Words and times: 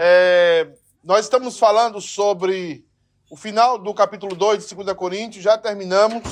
É, 0.00 0.78
nós 1.02 1.24
estamos 1.24 1.58
falando 1.58 2.00
sobre 2.00 2.86
o 3.28 3.36
final 3.36 3.76
do 3.76 3.92
capítulo 3.92 4.36
2 4.36 4.68
de 4.68 4.74
2 4.76 4.96
Coríntios, 4.96 5.42
já 5.42 5.58
terminamos 5.58 6.22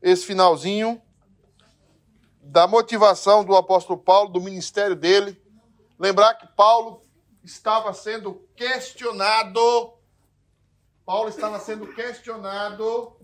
esse 0.00 0.24
finalzinho 0.24 1.02
da 2.40 2.66
motivação 2.66 3.44
do 3.44 3.54
apóstolo 3.54 3.98
Paulo, 3.98 4.30
do 4.30 4.40
ministério 4.40 4.96
dele. 4.96 5.38
Lembrar 5.98 6.36
que 6.36 6.46
Paulo 6.56 7.02
estava 7.44 7.92
sendo 7.92 8.48
questionado. 8.56 9.92
Paulo 11.04 11.28
estava 11.28 11.60
sendo 11.60 11.92
questionado 11.92 13.14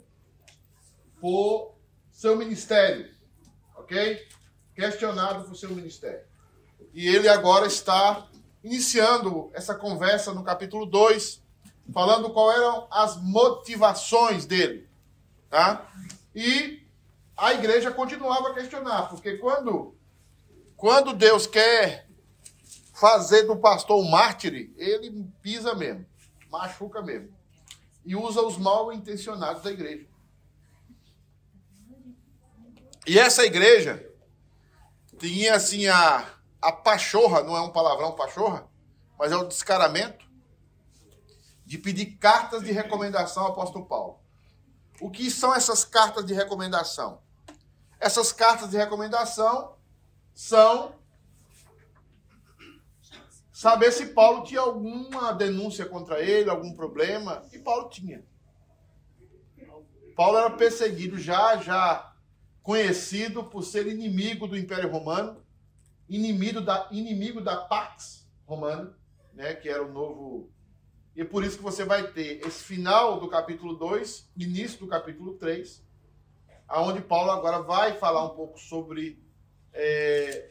por 1.19 1.79
seu 2.11 2.37
ministério. 2.37 3.11
Ok? 3.75 4.21
Questionado 4.75 5.49
por 5.49 5.57
seu 5.57 5.71
ministério. 5.71 6.27
E 6.93 7.09
ele 7.09 7.27
agora 7.27 7.67
está 7.67 8.29
iniciando 8.63 9.51
essa 9.55 9.75
conversa 9.75 10.33
no 10.33 10.45
capítulo 10.45 10.87
2, 10.87 11.43
falando 11.93 12.31
quais 12.31 12.59
eram 12.59 12.87
as 12.91 13.17
motivações 13.17 14.47
dele. 14.47 14.89
Tá? 15.51 15.91
E 16.35 16.83
a 17.37 17.53
igreja 17.55 17.91
continuava 17.91 18.51
a 18.51 18.55
questionar, 18.55 19.09
porque 19.09 19.37
quando, 19.39 19.95
quando 20.77 21.13
Deus 21.13 21.47
quer 21.47 22.09
fazer 22.95 23.43
do 23.43 23.57
pastor 23.57 24.01
um 24.01 24.09
mártir, 24.09 24.71
ele 24.77 25.27
pisa 25.43 25.75
mesmo, 25.75 26.07
machuca 26.49 27.03
mesmo. 27.03 27.29
E 28.05 28.15
usa 28.15 28.43
os 28.43 28.57
mal 28.57 28.93
intencionados 28.93 29.63
da 29.63 29.71
igreja. 29.71 30.07
E 33.07 33.19
essa 33.19 33.45
igreja 33.45 34.09
tinha 35.19 35.55
assim 35.55 35.87
a 35.89 36.32
a 36.63 36.71
pachorra, 36.71 37.43
não 37.43 37.57
é 37.57 37.61
um 37.61 37.71
palavrão 37.71 38.13
pachorra, 38.13 38.69
mas 39.19 39.33
é 39.33 39.37
o 39.37 39.49
descaramento 39.49 40.31
de 41.67 41.77
pedir 41.77 42.17
cartas 42.17 42.63
de 42.63 42.71
recomendação 42.71 43.43
ao 43.43 43.51
apóstolo 43.51 43.85
Paulo. 43.87 44.21
O 45.01 45.11
que 45.11 45.29
são 45.31 45.53
essas 45.53 45.85
cartas 45.85 46.25
de 46.25 46.33
recomendação? 46.33 47.21
Essas 47.99 48.33
cartas 48.33 48.71
de 48.71 48.77
recomendação 48.77 49.77
são 50.33 50.95
saber 53.53 53.91
se 53.91 54.07
Paulo 54.07 54.45
tinha 54.45 54.61
alguma 54.61 55.33
denúncia 55.33 55.85
contra 55.85 56.21
ele, 56.21 56.49
algum 56.49 56.73
problema, 56.75 57.45
e 57.53 57.59
Paulo 57.59 57.89
tinha. 57.89 58.25
Paulo 60.15 60.39
era 60.39 60.51
perseguido 60.51 61.19
já, 61.19 61.57
já 61.57 62.13
conhecido 62.63 63.45
por 63.45 63.65
ser 63.65 63.87
inimigo 63.89 64.47
do 64.47 64.57
Império 64.57 64.91
Romano, 64.91 65.42
inimigo 66.09 66.61
da, 66.61 66.89
inimigo 66.91 67.41
da 67.41 67.57
Pax 67.57 68.29
Romana, 68.47 68.97
né, 69.33 69.55
que 69.55 69.69
era 69.69 69.83
o 69.83 69.93
novo. 69.93 70.51
E 71.15 71.25
por 71.25 71.45
isso 71.45 71.59
que 71.59 71.63
você 71.63 71.85
vai 71.85 72.11
ter 72.13 72.47
esse 72.47 72.65
final 72.65 73.21
do 73.21 73.29
capítulo 73.29 73.75
2, 73.75 74.31
início 74.37 74.79
do 74.79 74.87
capítulo 74.87 75.35
3, 75.35 75.85
aonde 76.69 77.01
Paulo 77.03 77.31
agora 77.31 77.61
vai 77.61 77.99
falar 77.99 78.25
um 78.25 78.35
pouco 78.35 78.59
sobre 78.59 79.23
é, 79.73 80.51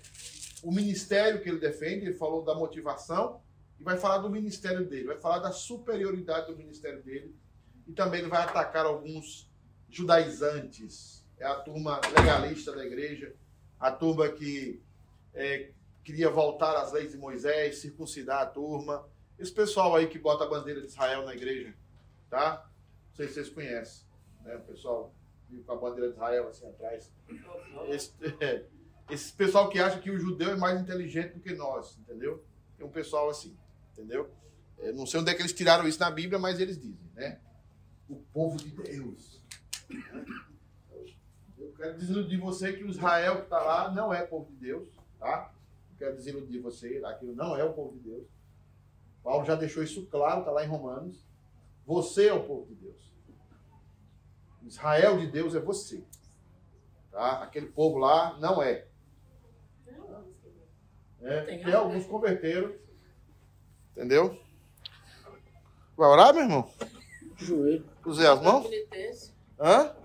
o 0.64 0.72
ministério 0.72 1.42
que 1.42 1.50
ele 1.50 1.60
defende, 1.60 2.06
ele 2.06 2.14
falou 2.14 2.44
da 2.44 2.54
motivação, 2.54 3.42
e 3.80 3.84
vai 3.84 3.98
falar 3.98 4.20
do 4.20 4.30
ministério 4.30 4.88
dele, 4.88 5.08
vai 5.08 5.20
falar 5.20 5.40
da 5.40 5.52
superioridade 5.52 6.52
do 6.52 6.58
ministério 6.58 7.02
dele, 7.02 7.36
e 7.88 7.94
também 7.94 8.20
ele 8.20 8.30
vai 8.30 8.44
atacar 8.44 8.86
alguns 8.86 9.50
judaizantes, 9.90 11.26
é 11.40 11.46
a 11.46 11.56
turma 11.56 12.00
legalista 12.16 12.72
da 12.72 12.86
igreja, 12.86 13.36
a 13.80 13.92
turma 13.92 14.30
que 14.30 14.80
é, 15.34 15.72
queria 16.04 16.30
voltar 16.30 16.76
às 16.82 16.92
leis 16.92 17.12
de 17.12 17.18
Moisés, 17.18 17.80
circuncidar 17.80 18.42
a 18.42 18.46
turma. 18.46 19.08
Esse 19.38 19.52
pessoal 19.52 19.96
aí 19.96 20.08
que 20.08 20.20
bota 20.20 20.44
a 20.44 20.50
bandeira 20.50 20.82
de 20.82 20.88
Israel 20.88 21.24
na 21.26 21.34
igreja, 21.34 21.74
tá? 22.30 22.70
Não 23.10 23.16
sei 23.16 23.28
se 23.28 23.36
vocês 23.36 23.50
conhecem, 23.50 24.06
né? 24.44 24.56
O 24.56 24.62
pessoal 24.62 25.14
com 25.66 25.74
a 25.74 25.76
bandeira 25.76 26.08
de 26.08 26.14
Israel 26.14 26.48
assim 26.48 26.68
atrás. 26.68 27.12
Esse, 27.90 28.14
é, 28.40 28.66
esse 29.10 29.34
pessoal 29.34 29.70
que 29.70 29.80
acha 29.80 30.00
que 30.00 30.10
o 30.10 30.20
judeu 30.20 30.52
é 30.52 30.56
mais 30.56 30.80
inteligente 30.80 31.34
do 31.34 31.40
que 31.42 31.54
nós, 31.54 31.98
entendeu? 31.98 32.44
Tem 32.78 32.86
um 32.86 32.92
pessoal 32.92 33.30
assim, 33.30 33.58
entendeu? 33.92 34.30
É, 34.80 34.92
não 34.94 35.06
sei 35.06 35.20
onde 35.20 35.30
é 35.30 35.34
que 35.34 35.42
eles 35.42 35.54
tiraram 35.54 35.88
isso 35.88 36.00
na 36.00 36.10
Bíblia, 36.10 36.40
mas 36.40 36.60
eles 36.60 36.80
dizem, 36.80 37.12
né? 37.14 37.40
O 38.08 38.16
povo 38.16 38.58
de 38.58 38.70
Deus. 38.72 39.42
Eu 41.58 41.74
quero 41.74 41.98
dizer 41.98 42.28
de 42.28 42.38
você 42.38 42.74
que 42.74 42.84
o 42.84 42.90
Israel 42.90 43.38
que 43.38 43.44
está 43.44 43.60
lá 43.60 43.92
não 43.92 44.14
é 44.14 44.26
povo 44.26 44.50
de 44.52 44.58
Deus 44.58 45.01
tá? 45.22 45.54
Não 45.90 45.98
quero 45.98 46.16
desiludir 46.16 46.62
você, 46.62 47.02
aquilo 47.06 47.36
não 47.36 47.56
é 47.56 47.64
o 47.64 47.74
povo 47.74 47.94
de 47.94 48.10
Deus. 48.10 48.28
Paulo 49.24 49.46
já 49.46 49.56
deixou 49.56 49.84
isso 49.84 50.08
claro, 50.08 50.40
está 50.40 50.52
lá 50.52 50.66
em 50.66 50.68
Romanos. 50.68 51.24
Você 51.86 52.28
é 52.28 52.34
o 52.34 52.44
povo 52.44 52.66
de 52.66 52.76
Deus. 52.76 53.14
Israel 54.64 55.20
de 55.20 55.28
Deus 55.28 55.54
é 55.54 55.60
você. 55.60 56.04
Tá? 57.12 57.44
Aquele 57.44 57.68
povo 57.68 57.98
lá 58.00 58.38
não 58.40 58.62
é. 58.62 58.88
é 61.22 61.42
tem 61.42 61.74
alguns 61.74 62.06
converteram. 62.06 62.74
Entendeu? 63.92 64.40
Vai 65.96 66.10
orar, 66.10 66.34
meu 66.34 66.44
irmão? 66.44 66.74
Joelho. 67.38 67.86
Usei 68.06 68.26
as 68.26 68.42
mãos? 68.42 68.68
Hã? 69.60 69.96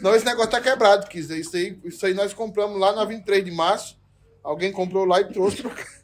Não, 0.00 0.14
esse 0.14 0.24
negócio 0.24 0.50
tá 0.50 0.60
quebrado, 0.60 1.08
que 1.08 1.18
isso 1.18 1.56
aí, 1.56 1.80
isso 1.84 2.06
aí 2.06 2.14
nós 2.14 2.32
compramos 2.32 2.78
lá 2.78 2.92
na 2.92 3.04
23 3.04 3.44
de 3.44 3.50
março. 3.50 3.98
Alguém 4.42 4.72
comprou 4.72 5.04
lá 5.04 5.20
e 5.20 5.32
trouxe 5.32 5.62
pra 5.62 5.70
cá. 5.70 5.84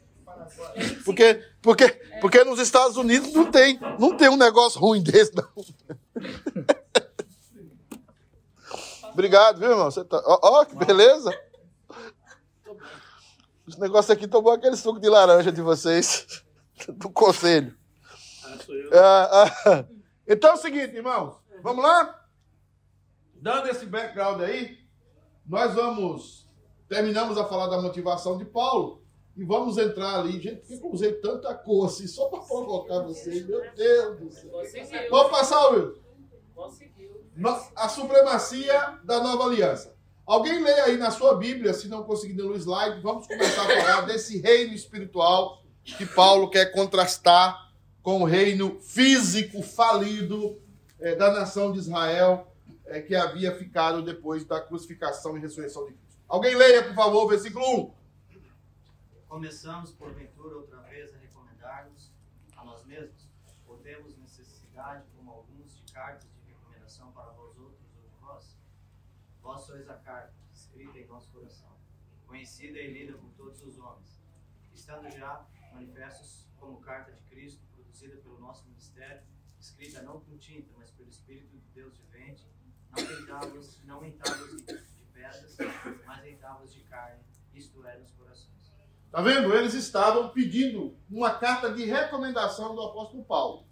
Porque, 1.03 1.41
porque, 1.61 1.87
porque 2.21 2.43
nos 2.43 2.59
Estados 2.59 2.97
Unidos 2.97 3.33
não 3.33 3.49
tem, 3.49 3.79
não 3.97 4.15
tem 4.15 4.29
um 4.29 4.37
negócio 4.37 4.79
ruim 4.79 5.01
desse, 5.01 5.33
não. 5.35 5.47
Obrigado, 9.11 9.59
viu, 9.59 9.71
irmão? 9.71 9.89
Você 9.89 10.03
tá... 10.03 10.21
Ó, 10.25 10.39
ó, 10.41 10.65
que 10.65 10.75
beleza. 10.75 11.31
Esse 13.67 13.79
negócio 13.79 14.13
aqui 14.13 14.27
tomou 14.27 14.53
aquele 14.53 14.75
suco 14.75 14.99
de 14.99 15.09
laranja 15.09 15.51
de 15.51 15.61
vocês, 15.61 16.43
do 16.89 17.09
conselho. 17.09 17.75
Ah, 18.93 19.51
ah. 19.65 19.85
Então 20.27 20.51
é 20.51 20.53
o 20.53 20.57
seguinte, 20.57 20.95
irmãos. 20.95 21.37
Vamos 21.63 21.83
lá? 21.83 22.24
Dando 23.45 23.67
esse 23.67 23.85
background 23.85 24.41
aí, 24.41 24.79
nós 25.45 25.75
vamos. 25.75 26.49
Terminamos 26.89 27.37
a 27.37 27.45
falar 27.45 27.67
da 27.67 27.79
motivação 27.79 28.39
de 28.39 28.45
Paulo. 28.45 29.03
E 29.37 29.43
vamos 29.43 29.77
entrar 29.77 30.19
ali. 30.19 30.41
Gente, 30.41 30.61
por 30.61 30.79
que 30.79 30.83
eu 30.83 30.91
usei 30.91 31.13
tanta 31.13 31.53
cor 31.53 31.85
assim 31.85 32.07
só 32.07 32.25
para 32.27 32.39
provocar 32.39 33.01
vocês? 33.01 33.45
Meu 33.45 33.61
Deus 33.75 34.19
do 34.19 34.31
céu. 34.31 34.49
Vamos 35.11 35.29
passar, 35.29 35.69
Will? 35.69 35.95
Conseguiu. 36.55 37.23
A 37.75 37.87
supremacia 37.87 38.97
da 39.03 39.21
nova 39.21 39.43
aliança. 39.43 39.95
Alguém 40.25 40.63
lê 40.63 40.79
aí 40.79 40.97
na 40.97 41.11
sua 41.11 41.35
Bíblia, 41.35 41.71
se 41.71 41.87
não 41.87 42.03
conseguir 42.03 42.33
no 42.33 42.55
slide, 42.55 42.99
vamos 43.01 43.27
começar 43.27 43.61
a 43.61 43.67
falar 43.67 44.01
desse 44.07 44.39
reino 44.39 44.73
espiritual 44.73 45.61
que 45.83 46.07
Paulo 46.07 46.49
quer 46.49 46.71
contrastar 46.71 47.71
com 48.01 48.23
o 48.23 48.25
reino 48.25 48.79
físico 48.81 49.61
falido 49.61 50.59
é, 50.99 51.15
da 51.15 51.31
nação 51.31 51.71
de 51.71 51.77
Israel 51.77 52.51
é, 52.95 53.01
que 53.01 53.13
havia 53.13 53.53
ficado 53.53 54.01
depois 54.01 54.45
da 54.45 54.61
crucificação 54.61 55.37
e 55.37 55.41
ressurreição 55.41 55.85
de 55.85 55.93
Cristo. 55.93 56.21
Alguém 56.29 56.55
leia, 56.55 56.81
por 56.81 56.95
favor, 56.95 57.25
o 57.25 57.27
versículo 57.27 57.91
1. 57.91 57.93
Começamos, 59.27 59.91
porventura, 59.91 60.55
outra 60.55 60.79
vez 60.83 61.13
a 61.13 61.17
recomendar-nos 61.17 62.09
a 62.55 62.63
nós 62.63 62.85
mesmos, 62.85 63.29
ou 63.67 63.77
temos 63.79 64.17
necessidade, 64.17 65.03
como 65.13 65.29
alguns, 65.29 65.75
de 65.75 65.91
cartas 65.91 66.29
de 66.31 66.53
recomendação 66.53 67.11
para 67.11 67.31
vós 67.31 67.57
outros 67.57 67.85
ou 67.97 68.09
de 68.09 68.15
vós? 68.21 68.57
Vós 69.41 69.61
sois 69.63 69.89
a 69.89 69.95
carta, 69.95 70.33
escrita 70.53 70.97
em 70.97 71.05
nosso 71.05 71.29
coração, 71.31 71.75
conhecida 72.25 72.79
e 72.79 72.93
lida 72.93 73.17
por 73.17 73.29
todos 73.31 73.61
os 73.61 73.77
homens, 73.77 74.21
estando 74.73 75.11
já 75.11 75.45
manifestos 75.73 76.47
como 76.57 76.79
carta 76.79 77.11
de 77.11 77.21
Cristo, 77.23 77.61
produzida 77.75 78.15
pelo 78.21 78.39
nosso 78.39 78.65
ministério, 78.67 79.21
escrita 79.59 80.01
não 80.01 80.21
com 80.21 80.37
tinta, 80.37 80.71
mas 80.77 80.89
pelo 80.91 81.09
Espírito 81.09 81.57
de 81.57 81.67
Deus 81.73 81.97
vivente, 81.97 82.54
não 82.95 83.11
em 83.11 83.25
tábuas, 83.25 83.79
não 83.85 84.05
em 84.05 84.11
tábuas 84.11 84.51
de, 84.51 84.57
de 84.57 85.05
pedras, 85.13 85.57
mas 86.05 86.25
em 86.25 86.37
tábuas 86.37 86.73
de 86.73 86.79
carne, 86.81 87.19
isto 87.53 87.85
é, 87.85 87.97
nos 87.97 88.11
corações. 88.11 88.73
Tá 89.11 89.21
vendo? 89.21 89.53
Eles 89.53 89.73
estavam 89.73 90.29
pedindo 90.29 90.97
uma 91.09 91.31
carta 91.31 91.71
de 91.71 91.85
recomendação 91.85 92.75
do 92.75 92.81
apóstolo 92.81 93.23
Paulo. 93.25 93.65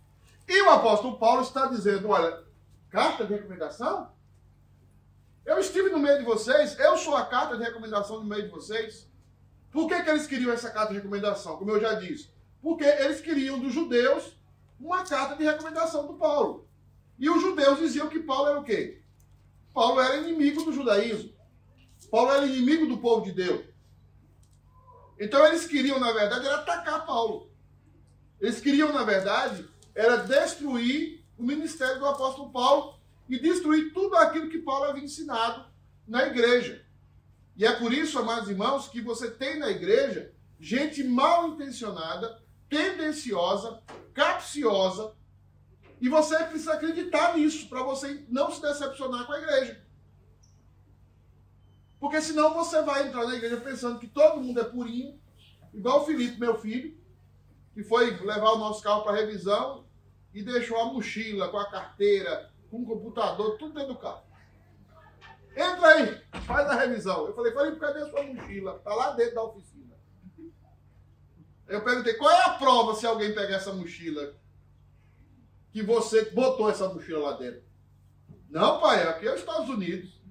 E 0.47 0.61
o 0.61 0.69
apóstolo 0.69 1.17
Paulo 1.17 1.41
está 1.41 1.67
dizendo: 1.67 2.09
olha, 2.09 2.43
carta 2.89 3.25
de 3.25 3.33
recomendação? 3.33 4.11
Eu 5.45 5.59
estive 5.59 5.89
no 5.89 5.99
meio 5.99 6.19
de 6.19 6.23
vocês, 6.23 6.79
eu 6.79 6.97
sou 6.97 7.15
a 7.15 7.25
carta 7.25 7.57
de 7.57 7.63
recomendação 7.63 8.19
no 8.19 8.25
meio 8.25 8.43
de 8.43 8.49
vocês. 8.49 9.09
Por 9.71 9.87
que, 9.87 10.03
que 10.03 10.09
eles 10.09 10.27
queriam 10.27 10.53
essa 10.53 10.69
carta 10.69 10.93
de 10.93 10.99
recomendação? 10.99 11.57
Como 11.57 11.71
eu 11.71 11.81
já 11.81 11.95
disse. 11.95 12.31
Porque 12.61 12.85
eles 12.85 13.19
queriam 13.19 13.59
dos 13.59 13.73
judeus 13.73 14.37
uma 14.79 15.03
carta 15.03 15.35
de 15.35 15.43
recomendação 15.43 16.07
do 16.07 16.13
Paulo. 16.13 16.69
E 17.19 17.29
os 17.29 17.41
judeus 17.41 17.79
diziam 17.79 18.07
que 18.07 18.19
Paulo 18.19 18.49
era 18.49 18.59
o 18.59 18.63
quê? 18.63 19.02
Paulo 19.73 19.99
era 19.99 20.17
inimigo 20.17 20.63
do 20.63 20.71
judaísmo. 20.71 21.33
Paulo 22.11 22.31
era 22.31 22.45
inimigo 22.45 22.85
do 22.85 22.97
povo 22.97 23.25
de 23.25 23.31
Deus. 23.31 23.65
Então 25.19 25.45
eles 25.47 25.65
queriam, 25.65 25.99
na 25.99 26.11
verdade, 26.11 26.45
era 26.45 26.57
atacar 26.57 27.05
Paulo. 27.05 27.51
Eles 28.39 28.59
queriam, 28.59 28.91
na 28.91 29.03
verdade, 29.03 29.67
era 29.95 30.17
destruir 30.17 31.23
o 31.37 31.43
ministério 31.43 31.99
do 31.99 32.05
apóstolo 32.05 32.51
Paulo 32.51 32.99
e 33.27 33.39
destruir 33.39 33.93
tudo 33.93 34.15
aquilo 34.15 34.49
que 34.49 34.59
Paulo 34.59 34.85
havia 34.85 35.03
ensinado 35.03 35.65
na 36.07 36.27
igreja. 36.27 36.85
E 37.55 37.65
é 37.65 37.71
por 37.71 37.93
isso, 37.93 38.19
amados 38.19 38.49
irmãos, 38.49 38.87
que 38.87 39.01
você 39.01 39.29
tem 39.29 39.57
na 39.59 39.69
igreja 39.69 40.33
gente 40.59 41.03
mal 41.03 41.49
intencionada, 41.49 42.41
tendenciosa, 42.69 43.81
capciosa, 44.13 45.13
e 46.03 46.09
você 46.09 46.37
precisa 46.43 46.73
acreditar 46.73 47.37
nisso 47.37 47.69
para 47.69 47.81
você 47.81 48.25
não 48.27 48.51
se 48.51 48.61
decepcionar 48.61 49.25
com 49.25 49.31
a 49.31 49.39
igreja. 49.39 49.81
Porque 51.97 52.21
senão 52.21 52.53
você 52.53 52.81
vai 52.81 53.07
entrar 53.07 53.25
na 53.25 53.35
igreja 53.35 53.55
pensando 53.55 53.97
que 53.97 54.07
todo 54.09 54.41
mundo 54.41 54.59
é 54.59 54.65
purinho, 54.65 55.17
igual 55.73 56.01
o 56.01 56.05
Felipe, 56.05 56.37
meu 56.37 56.59
filho, 56.59 57.01
que 57.73 57.85
foi 57.85 58.17
levar 58.17 58.51
o 58.51 58.57
nosso 58.57 58.83
carro 58.83 59.03
para 59.03 59.15
revisão 59.15 59.87
e 60.33 60.43
deixou 60.43 60.77
a 60.77 60.91
mochila 60.91 61.47
com 61.47 61.57
a 61.57 61.71
carteira, 61.71 62.51
com 62.69 62.81
o 62.81 62.85
computador, 62.85 63.57
tudo 63.57 63.73
dentro 63.73 63.93
do 63.93 63.99
carro. 63.99 64.23
Entra 65.55 65.87
aí, 65.87 66.21
faz 66.41 66.67
a 66.67 66.75
revisão. 66.75 67.27
Eu 67.27 67.33
falei, 67.33 67.53
Felipe, 67.53 67.79
cadê 67.79 68.01
a 68.01 68.09
sua 68.09 68.23
mochila? 68.23 68.75
Está 68.75 68.93
lá 68.93 69.11
dentro 69.11 69.35
da 69.35 69.43
oficina. 69.43 69.95
Eu 71.65 71.81
perguntei, 71.81 72.15
qual 72.15 72.29
é 72.29 72.43
a 72.43 72.55
prova 72.55 72.93
se 72.93 73.07
alguém 73.07 73.33
pegar 73.33 73.55
essa 73.55 73.71
mochila? 73.71 74.42
Que 75.73 75.83
você 75.83 76.29
botou 76.31 76.69
essa 76.69 76.87
mochila 76.87 77.31
lá 77.31 77.37
dentro. 77.37 77.63
Não, 78.49 78.79
pai, 78.79 79.03
aqui 79.03 79.27
é 79.27 79.33
os 79.33 79.39
Estados 79.39 79.67
Unidos. 79.67 80.21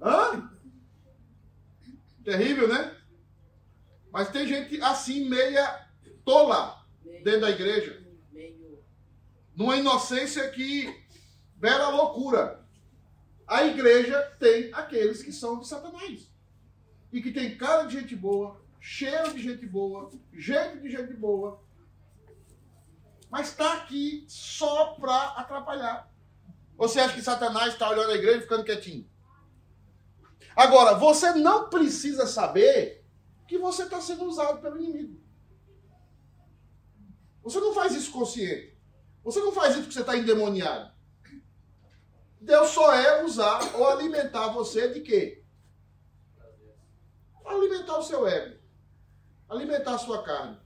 Hã? 0.00 0.50
Terrível, 2.24 2.66
né? 2.66 2.96
Mas 4.10 4.30
tem 4.30 4.46
gente 4.46 4.80
assim, 4.80 5.28
meia 5.28 5.86
tola 6.24 6.82
dentro 7.22 7.42
da 7.42 7.50
igreja. 7.50 8.02
Numa 9.54 9.76
inocência 9.76 10.50
que 10.50 11.04
beira 11.56 11.88
loucura. 11.90 12.66
A 13.46 13.64
igreja 13.64 14.18
tem 14.38 14.72
aqueles 14.72 15.22
que 15.22 15.32
são 15.32 15.60
de 15.60 15.68
Satanás. 15.68 16.26
E 17.12 17.20
que 17.20 17.30
tem 17.30 17.58
cara 17.58 17.84
de 17.84 18.00
gente 18.00 18.16
boa, 18.16 18.61
cheiro 18.82 19.32
de 19.32 19.40
gente 19.40 19.64
boa, 19.64 20.10
jeito 20.32 20.80
de 20.80 20.90
gente 20.90 21.14
boa. 21.14 21.62
Mas 23.30 23.50
está 23.50 23.74
aqui 23.74 24.26
só 24.28 24.94
para 24.94 25.28
atrapalhar. 25.36 26.12
Você 26.76 26.98
acha 26.98 27.14
que 27.14 27.22
Satanás 27.22 27.72
está 27.72 27.88
olhando 27.88 28.10
a 28.10 28.16
igreja 28.16 28.38
e 28.38 28.42
ficando 28.42 28.64
quietinho? 28.64 29.08
Agora, 30.56 30.94
você 30.96 31.32
não 31.32 31.70
precisa 31.70 32.26
saber 32.26 33.06
que 33.46 33.56
você 33.56 33.84
está 33.84 34.00
sendo 34.00 34.24
usado 34.24 34.60
pelo 34.60 34.82
inimigo. 34.82 35.22
Você 37.44 37.60
não 37.60 37.72
faz 37.72 37.94
isso 37.94 38.10
consciente. 38.10 38.76
Você 39.22 39.38
não 39.38 39.52
faz 39.52 39.74
isso 39.74 39.82
porque 39.82 39.94
você 39.94 40.00
está 40.00 40.16
endemoniado. 40.16 40.92
Deus 42.40 42.70
só 42.70 42.92
é 42.92 43.24
usar 43.24 43.76
ou 43.76 43.88
alimentar 43.88 44.48
você 44.48 44.88
de 44.88 45.00
quê? 45.00 45.44
Alimentar 47.44 47.98
o 47.98 48.02
seu 48.02 48.26
ego. 48.26 48.61
Alimentar 49.52 49.96
a 49.96 49.98
sua 49.98 50.22
carne. 50.22 50.56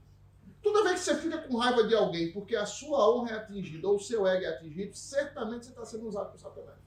Toda 0.63 0.83
vez 0.83 0.99
que 0.99 1.05
você 1.05 1.15
fica 1.17 1.39
com 1.39 1.57
raiva 1.57 1.83
de 1.83 1.93
alguém 1.93 2.31
porque 2.31 2.55
a 2.55 2.65
sua 2.65 3.09
honra 3.13 3.31
é 3.31 3.33
atingida 3.35 3.85
ou 3.85 3.97
o 3.97 3.99
seu 3.99 4.25
ego 4.25 4.45
é 4.45 4.47
atingido, 4.47 4.95
certamente 4.95 5.65
você 5.65 5.71
está 5.71 5.85
sendo 5.85 6.07
usado 6.07 6.31
por 6.31 6.39
Satanás. 6.39 6.79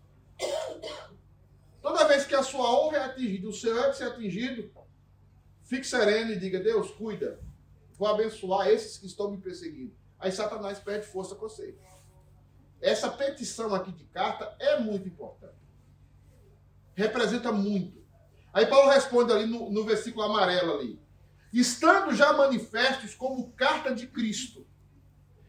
Toda 1.82 2.08
vez 2.08 2.24
que 2.24 2.34
a 2.34 2.42
sua 2.42 2.70
honra 2.70 2.96
é 2.96 3.04
atingida, 3.04 3.48
o 3.48 3.52
seu 3.52 3.78
ego 3.78 4.02
é 4.02 4.06
atingido, 4.06 4.70
fique 5.62 5.86
sereno 5.86 6.32
e 6.32 6.38
diga: 6.38 6.58
Deus, 6.58 6.90
cuida. 6.92 7.38
Vou 7.98 8.08
abençoar 8.08 8.68
esses 8.68 8.96
que 8.96 9.06
estão 9.06 9.30
me 9.30 9.36
perseguindo. 9.36 9.94
Aí 10.18 10.32
Satanás 10.32 10.78
perde 10.78 11.06
força 11.06 11.34
com 11.34 11.42
você. 11.42 11.76
Essa 12.80 13.10
petição 13.10 13.74
aqui 13.74 13.92
de 13.92 14.04
carta 14.04 14.56
é 14.58 14.80
muito 14.80 15.06
importante. 15.06 15.60
Representa 16.94 17.52
muito. 17.52 18.02
Aí 18.54 18.64
Paulo 18.64 18.90
responde 18.90 19.32
ali 19.32 19.44
no, 19.44 19.70
no 19.70 19.84
versículo 19.84 20.24
amarelo 20.24 20.72
ali. 20.72 21.09
Estando 21.52 22.14
já 22.14 22.32
manifestos 22.32 23.14
como 23.14 23.52
carta 23.52 23.94
de 23.94 24.06
Cristo. 24.06 24.66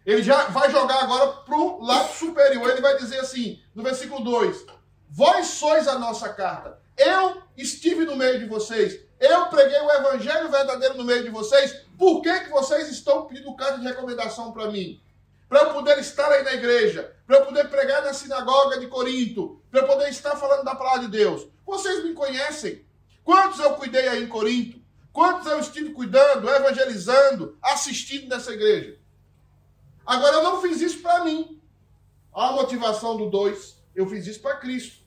Ele 0.06 0.24
já 0.24 0.46
vai 0.46 0.72
jogar 0.72 1.04
agora 1.04 1.28
para 1.44 1.56
o 1.56 1.84
lado 1.84 2.12
superior. 2.14 2.70
Ele 2.70 2.82
vai 2.82 2.98
dizer 2.98 3.20
assim, 3.20 3.62
no 3.76 3.84
versículo 3.84 4.24
2: 4.24 4.66
Vós 5.10 5.48
sois 5.48 5.88
a 5.88 6.00
nossa 6.00 6.30
carta. 6.30 6.80
Eu 6.98 7.44
estive 7.56 8.06
no 8.06 8.16
meio 8.16 8.40
de 8.40 8.46
vocês. 8.46 9.00
Eu 9.20 9.48
preguei 9.48 9.80
o 9.80 9.92
evangelho 9.92 10.50
verdadeiro 10.50 10.98
no 10.98 11.04
meio 11.04 11.24
de 11.24 11.30
vocês. 11.30 11.86
Por 11.98 12.22
que, 12.22 12.40
que 12.42 12.50
vocês 12.50 12.90
estão 12.90 13.28
pedindo 13.28 13.56
carta 13.56 13.78
de 13.78 13.86
recomendação 13.86 14.52
para 14.52 14.72
mim? 14.72 15.00
Para 15.48 15.64
eu 15.64 15.74
poder 15.74 16.00
estar 16.00 16.32
aí 16.32 16.44
na 16.44 16.54
igreja, 16.54 17.16
para 17.28 17.38
eu 17.38 17.46
poder 17.46 17.70
pregar 17.70 18.02
na 18.04 18.14
sinagoga 18.14 18.80
de 18.80 18.88
Corinto, 18.88 19.62
para 19.70 19.82
eu 19.82 19.88
poder 19.88 20.10
estar 20.10 20.36
falando 20.36 20.64
da 20.64 20.74
palavra 20.74 21.02
de 21.02 21.10
Deus. 21.10 21.48
Vocês 21.66 22.04
me 22.04 22.14
conhecem. 22.14 22.84
Quantos 23.24 23.60
eu 23.60 23.76
cuidei 23.76 24.08
aí 24.08 24.24
em 24.24 24.28
Corinto? 24.28 24.81
Quantos 25.14 25.46
eu 25.46 25.60
estive 25.60 25.92
cuidando, 25.92 26.50
evangelizando, 26.50 27.58
assistindo 27.62 28.30
nessa 28.30 28.54
igreja? 28.54 28.98
Agora 30.06 30.38
eu 30.38 30.44
não 30.44 30.62
fiz 30.62 30.82
isso 30.82 31.02
para 31.02 31.26
mim. 31.26 31.62
A 32.34 32.54
motivação 32.54 33.18
do 33.18 33.30
2. 33.30 33.82
Eu 33.94 34.08
fiz 34.08 34.26
isso 34.26 34.42
para 34.42 34.58
Cristo. 34.58 35.02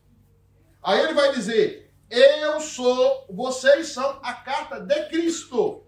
Aí 0.83 1.01
ele 1.01 1.15
vai 1.15 1.33
dizer: 1.33 1.91
Eu 2.11 2.61
sou, 2.61 3.27
vocês 3.31 3.89
são 3.89 4.21
a 4.23 4.35
carta 4.35 4.79
de 4.81 5.09
Cristo, 5.09 5.85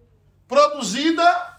produzida 0.48 1.56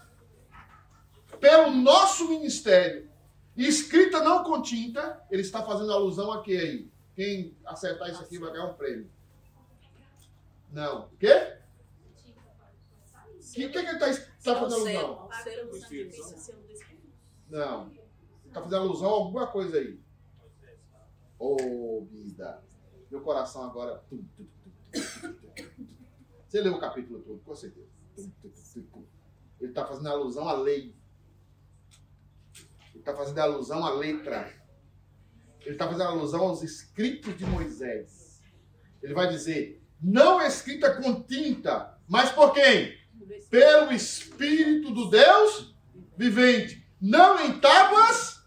pelo 1.40 1.70
nosso 1.70 2.28
ministério, 2.28 3.08
escrita 3.56 4.20
não 4.20 4.42
com 4.42 4.60
tinta. 4.60 5.24
Ele 5.30 5.42
está 5.42 5.62
fazendo 5.62 5.92
alusão 5.92 6.32
a 6.32 6.42
quê 6.42 6.56
aí? 6.56 6.90
Quem 7.14 7.56
acertar 7.64 8.10
isso 8.10 8.22
aqui 8.22 8.38
vai 8.38 8.52
ganhar 8.52 8.66
um 8.66 8.74
prêmio. 8.74 9.10
Não. 10.72 11.06
O 11.06 11.16
quê? 11.16 11.57
O 13.66 13.70
que, 13.70 13.82
que, 13.82 13.88
ele 13.88 13.90
está 13.90 14.06
tá 14.06 14.60
fazendo 14.60 14.98
alusão? 14.98 15.28
Não. 17.48 17.90
Ele 17.90 18.00
está 18.46 18.62
fazendo 18.62 18.82
alusão 18.82 19.08
a 19.08 19.12
alguma 19.12 19.46
coisa 19.46 19.78
aí. 19.78 20.00
Ô, 21.38 21.56
oh, 21.60 22.04
vida. 22.06 22.62
Meu 23.10 23.20
coração 23.20 23.64
agora. 23.64 24.04
Você 26.46 26.60
leu 26.60 26.74
o 26.74 26.80
capítulo 26.80 27.20
todo, 27.20 27.40
com 27.40 27.54
certeza. 27.54 27.88
Ele 29.60 29.70
está 29.70 29.84
fazendo 29.86 30.08
alusão 30.08 30.48
à 30.48 30.54
lei. 30.54 30.94
Ele 32.90 32.98
está 32.98 33.14
fazendo 33.14 33.38
alusão 33.38 33.84
à 33.84 33.90
letra. 33.90 34.52
Ele 35.60 35.70
está 35.70 35.86
fazendo 35.86 36.04
alusão 36.04 36.42
aos 36.42 36.62
escritos 36.62 37.36
de 37.36 37.44
Moisés. 37.44 38.42
Ele 39.02 39.14
vai 39.14 39.28
dizer: 39.28 39.82
não 40.00 40.40
escrita 40.40 40.94
com 41.00 41.22
tinta, 41.22 41.98
mas 42.08 42.30
por 42.32 42.52
quem? 42.52 42.96
Pelo 43.50 43.92
Espírito 43.92 44.92
do 44.92 45.10
Deus 45.10 45.74
vivente. 46.16 46.86
Não 47.00 47.38
em 47.40 47.60
tábuas 47.60 48.42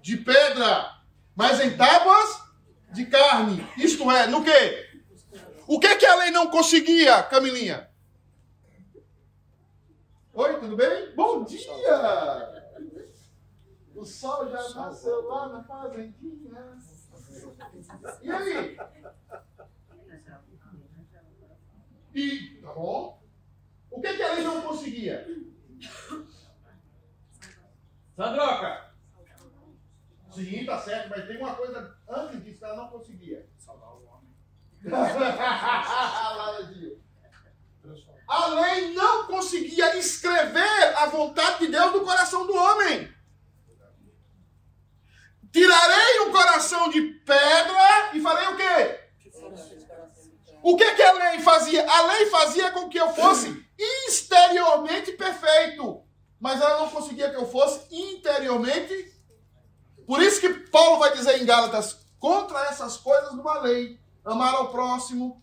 de 0.00 0.16
pedra, 0.16 0.90
mas 1.34 1.60
em 1.60 1.76
tábuas 1.76 2.42
de 2.92 3.06
carne. 3.06 3.66
Isto 3.76 4.10
é, 4.10 4.26
no 4.26 4.44
quê? 4.44 5.02
O 5.66 5.80
que 5.80 5.96
que 5.96 6.06
a 6.06 6.16
lei 6.16 6.30
não 6.30 6.50
conseguia, 6.50 7.22
Camilinha? 7.24 7.90
Oi, 10.32 10.60
tudo 10.60 10.76
bem? 10.76 11.14
Bom 11.14 11.44
dia! 11.44 12.54
O 13.94 14.04
sol 14.04 14.50
já 14.50 14.68
nasceu 14.70 15.26
lá 15.28 15.48
na 15.48 15.64
fazendinha. 15.64 16.76
E 18.22 18.30
aí? 18.30 18.76
E, 22.14 22.60
tá 22.60 22.72
bom? 22.72 23.23
O 23.94 24.00
que 24.00 24.14
que 24.14 24.22
a 24.24 24.32
lei 24.32 24.42
não 24.42 24.60
conseguia? 24.60 25.24
Sandroca! 28.16 28.92
Sim, 30.32 30.66
tá 30.66 30.80
certo, 30.80 31.10
mas 31.10 31.28
tem 31.28 31.36
uma 31.36 31.54
coisa 31.54 31.96
antes 32.08 32.42
disso 32.42 32.58
que 32.58 32.64
ela 32.64 32.76
não 32.76 32.88
conseguia. 32.88 33.48
Salvar 33.56 33.90
o 33.90 34.04
homem. 34.04 34.34
a 38.26 38.46
lei 38.48 38.94
não 38.94 39.28
conseguia 39.28 39.96
escrever 39.96 40.96
a 40.96 41.06
vontade 41.06 41.60
de 41.60 41.68
Deus 41.68 41.92
no 41.92 42.04
coração 42.04 42.48
do 42.48 42.54
homem. 42.54 43.14
Tirarei 45.52 46.18
o 46.26 46.32
coração 46.32 46.90
de 46.90 47.00
pedra 47.00 48.10
e 48.12 48.20
farei 48.20 48.48
o 48.48 48.56
quê? 48.56 49.04
O 50.64 50.76
que, 50.76 50.94
que 50.94 51.02
a 51.02 51.12
lei 51.12 51.38
fazia? 51.38 51.88
A 51.88 52.02
lei 52.08 52.26
fazia 52.26 52.72
com 52.72 52.88
que 52.88 52.98
eu 52.98 53.14
fosse 53.14 53.63
exteriormente 53.78 55.12
perfeito, 55.12 56.02
mas 56.40 56.60
ela 56.60 56.80
não 56.80 56.90
conseguia 56.90 57.30
que 57.30 57.36
eu 57.36 57.46
fosse 57.46 57.86
interiormente 57.90 59.14
por 60.06 60.22
isso 60.22 60.40
que 60.40 60.48
Paulo 60.70 60.98
vai 60.98 61.16
dizer 61.16 61.40
em 61.40 61.46
Gálatas: 61.46 61.98
contra 62.18 62.66
essas 62.66 62.96
coisas 62.96 63.30
de 63.30 63.40
uma 63.40 63.60
lei, 63.60 63.98
amar 64.24 64.54
ao 64.54 64.70
próximo, 64.70 65.40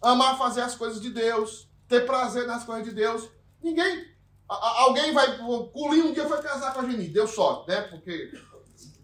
amar 0.00 0.38
fazer 0.38 0.62
as 0.62 0.74
coisas 0.74 1.00
de 1.00 1.10
Deus, 1.10 1.68
ter 1.88 2.06
prazer 2.06 2.46
nas 2.46 2.64
coisas 2.64 2.84
de 2.84 2.92
Deus. 2.92 3.28
Ninguém. 3.62 4.10
Alguém 4.48 5.12
vai. 5.12 5.38
Culinho 5.72 6.08
um 6.08 6.12
dia 6.12 6.28
foi 6.28 6.42
casar 6.42 6.74
com 6.74 6.80
a 6.80 6.88
Geni, 6.88 7.08
deu 7.08 7.26
sorte, 7.26 7.68
né? 7.68 7.82
Porque 7.82 8.32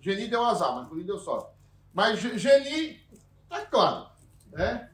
Geni 0.01 0.29
deu 0.29 0.45
azar, 0.45 0.75
mas 0.75 0.89
Culinho 0.89 1.07
deu 1.07 1.19
sorte. 1.19 1.51
Mas 1.93 2.21
Geni, 2.21 3.01
é 3.51 3.61
claro, 3.63 4.09
né? 4.53 4.91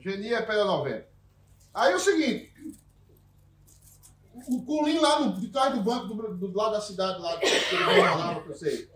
Geni 0.00 0.32
é 0.32 0.40
pedra 0.40 0.64
90. 0.64 1.11
Aí 1.74 1.92
é 1.92 1.96
o 1.96 2.00
seguinte. 2.00 2.52
O 4.48 4.64
Culinho 4.64 5.02
lá 5.02 5.20
no, 5.20 5.40
de 5.40 5.48
trás 5.48 5.74
do 5.74 5.82
banco, 5.82 6.14
do, 6.14 6.48
do 6.48 6.56
lado 6.56 6.72
da 6.72 6.80
cidade, 6.80 7.20
lá, 7.20 7.38
que 7.38 7.46
ele 7.46 8.42
que 8.42 8.48
eu 8.48 8.54
sei. 8.54 8.90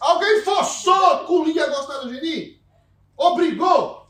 Alguém 0.00 0.42
forçou 0.42 1.26
Culinho 1.26 1.64
a 1.64 1.68
gostar 1.68 1.98
do 2.00 2.14
Geni? 2.14 2.62
Obrigou? 3.16 4.06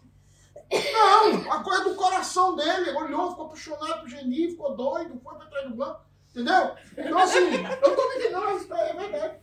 Não, 0.71 1.53
a 1.53 1.63
coisa 1.63 1.85
do 1.85 1.95
coração 1.95 2.57
dele. 2.57 2.91
Ele 2.91 2.99
olhou, 2.99 3.31
ficou 3.31 3.47
apaixonado 3.47 4.01
pro 4.01 4.09
Geni, 4.09 4.51
ficou 4.51 4.77
doido, 4.77 5.21
foi 5.23 5.35
pra 5.37 5.47
trás 5.47 5.69
do 5.69 5.77
banco. 5.77 6.01
Entendeu? 6.31 6.77
Então, 6.99 7.19
assim, 7.19 7.39
eu 7.83 7.97
tô 7.97 8.09
me 8.09 8.29
não, 8.29 8.77
é 8.77 8.93
verdade. 8.93 9.39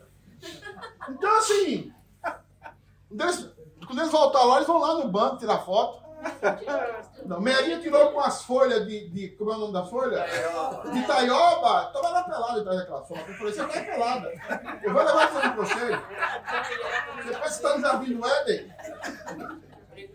Então, 1.10 1.38
assim, 1.38 1.92
quando 3.88 4.00
eles 4.00 4.12
voltarem 4.12 4.48
lá, 4.48 4.56
eles 4.58 4.68
vão 4.68 4.78
lá 4.78 4.96
no 4.96 5.08
banco 5.10 5.38
tirar 5.38 5.60
foto. 5.60 6.03
Não, 7.26 7.40
Merinha 7.40 7.80
tirou 7.80 8.12
com 8.12 8.20
as 8.20 8.44
folhas 8.44 8.86
de, 8.86 9.10
de. 9.10 9.30
Como 9.30 9.52
é 9.52 9.56
o 9.56 9.60
nome 9.60 9.74
da 9.74 9.86
folha? 9.86 10.26
De 10.92 11.08
Taioba. 11.08 11.92
Tava 11.94 12.10
lá 12.10 12.24
pelada 12.24 12.62
atrás 12.62 12.80
daquela 12.80 13.04
foto. 13.04 13.24
Eu 13.28 13.36
falei, 13.36 13.54
você 13.54 13.64
tá 13.66 13.82
pelada. 13.82 14.32
Eu 14.84 14.94
vou 14.94 15.04
levar 15.04 15.30
isso 15.30 15.38
aí 15.38 15.52
pra. 15.52 17.24
Depois 17.24 17.54
você 17.54 17.62
tá 17.62 17.76
no 17.76 17.82
Jardim 17.82 18.14
do 18.16 18.28
Éden. 18.28 18.74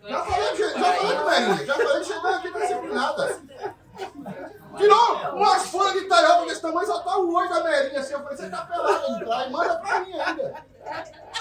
Já 0.07 0.23
falei, 0.23 0.55
já 0.55 0.93
falei 0.93 1.17
com 1.17 1.29
Merinha. 1.29 1.65
Já 1.65 1.73
falei 1.75 2.03
chegou 2.03 2.31
aqui 2.31 2.49
não 2.49 2.67
sempre 2.67 2.93
nada. 2.93 3.41
Tirou 4.79 5.35
umas 5.35 5.67
folhas 5.67 5.93
de 5.93 6.07
taioba 6.07 6.45
desse 6.45 6.61
tamanho, 6.61 6.87
só 6.87 6.99
tá 6.99 7.17
o 7.17 7.33
olho 7.33 7.49
da 7.49 7.63
Merinha 7.63 7.99
assim. 7.99 8.13
Eu 8.13 8.23
falei, 8.23 8.37
você 8.37 8.49
tá 8.49 8.65
pelada 8.65 9.13
de 9.13 9.25
trás, 9.25 9.51
manda 9.51 9.75
pra 9.75 9.99
mim 9.99 10.13
ainda. 10.13 10.65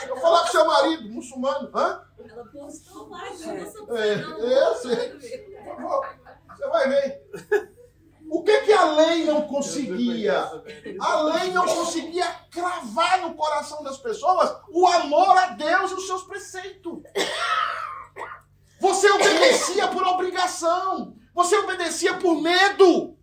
Eu 0.02 0.09
vou 0.09 0.18
falar 0.18 0.40
com 0.40 0.49
seu 0.49 0.66
marido, 0.66 1.09
muçulmano. 1.09 1.71
Hã? 1.73 2.02
Ela 2.28 2.45
postou 2.47 3.09
lá, 3.09 3.23
eu 3.28 3.97
é, 3.97 4.68
eu 4.68 4.75
sei. 4.75 5.18
Você 6.49 6.68
vai 6.68 6.88
ver. 6.88 7.23
O 8.30 8.42
que, 8.42 8.61
que 8.62 8.73
a 8.73 8.85
lei 8.92 9.25
não 9.25 9.42
conseguia? 9.42 10.50
A 11.00 11.23
lei 11.23 11.50
não 11.52 11.64
conseguia 11.64 12.26
cravar 12.50 13.23
no 13.23 13.35
coração 13.35 13.83
das 13.83 13.97
pessoas 13.99 14.54
o 14.68 14.87
amor 14.87 15.38
a 15.38 15.47
Deus 15.50 15.92
e 15.92 15.95
os 15.95 16.07
seus 16.07 16.25
preceitos. 16.25 17.00
Você 18.80 19.11
obedecia 19.11 19.88
por 19.88 20.07
obrigação. 20.07 21.16
Você 21.35 21.57
obedecia 21.57 22.14
por 22.14 22.40
medo. 22.40 23.17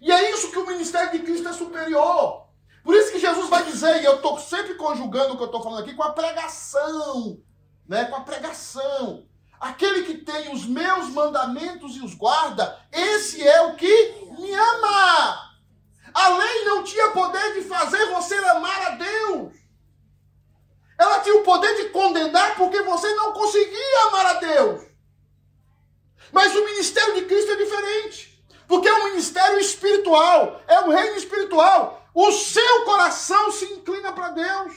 E 0.00 0.10
é 0.10 0.30
isso 0.32 0.50
que 0.50 0.58
o 0.58 0.66
ministério 0.66 1.12
de 1.12 1.18
Cristo 1.20 1.48
é 1.48 1.52
superior. 1.52 2.46
Por 2.82 2.94
isso 2.94 3.12
que 3.12 3.18
Jesus 3.18 3.48
vai 3.48 3.64
dizer, 3.64 4.00
e 4.00 4.04
eu 4.04 4.16
estou 4.16 4.38
sempre 4.38 4.74
conjugando 4.74 5.34
o 5.34 5.36
que 5.36 5.42
eu 5.42 5.46
estou 5.46 5.62
falando 5.62 5.82
aqui 5.82 5.94
com 5.94 6.02
a 6.02 6.12
pregação 6.12 7.42
né, 7.90 8.04
com 8.04 8.14
a 8.14 8.20
pregação. 8.20 9.26
Aquele 9.58 10.04
que 10.04 10.18
tem 10.18 10.54
os 10.54 10.64
meus 10.64 11.08
mandamentos 11.08 11.96
e 11.96 12.00
os 12.00 12.14
guarda, 12.14 12.78
esse 12.92 13.46
é 13.46 13.62
o 13.62 13.74
que 13.74 14.30
me 14.38 14.54
ama. 14.54 15.50
A 16.14 16.28
lei 16.28 16.64
não 16.64 16.84
tinha 16.84 17.10
poder 17.10 17.54
de 17.54 17.62
fazer 17.62 18.06
você 18.06 18.36
amar 18.36 18.80
a 18.86 18.90
Deus. 18.90 19.54
Ela 20.96 21.18
tinha 21.20 21.34
o 21.34 21.42
poder 21.42 21.74
de 21.82 21.88
condenar 21.88 22.56
porque 22.56 22.80
você 22.82 23.12
não 23.14 23.32
conseguia 23.32 24.06
amar 24.06 24.26
a 24.26 24.34
Deus. 24.34 24.86
Mas 26.30 26.54
o 26.54 26.64
ministério 26.64 27.14
de 27.16 27.22
Cristo 27.22 27.50
é 27.50 27.56
diferente. 27.56 28.44
Porque 28.68 28.88
é 28.88 28.94
um 28.94 29.04
ministério 29.06 29.58
espiritual, 30.10 30.60
é 30.66 30.80
um 30.80 30.90
reino 30.90 31.16
espiritual. 31.16 32.08
O 32.12 32.32
seu 32.32 32.84
coração 32.84 33.52
se 33.52 33.64
inclina 33.66 34.12
para 34.12 34.30
Deus. 34.30 34.74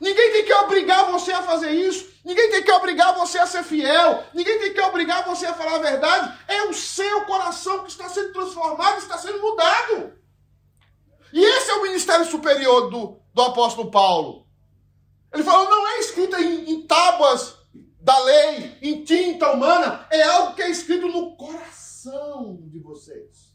Ninguém 0.00 0.32
tem 0.32 0.44
que 0.46 0.54
obrigar 0.54 1.10
você 1.10 1.30
a 1.32 1.42
fazer 1.42 1.70
isso. 1.72 2.10
Ninguém 2.24 2.50
tem 2.50 2.62
que 2.62 2.72
obrigar 2.72 3.14
você 3.14 3.38
a 3.38 3.46
ser 3.46 3.62
fiel. 3.62 4.24
Ninguém 4.32 4.58
tem 4.58 4.72
que 4.72 4.80
obrigar 4.80 5.24
você 5.24 5.44
a 5.46 5.54
falar 5.54 5.76
a 5.76 5.78
verdade. 5.78 6.38
É 6.48 6.62
o 6.64 6.72
seu 6.72 7.26
coração 7.26 7.84
que 7.84 7.90
está 7.90 8.08
sendo 8.08 8.32
transformado, 8.32 8.98
está 8.98 9.18
sendo 9.18 9.40
mudado. 9.40 10.14
E 11.32 11.44
esse 11.44 11.70
é 11.70 11.74
o 11.74 11.82
ministério 11.82 12.24
superior 12.24 12.90
do, 12.90 13.20
do 13.32 13.42
apóstolo 13.42 13.90
Paulo. 13.90 14.46
Ele 15.32 15.44
falou: 15.44 15.68
não 15.68 15.86
é 15.86 15.98
escrita 16.00 16.40
em, 16.40 16.70
em 16.70 16.86
tábuas 16.86 17.56
da 18.00 18.18
lei, 18.20 18.78
em 18.80 19.04
tinta 19.04 19.52
humana, 19.52 20.06
é 20.10 20.22
algo 20.22 20.54
que 20.54 20.62
é 20.62 20.70
escrito 20.70 21.06
no 21.08 21.36
coração 21.36 22.58
de 22.62 22.78
vocês. 22.78 23.49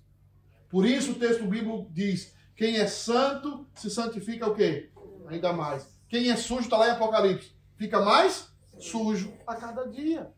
Por 0.76 0.86
isso 0.86 1.14
o 1.14 1.16
texto 1.16 1.46
bíblico 1.46 1.88
diz: 1.90 2.34
quem 2.54 2.76
é 2.76 2.86
santo 2.86 3.66
se 3.76 3.90
santifica 3.90 4.46
o 4.46 4.54
quê? 4.54 4.92
Ainda 5.26 5.54
mais. 5.54 5.88
Quem 6.10 6.30
é 6.30 6.36
sujo, 6.36 6.64
está 6.64 6.76
lá 6.76 6.90
em 6.90 6.92
Apocalipse, 6.92 7.56
fica 7.78 8.02
mais 8.02 8.50
sujo 8.78 9.34
a 9.48 9.56
cada 9.56 9.86
dia. 9.86 10.34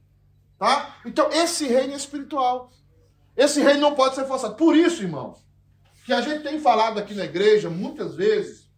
Tá? 0.60 1.02
Então, 1.08 1.32
esse 1.32 1.66
reino 1.66 1.94
é 1.94 1.96
espiritual. 1.96 2.72
Esse 3.36 3.64
reino 3.64 3.80
não 3.80 3.96
pode 3.96 4.14
ser 4.14 4.28
forçado. 4.28 4.54
Por 4.54 4.76
isso, 4.76 5.02
irmãos, 5.02 5.44
que 6.06 6.14
a 6.14 6.22
gente 6.22 6.44
tem 6.44 6.60
falado 6.60 7.00
aqui 7.00 7.16
na 7.16 7.26
igreja, 7.26 7.68
muitas 7.68 8.14
vezes, 8.14 8.70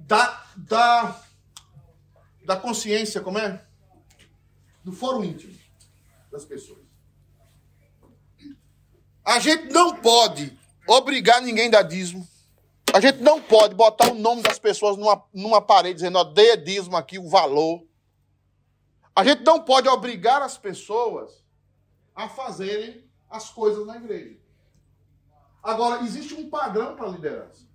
da, 0.00 0.44
da, 0.56 1.22
da 2.44 2.56
consciência, 2.56 3.20
como 3.20 3.38
é? 3.38 3.64
Do 4.82 4.90
fórum 4.90 5.22
íntimo 5.22 5.56
das 6.32 6.44
pessoas. 6.44 6.85
A 9.26 9.40
gente 9.40 9.72
não 9.72 9.96
pode 9.96 10.56
obrigar 10.86 11.42
ninguém 11.42 11.66
a 11.66 11.72
dar 11.72 11.82
dízimo. 11.82 12.26
A 12.94 13.00
gente 13.00 13.18
não 13.18 13.42
pode 13.42 13.74
botar 13.74 14.12
o 14.12 14.14
nome 14.14 14.40
das 14.40 14.58
pessoas 14.60 14.96
numa, 14.96 15.20
numa 15.34 15.60
parede 15.60 15.96
dizendo, 15.96 16.16
ó, 16.18 16.24
dê 16.24 16.56
dízimo 16.56 16.96
aqui 16.96 17.18
o 17.18 17.28
valor. 17.28 17.84
A 19.14 19.24
gente 19.24 19.42
não 19.42 19.60
pode 19.60 19.88
obrigar 19.88 20.40
as 20.42 20.56
pessoas 20.56 21.44
a 22.14 22.28
fazerem 22.28 23.04
as 23.28 23.50
coisas 23.50 23.84
na 23.84 23.96
igreja. 23.96 24.38
Agora, 25.60 26.04
existe 26.04 26.32
um 26.34 26.48
padrão 26.48 26.94
para 26.94 27.08
a 27.08 27.10
liderança. 27.10 27.66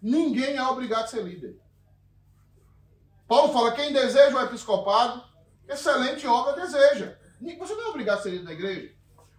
Ninguém 0.00 0.56
é 0.56 0.62
obrigado 0.62 1.04
a 1.04 1.08
ser 1.08 1.22
líder. 1.22 1.60
Paulo 3.28 3.52
fala: 3.52 3.72
quem 3.72 3.92
deseja 3.92 4.34
o 4.34 4.44
episcopado, 4.44 5.22
excelente 5.68 6.26
obra 6.26 6.54
deseja. 6.54 7.18
Você 7.58 7.74
não 7.74 7.82
é 7.82 7.88
obrigado 7.88 8.18
a 8.18 8.22
ser 8.22 8.30
líder 8.30 8.44
da 8.46 8.52
igreja. 8.52 8.94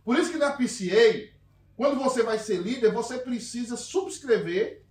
Por 0.05 0.19
isso 0.19 0.31
que 0.31 0.37
na 0.37 0.51
PCA, 0.51 1.36
quando 1.77 1.99
você 2.03 2.23
vai 2.23 2.39
ser 2.39 2.57
líder, 2.57 2.91
você 2.91 3.19
precisa 3.19 3.77
subscrever 3.77 4.83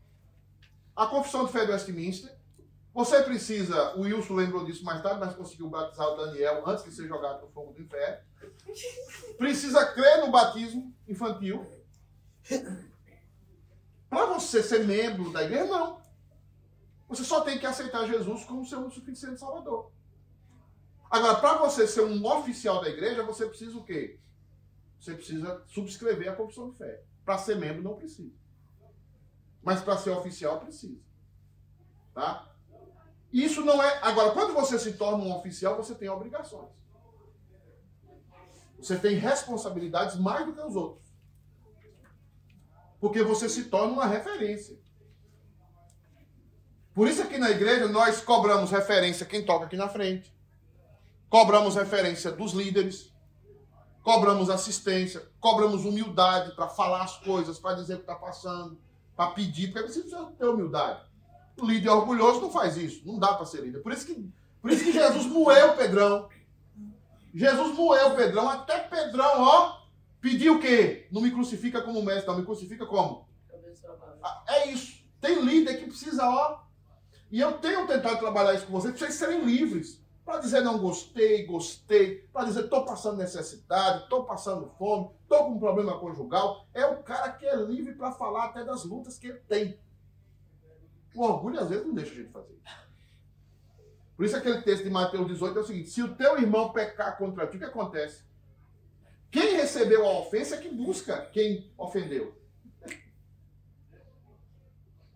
a 0.95 1.05
confissão 1.09 1.45
de 1.45 1.51
fé 1.51 1.67
do 1.67 1.73
Westminster. 1.73 2.33
Você 2.95 3.23
precisa, 3.25 3.97
o 3.97 4.03
Wilson 4.03 4.35
lembrou 4.35 4.65
disso 4.65 4.85
mais 4.85 5.03
tarde, 5.03 5.19
mas 5.19 5.35
conseguiu 5.35 5.69
batizar 5.69 6.07
o 6.09 6.17
Daniel 6.17 6.63
antes 6.65 6.85
de 6.85 6.93
ser 6.93 7.09
jogado 7.09 7.43
no 7.43 7.49
fogo 7.49 7.73
do 7.73 7.83
inferno. 7.83 8.25
Precisa 9.37 9.85
crer 9.93 10.25
no 10.25 10.31
batismo 10.31 10.95
infantil. 11.09 11.67
Para 14.09 14.27
você 14.27 14.63
ser 14.63 14.87
membro 14.87 15.33
da 15.33 15.43
igreja, 15.43 15.67
não. 15.67 16.01
Você 17.09 17.25
só 17.25 17.41
tem 17.41 17.59
que 17.59 17.67
aceitar 17.67 18.07
Jesus 18.07 18.45
como 18.45 18.65
seu 18.65 18.89
suficiente 18.91 19.41
salvador. 19.41 19.91
Agora, 21.11 21.35
para 21.41 21.59
você 21.59 21.87
ser 21.87 22.03
um 22.03 22.25
oficial 22.25 22.81
da 22.81 22.89
igreja, 22.89 23.25
você 23.25 23.45
precisa 23.47 23.77
o 23.77 23.85
quê? 23.85 24.19
Você 25.07 25.15
precisa 25.15 25.63
subscrever 25.69 26.29
a 26.29 26.35
confissão 26.35 26.69
de 26.69 26.79
fé. 26.79 27.05
Para 27.25 27.39
ser 27.39 27.57
membro, 27.57 27.81
não 27.81 27.95
precisa. 27.95 28.35
Mas 29.63 29.81
para 29.81 29.97
ser 29.97 30.11
oficial 30.11 30.59
precisa. 30.59 31.01
Tá? 32.13 32.53
Isso 33.33 33.65
não 33.65 33.81
é. 33.81 34.01
Agora, 34.03 34.33
quando 34.33 34.53
você 34.53 34.77
se 34.81 34.95
torna 34.95 35.23
um 35.23 35.33
oficial, 35.33 35.77
você 35.77 35.95
tem 35.95 36.09
obrigações. 36.09 36.73
Você 38.79 38.99
tem 38.99 39.15
responsabilidades 39.15 40.17
mais 40.17 40.45
do 40.45 40.53
que 40.53 40.61
os 40.61 40.75
outros. 40.75 41.09
Porque 42.99 43.23
você 43.23 43.49
se 43.49 43.67
torna 43.67 43.93
uma 43.93 44.07
referência. 44.07 44.77
Por 46.93 47.07
isso 47.07 47.23
aqui 47.23 47.39
na 47.39 47.51
igreja 47.51 47.87
nós 47.87 48.23
cobramos 48.23 48.73
referência 48.73 49.25
quem 49.25 49.45
toca 49.45 49.67
aqui 49.67 49.77
na 49.77 49.89
frente. 49.89 50.37
Cobramos 51.29 51.77
referência 51.77 52.33
dos 52.33 52.53
líderes. 52.53 53.15
Cobramos 54.07 54.49
assistência, 54.49 55.21
cobramos 55.41 55.85
humildade 55.85 56.55
para 56.55 56.69
falar 56.69 57.03
as 57.03 57.17
coisas, 57.17 57.59
para 57.59 57.75
dizer 57.75 57.95
o 57.95 57.97
que 57.97 58.03
está 58.05 58.15
passando 58.15 58.79
para 59.17 59.33
pedir, 59.33 59.73
porque 59.73 59.83
precisa 59.83 60.27
ter 60.39 60.47
humildade. 60.47 61.01
O 61.61 61.67
líder 61.67 61.89
orgulhoso 61.89 62.41
não 62.41 62.53
faz 62.53 62.77
isso, 62.77 63.03
não 63.05 63.19
dá 63.19 63.35
para 63.35 63.45
ser 63.45 63.63
líder. 63.63 63.81
Por 63.81 63.91
isso 63.91 64.07
que, 64.07 64.31
por 64.63 64.71
isso 64.71 64.85
que 64.85 64.93
Jesus 64.93 65.27
moeu 65.27 65.75
Pedrão. 65.75 66.29
Jesus 67.35 67.75
moeu 67.75 68.15
Pedrão, 68.15 68.49
até 68.49 68.79
Pedrão, 68.79 69.43
ó, 69.43 69.81
pediu 70.21 70.55
o 70.55 70.61
quê? 70.61 71.09
Não 71.11 71.21
me 71.21 71.33
crucifica 71.33 71.83
como 71.83 72.01
mestre, 72.01 72.29
não, 72.29 72.39
me 72.39 72.45
crucifica 72.45 72.87
como? 72.87 73.27
Ah, 74.23 74.45
é 74.47 74.69
isso. 74.69 75.05
Tem 75.21 75.43
líder 75.43 75.81
que 75.81 75.87
precisa, 75.87 76.25
ó. 76.29 76.61
E 77.29 77.41
eu 77.41 77.55
tenho 77.55 77.89
tentado 77.89 78.21
trabalhar 78.21 78.55
isso 78.55 78.67
com 78.67 78.73
vocês, 78.73 78.97
para 78.97 79.05
vocês 79.05 79.15
serem 79.15 79.45
livres. 79.45 80.01
Para 80.27 80.41
dizer 80.41 80.61
não 80.61 80.81
gostei, 80.81 81.47
gostei, 81.47 82.27
para 82.33 82.47
dizer 82.47 82.65
estou 82.65 82.85
passando 82.85 83.19
necessidade, 83.19 84.03
estou 84.03 84.25
passando 84.25 84.67
fome, 84.77 85.09
estou 85.23 85.45
com 85.45 85.53
um 85.53 85.59
problema 85.61 86.01
conjugal. 86.01 86.67
É 86.75 86.85
o 86.85 87.01
cara 87.05 87.31
que 87.31 87.47
é 87.47 87.55
livre 87.55 87.95
para 87.95 88.11
falar 88.11 88.47
até 88.47 88.65
das 88.65 88.85
lutas 88.85 89.21
que 89.21 89.29
ele 89.29 89.39
tem. 89.49 89.79
O 91.15 91.23
orgulho 91.23 91.61
às 91.61 91.69
vezes 91.69 91.87
não 91.87 91.95
deixa 91.95 92.11
a 92.11 92.17
gente 92.17 92.33
fazer 92.33 92.53
isso. 92.55 92.77
Por 94.17 94.27
isso 94.27 94.37
aquele 94.37 94.63
texto 94.63 94.83
de 94.83 94.91
Mateus 94.91 95.29
18 95.29 95.59
é 95.59 95.63
o 95.63 95.65
seguinte: 95.65 95.91
se 95.91 96.03
o 96.03 96.17
teu 96.17 96.37
irmão 96.39 96.73
pecar 96.73 97.17
contra 97.17 97.47
ti, 97.47 97.57
o 97.57 97.61
que 97.61 97.65
acontece? 97.65 98.25
Quem 99.31 99.57
recebeu 99.57 100.05
a 100.05 100.19
ofensa 100.19 100.57
é 100.57 100.59
que 100.59 100.69
busca 100.69 101.25
quem 101.27 101.73
ofendeu. 101.79 102.35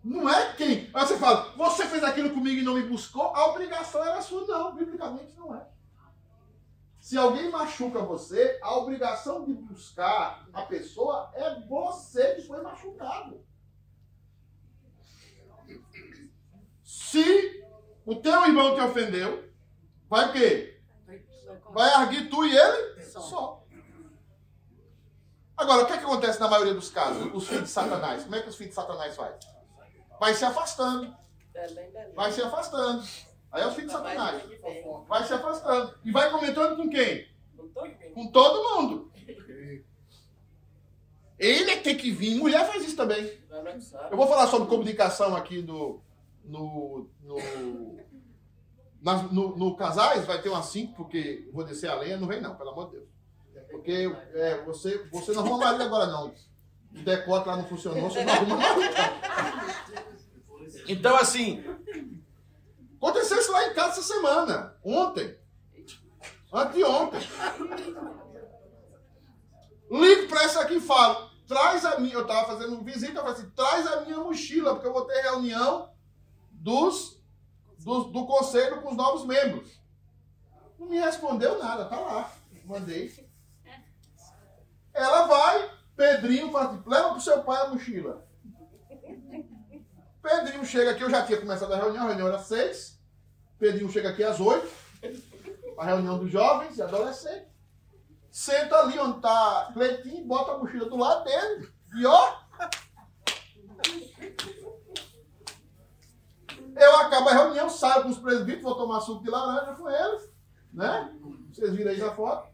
Não 0.03 0.27
é 0.27 0.53
quem. 0.53 0.89
Aí 0.93 1.05
você 1.05 1.17
fala, 1.17 1.53
você 1.55 1.85
fez 1.85 2.03
aquilo 2.03 2.31
comigo 2.31 2.59
e 2.59 2.63
não 2.63 2.73
me 2.73 2.83
buscou, 2.83 3.35
a 3.35 3.47
obrigação 3.47 4.03
era 4.03 4.21
sua. 4.21 4.45
Não, 4.47 4.75
biblicamente 4.75 5.33
não 5.37 5.55
é. 5.55 5.67
Se 6.99 7.17
alguém 7.17 7.49
machuca 7.49 7.99
você, 7.99 8.59
a 8.61 8.77
obrigação 8.77 9.43
de 9.43 9.53
buscar 9.53 10.47
a 10.53 10.63
pessoa 10.63 11.31
é 11.33 11.59
você 11.61 12.35
que 12.35 12.43
foi 12.43 12.61
machucado. 12.61 13.43
Se 16.83 17.63
o 18.05 18.15
teu 18.15 18.45
irmão 18.45 18.75
te 18.75 18.81
ofendeu, 18.81 19.49
vai 20.09 20.29
o 20.29 20.31
quê? 20.33 20.81
Vai 21.71 21.89
arguir 21.93 22.29
tu 22.29 22.45
e 22.45 22.57
ele? 22.57 23.03
Só. 23.03 23.63
Agora, 25.57 25.83
o 25.83 25.85
que, 25.85 25.93
é 25.93 25.97
que 25.97 26.05
acontece 26.05 26.39
na 26.39 26.47
maioria 26.47 26.73
dos 26.73 26.89
casos? 26.89 27.31
Os 27.33 27.47
filhos 27.47 27.65
de 27.65 27.69
Satanás. 27.69 28.23
Como 28.23 28.35
é 28.35 28.41
que 28.41 28.49
os 28.49 28.55
filhos 28.55 28.71
de 28.71 28.75
Satanás 28.75 29.15
fazem? 29.15 29.39
Vai 30.21 30.35
se 30.35 30.45
afastando. 30.45 31.15
Vai 32.15 32.31
se 32.31 32.43
afastando. 32.43 33.03
Aí 33.51 33.63
é 33.63 33.65
o 33.65 33.71
filho 33.71 33.87
de 33.87 33.93
Satanás. 33.93 34.43
Vai 35.07 35.23
se 35.25 35.33
afastando. 35.33 35.95
E 36.05 36.11
vai 36.11 36.29
comentando 36.29 36.77
com 36.77 36.87
quem? 36.87 37.27
Com 38.13 38.27
todo 38.27 38.81
mundo. 38.81 39.11
Ele 41.39 41.71
é 41.71 41.77
que 41.77 41.83
tem 41.83 41.97
que 41.97 42.11
vir. 42.11 42.37
Mulher 42.37 42.67
faz 42.67 42.83
isso 42.83 42.95
também. 42.95 43.41
Eu 44.11 44.15
vou 44.15 44.27
falar 44.27 44.45
sobre 44.45 44.67
comunicação 44.67 45.35
aqui 45.35 45.63
no. 45.63 46.03
No, 46.43 47.07
no, 47.21 47.37
nas, 49.01 49.31
no, 49.31 49.55
no 49.55 49.75
casais, 49.75 50.25
vai 50.25 50.41
ter 50.41 50.49
umas 50.49 50.65
cinco, 50.67 50.95
porque 50.95 51.47
vou 51.53 51.63
descer 51.63 51.89
a 51.89 51.95
lenha, 51.95 52.17
não 52.17 52.27
vem 52.27 52.41
não, 52.41 52.55
pelo 52.55 52.71
amor 52.71 52.87
de 52.87 52.97
Deus. 52.97 53.07
Porque 53.69 54.11
é, 54.33 54.63
você, 54.63 55.07
você 55.11 55.31
não 55.33 55.41
arruma 55.43 55.65
marido 55.65 55.83
agora 55.83 56.07
não. 56.07 56.33
O 56.93 57.03
decote 57.03 57.47
lá 57.47 57.57
não 57.57 57.65
funcionou, 57.65 58.09
você 58.09 58.23
não 58.23 58.33
arruma 58.33 58.57
marido. 58.57 60.10
Então, 60.91 61.15
assim, 61.15 61.63
aconteceu 62.97 63.39
isso 63.39 63.51
lá 63.51 63.65
em 63.67 63.73
casa 63.73 63.99
essa 63.99 64.13
semana, 64.13 64.75
ontem, 64.83 65.37
anteontem. 66.51 67.21
Ligo 69.89 70.27
para 70.27 70.43
essa 70.43 70.61
aqui 70.61 70.75
e 70.75 70.81
falo, 70.81 71.29
traz 71.47 71.85
a 71.85 71.97
minha, 71.97 72.15
eu 72.15 72.23
estava 72.23 72.47
fazendo 72.47 72.83
visita, 72.83 73.13
eu 73.19 73.23
falei 73.23 73.31
assim, 73.31 73.49
traz 73.51 73.87
a 73.87 74.01
minha 74.01 74.17
mochila, 74.17 74.73
porque 74.73 74.87
eu 74.87 74.93
vou 74.93 75.05
ter 75.05 75.21
reunião 75.21 75.93
dos, 76.51 77.23
do, 77.79 78.03
do 78.05 78.25
conselho 78.25 78.81
com 78.81 78.91
os 78.91 78.97
novos 78.97 79.25
membros. 79.25 79.79
Não 80.77 80.87
me 80.87 80.99
respondeu 80.99 81.57
nada, 81.57 81.85
tá 81.85 81.99
lá. 81.99 82.33
Mandei. 82.65 83.29
Ela 84.93 85.25
vai, 85.25 85.71
Pedrinho 85.95 86.51
fala 86.51 86.71
assim, 86.71 86.83
leva 86.85 87.11
pro 87.11 87.21
seu 87.21 87.43
pai 87.43 87.61
a 87.61 87.69
mochila. 87.69 88.27
Chega 90.65 90.91
aqui, 90.91 91.03
eu 91.03 91.09
já 91.09 91.25
tinha 91.25 91.39
começado 91.39 91.73
a 91.73 91.77
reunião, 91.77 92.03
a 92.03 92.07
reunião 92.07 92.27
era 92.27 92.39
seis. 92.39 92.99
Pedrinho 93.57 93.91
chega 93.91 94.09
aqui 94.09 94.23
às 94.23 94.39
oito. 94.39 94.69
A 95.77 95.85
reunião 95.85 96.17
dos 96.19 96.31
jovens 96.31 96.77
e 96.77 96.81
adolescentes. 96.81 97.49
Senta 98.31 98.77
ali 98.77 98.97
onde 98.97 99.17
está 99.17 99.71
Cleitinho, 99.73 100.25
bota 100.25 100.53
a 100.53 100.57
mochila 100.57 100.89
do 100.89 100.97
lado 100.97 101.25
dele. 101.25 101.69
E 101.97 102.05
ó. 102.05 102.39
Eu 106.75 106.95
acabo 106.97 107.29
a 107.29 107.33
reunião, 107.33 107.69
saio 107.69 108.03
com 108.03 108.09
os 108.09 108.17
presbíteros, 108.17 108.63
vou 108.63 108.75
tomar 108.75 109.01
suco 109.01 109.23
de 109.23 109.29
laranja 109.29 109.75
com 109.75 109.89
eles. 109.89 110.29
Né? 110.71 111.13
Vocês 111.51 111.73
viram 111.75 111.91
aí 111.91 111.97
na 111.97 112.11
foto. 112.11 112.49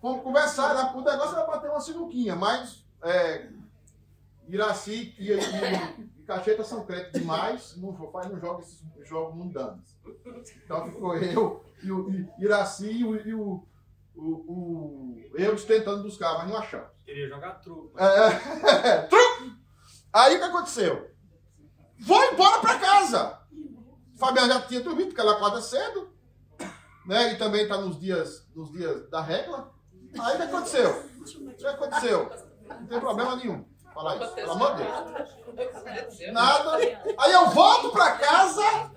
Vamos 0.00 0.22
conversar. 0.22 0.94
O 0.94 1.00
negócio 1.00 1.36
era 1.36 1.46
bater 1.46 1.70
uma 1.70 1.80
sinuquinha, 1.80 2.36
mas 2.36 2.84
é, 3.02 3.48
Iraci 4.48 5.14
e 5.18 5.32
Cacheta 6.28 6.62
são 6.62 6.84
crentes 6.84 7.18
demais, 7.18 7.74
não, 7.78 7.88
o 7.88 8.08
pai 8.08 8.28
não 8.28 8.38
joga 8.38 8.60
esses 8.60 8.84
jogos 9.08 9.34
mundanos. 9.34 9.96
Então 10.62 10.84
ficou 10.84 11.16
eu 11.16 11.64
e 11.82 11.90
o 11.90 12.10
e 12.10 12.28
Iraci 12.38 12.90
e 12.90 13.02
o, 13.02 13.16
e 13.16 13.32
o, 13.32 13.66
o, 14.14 14.22
o 14.22 15.16
eles 15.32 15.64
tentando 15.64 16.02
buscar, 16.02 16.36
mas 16.36 16.50
não 16.50 16.58
achamos. 16.58 16.90
Queria 17.06 17.30
jogar 17.30 17.52
truco. 17.62 17.98
É, 17.98 18.26
é, 18.88 19.02
truco! 19.04 19.56
Aí 20.12 20.36
o 20.36 20.38
que 20.38 20.44
aconteceu? 20.44 21.10
Vou 22.00 22.22
embora 22.24 22.60
para 22.60 22.78
casa. 22.78 23.40
Fabiana 24.18 24.52
já 24.52 24.60
tinha 24.60 24.82
dormido, 24.82 25.08
porque 25.08 25.22
ela 25.22 25.32
acorda 25.32 25.62
cedo. 25.62 26.12
Né? 27.06 27.32
E 27.32 27.38
também 27.38 27.62
está 27.62 27.78
nos 27.78 27.98
dias, 27.98 28.46
nos 28.54 28.70
dias 28.70 29.08
da 29.08 29.22
regra. 29.22 29.66
Aí 30.20 30.34
o 30.34 30.36
que 30.36 30.42
aconteceu? 30.42 30.90
O 30.90 31.54
que 31.54 31.66
aconteceu? 31.66 32.30
Não 32.68 32.86
tem 32.86 33.00
problema 33.00 33.34
nenhum. 33.36 33.64
Fala 33.98 34.16
isso, 34.16 34.32
pelo 34.32 34.52
amor 34.52 34.76
de 34.76 34.84
Deus. 34.84 36.32
Nada. 36.32 36.76
Aí 37.18 37.32
eu 37.32 37.50
volto 37.50 37.90
pra 37.90 38.12
casa, 38.12 38.92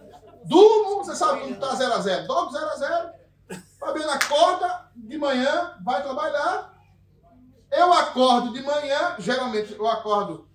durmo, 0.45 1.03
você 1.03 1.15
sabe 1.15 1.41
como 1.41 1.59
tá 1.59 1.73
0 1.73 1.91
a 1.91 1.99
0 1.99 2.27
Dormo 2.27 2.51
0 2.51 2.65
a 2.69 2.75
0 2.75 3.09
Fabiana 3.79 4.13
acorda 4.13 4.91
de 4.95 5.17
manhã, 5.17 5.75
vai 5.83 6.03
trabalhar. 6.03 6.79
Eu 7.71 7.91
acordo 7.91 8.53
de 8.53 8.61
manhã, 8.61 9.15
geralmente 9.17 9.73
eu 9.73 9.87
acordo 9.87 10.47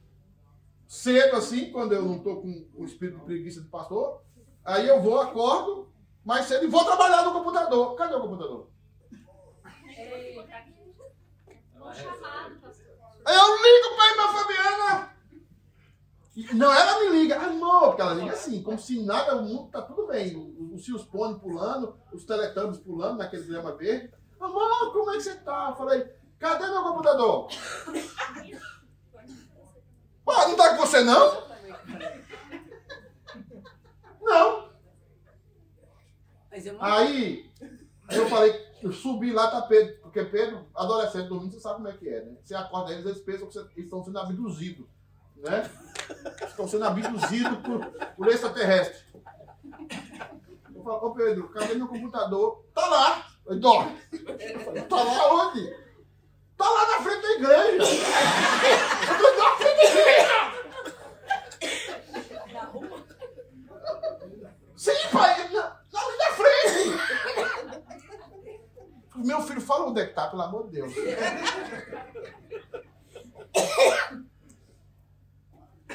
cedo 0.87 1.35
assim, 1.35 1.73
quando 1.73 1.95
eu 1.95 2.03
não 2.03 2.19
estou 2.19 2.41
com 2.41 2.69
o 2.77 2.85
espírito 2.85 3.19
de 3.19 3.25
preguiça 3.25 3.61
de 3.61 3.67
pastor. 3.67 4.23
Aí 4.65 4.87
eu 4.87 5.03
vou, 5.03 5.21
acordo 5.21 5.91
mais 6.25 6.47
cedo 6.47 6.67
e 6.67 6.69
vou 6.69 6.85
trabalhar 6.85 7.25
no 7.25 7.33
computador. 7.33 7.97
Cadê 7.97 8.15
o 8.15 8.21
computador? 8.21 8.71
Ei, 9.89 10.37
tá 10.47 10.59
aqui. 10.59 12.01
chamado, 12.01 12.66
eu 13.27 13.57
ligo 13.63 13.97
pra 13.97 14.11
irmã 14.11 14.29
Fabiana. 14.33 15.17
Não, 16.53 16.71
ela 16.73 17.01
me 17.01 17.19
liga, 17.19 17.37
amor, 17.41 17.89
porque 17.89 18.03
ela 18.03 18.13
liga 18.15 18.33
assim, 18.33 18.63
como 18.63 18.79
se 18.79 19.03
nada, 19.03 19.37
o 19.37 19.43
mundo 19.43 19.71
tá 19.71 19.81
tudo 19.81 20.07
bem. 20.07 20.37
Os 20.75 20.85
Cios 20.85 21.03
Pone 21.05 21.41
pulando, 21.41 21.99
os 22.13 22.25
Teletubbies 22.25 22.79
pulando 22.79 23.19
naquele 23.19 23.45
grama 23.45 23.75
verde. 23.75 24.13
Amor, 24.39 24.93
como 24.93 25.11
é 25.13 25.15
que 25.15 25.23
você 25.23 25.35
tá? 25.37 25.69
Eu 25.71 25.77
falei, 25.77 26.07
cadê 26.39 26.67
meu 26.67 26.83
computador? 26.83 27.49
Pô, 30.25 30.33
não 30.33 30.57
tá 30.57 30.77
com 30.77 30.87
você 30.87 31.03
não? 31.03 31.47
Não. 34.21 34.67
Aí, 36.81 37.51
eu 38.11 38.29
falei, 38.29 38.53
eu 38.83 38.93
subi 38.93 39.33
lá, 39.33 39.51
tá 39.51 39.63
Pedro, 39.63 40.06
porque 40.17 40.31
Pedro, 40.31 40.67
adolescente, 40.75 41.29
dormindo, 41.29 41.53
você 41.53 41.61
sabe 41.61 41.77
como 41.77 41.89
é 41.89 41.93
que 41.93 42.09
é, 42.09 42.25
né? 42.25 42.37
Você 42.43 42.55
acorda 42.55 42.91
eles, 42.93 43.05
eles 43.05 43.21
pensam 43.21 43.49
que 43.49 43.59
eles 43.59 43.85
estão 43.85 44.03
sendo 44.03 44.19
abduzidos, 44.19 44.87
né? 45.37 45.71
Estão 46.43 46.67
sendo 46.67 46.87
abduzidos 46.87 47.59
por, 47.59 47.85
por 48.17 48.29
extraterrestre. 48.29 49.05
Eu 50.75 50.83
falo, 50.83 51.07
ô 51.07 51.15
Pedro, 51.15 51.51
cadê 51.51 51.75
meu 51.75 51.87
computador? 51.87 52.65
Tá 52.75 52.87
lá! 52.89 53.27
Eu 53.45 53.61
dorme. 53.61 54.01
Tá 54.89 55.03
lá 55.03 55.35
onde? 55.35 55.71
Tá 56.57 56.65
lá 56.65 56.87
na 56.93 57.03
frente 57.03 57.21
da 57.21 57.33
igreja! 57.33 57.85
Eu 59.11 59.19
tô 59.19 59.43
na 59.43 59.51
frente 59.57 59.77
da 59.77 59.85
igreja! 59.85 60.37
Sim, 64.77 65.09
pai! 65.13 65.53
Na, 65.53 65.79
na 65.93 66.33
frente! 66.33 66.57
Meu 69.17 69.41
filho, 69.43 69.61
fala 69.61 69.87
onde 69.87 70.01
é 70.01 70.07
que 70.07 70.15
tá, 70.15 70.29
pelo 70.29 70.43
amor 70.43 70.67
de 70.67 70.73
Deus. 70.73 70.93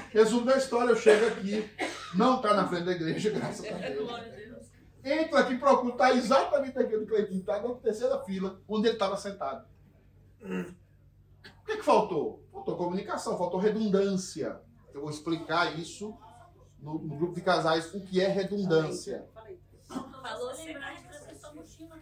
Resumo 0.10 0.46
da 0.46 0.58
história, 0.58 0.92
eu 0.92 0.96
chego 0.96 1.28
aqui, 1.28 1.70
não 2.16 2.38
está 2.38 2.54
na 2.54 2.68
frente 2.68 2.86
da 2.86 2.92
igreja, 2.92 3.30
graças 3.30 3.66
a 3.66 3.78
Deus. 3.78 4.12
Entro 5.04 5.38
aqui, 5.38 5.58
procuro, 5.58 5.94
está 5.94 6.12
exatamente 6.12 6.78
o 6.78 7.08
Cleitinho 7.08 7.40
está, 7.40 7.62
na 7.62 7.74
terceira 7.76 8.20
fila, 8.24 8.62
onde 8.68 8.88
ele 8.88 8.96
estava 8.96 9.18
sentado. 9.18 9.66
O 10.42 11.66
que, 11.66 11.78
que 11.78 11.84
faltou? 11.84 12.46
Faltou 12.52 12.78
comunicação, 12.78 13.38
faltou 13.38 13.60
redundância. 13.60 14.60
Eu 14.94 15.02
vou 15.02 15.10
explicar 15.10 15.80
isso 15.80 16.18
no, 16.80 17.00
no 17.00 17.16
grupo 17.16 17.36
de 17.36 17.42
casais, 17.42 17.94
o 17.94 18.02
que 18.02 18.20
é 18.20 18.28
redundância. 18.28 19.26
Falou 19.88 20.52
lembrar 20.56 20.94
de 20.96 21.56
mochila. 21.56 22.00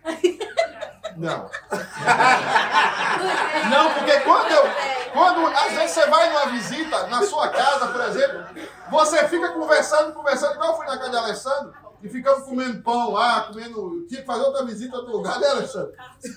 Não. 1.18 1.50
Não, 3.70 3.94
porque 3.94 4.20
quando 4.22 4.52
eu. 4.52 4.64
Quando, 5.12 5.48
às 5.48 5.72
vezes 5.74 5.92
você 5.92 6.06
vai 6.08 6.30
numa 6.30 6.46
visita 6.52 7.08
na 7.08 7.24
sua 7.24 7.50
casa, 7.50 7.88
por 7.88 8.02
exemplo, 8.02 8.46
você 8.92 9.28
fica 9.28 9.52
conversando, 9.54 10.14
conversando, 10.14 10.54
igual 10.54 10.72
eu 10.72 10.78
fui 10.78 10.86
na 10.86 10.98
casa 10.98 11.10
de 11.10 11.18
Alessandro. 11.18 11.74
e 12.02 12.08
ficamos 12.10 12.44
comendo 12.46 12.82
pão 12.82 13.12
lá, 13.12 13.44
comendo. 13.44 14.06
Tinha 14.08 14.22
que 14.22 14.28
fazer 14.28 14.44
outra 14.44 14.66
visita 14.66 14.96
a 14.96 15.00
outro 15.00 15.18
lugar, 15.18 15.40
né, 15.40 15.48
Alexandre? 15.48 15.96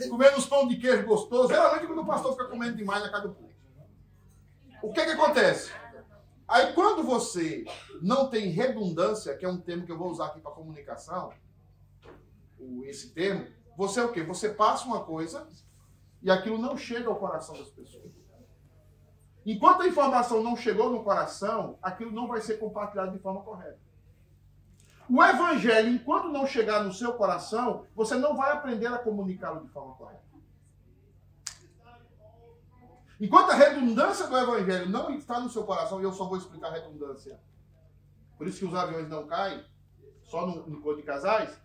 Comendo 0.08 0.36
uns 0.38 0.46
pão 0.46 0.66
de 0.66 0.76
queijo 0.76 1.06
gostoso. 1.06 1.48
Geralmente 1.48 1.86
quando 1.86 2.02
o 2.02 2.06
pastor 2.06 2.32
fica 2.32 2.46
comendo 2.46 2.76
demais 2.76 3.02
na 3.02 3.10
casa 3.10 3.28
do 3.28 3.34
povo. 3.34 3.52
O 4.82 4.92
que 4.92 5.04
que 5.04 5.10
acontece? 5.12 5.70
Aí 6.48 6.72
quando 6.72 7.02
você 7.02 7.64
não 8.00 8.28
tem 8.28 8.48
redundância, 8.48 9.36
que 9.36 9.44
é 9.44 9.48
um 9.48 9.60
termo 9.60 9.86
que 9.86 9.92
eu 9.92 9.98
vou 9.98 10.10
usar 10.10 10.26
aqui 10.26 10.40
para 10.40 10.50
comunicação, 10.50 11.32
esse 12.84 13.10
termo, 13.10 13.46
você 13.76 14.00
é 14.00 14.04
o 14.04 14.12
quê? 14.12 14.22
Você 14.22 14.50
passa 14.50 14.86
uma 14.86 15.04
coisa 15.04 15.48
e 16.22 16.30
aquilo 16.30 16.58
não 16.58 16.76
chega 16.76 17.08
ao 17.08 17.16
coração 17.16 17.56
das 17.56 17.70
pessoas. 17.70 18.12
Enquanto 19.44 19.82
a 19.82 19.88
informação 19.88 20.42
não 20.42 20.56
chegou 20.56 20.90
no 20.90 21.02
coração, 21.02 21.78
aquilo 21.82 22.12
não 22.12 22.28
vai 22.28 22.40
ser 22.40 22.58
compartilhado 22.58 23.10
de 23.10 23.18
forma 23.18 23.42
correta. 23.42 23.80
O 25.08 25.22
evangelho, 25.22 25.88
enquanto 25.88 26.28
não 26.28 26.46
chegar 26.46 26.84
no 26.84 26.92
seu 26.92 27.14
coração, 27.14 27.84
você 27.94 28.14
não 28.14 28.36
vai 28.36 28.52
aprender 28.52 28.86
a 28.86 28.98
comunicá-lo 28.98 29.60
de 29.60 29.68
forma 29.68 29.94
correta. 29.94 30.22
Enquanto 33.20 33.50
a 33.50 33.54
redundância 33.54 34.26
do 34.26 34.36
evangelho 34.36 34.88
não 34.88 35.10
está 35.10 35.38
no 35.40 35.50
seu 35.50 35.64
coração, 35.64 36.00
e 36.00 36.04
eu 36.04 36.12
só 36.12 36.24
vou 36.24 36.36
explicar 36.36 36.68
a 36.68 36.72
redundância. 36.72 37.38
Por 38.36 38.46
isso 38.46 38.60
que 38.60 38.64
os 38.64 38.74
aviões 38.74 39.08
não 39.08 39.26
caem, 39.26 39.64
só 40.24 40.46
no 40.46 40.68
encontro 40.68 40.96
de 40.96 41.02
casais. 41.02 41.60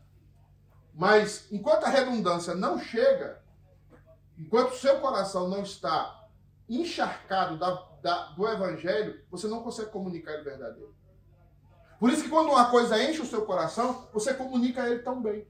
Mas 0.97 1.47
enquanto 1.51 1.83
a 1.83 1.89
redundância 1.89 2.55
não 2.55 2.79
chega, 2.79 3.39
enquanto 4.35 4.71
o 4.71 4.77
seu 4.77 4.99
coração 4.99 5.47
não 5.47 5.61
está 5.61 6.27
encharcado 6.67 7.55
da, 7.55 7.85
da, 8.01 8.25
do 8.29 8.47
evangelho, 8.49 9.23
você 9.29 9.47
não 9.47 9.61
consegue 9.61 9.91
comunicar 9.91 10.33
ele 10.33 10.43
verdadeiro. 10.43 10.95
Por 11.99 12.09
isso 12.11 12.23
que 12.23 12.29
quando 12.29 12.49
uma 12.49 12.71
coisa 12.71 13.01
enche 13.01 13.21
o 13.21 13.27
seu 13.27 13.45
coração, 13.45 14.09
você 14.11 14.33
comunica 14.33 14.87
ele 14.87 15.03
tão 15.03 15.21
bem. 15.21 15.47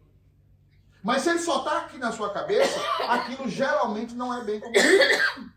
Mas 1.01 1.21
se 1.21 1.29
ele 1.29 1.39
só 1.39 1.59
está 1.59 1.79
aqui 1.79 1.97
na 1.97 2.11
sua 2.11 2.33
cabeça, 2.33 2.77
aquilo 3.07 3.47
geralmente 3.47 4.13
não 4.13 4.33
é 4.33 4.43
bem 4.43 4.59
comunicado. 4.59 5.53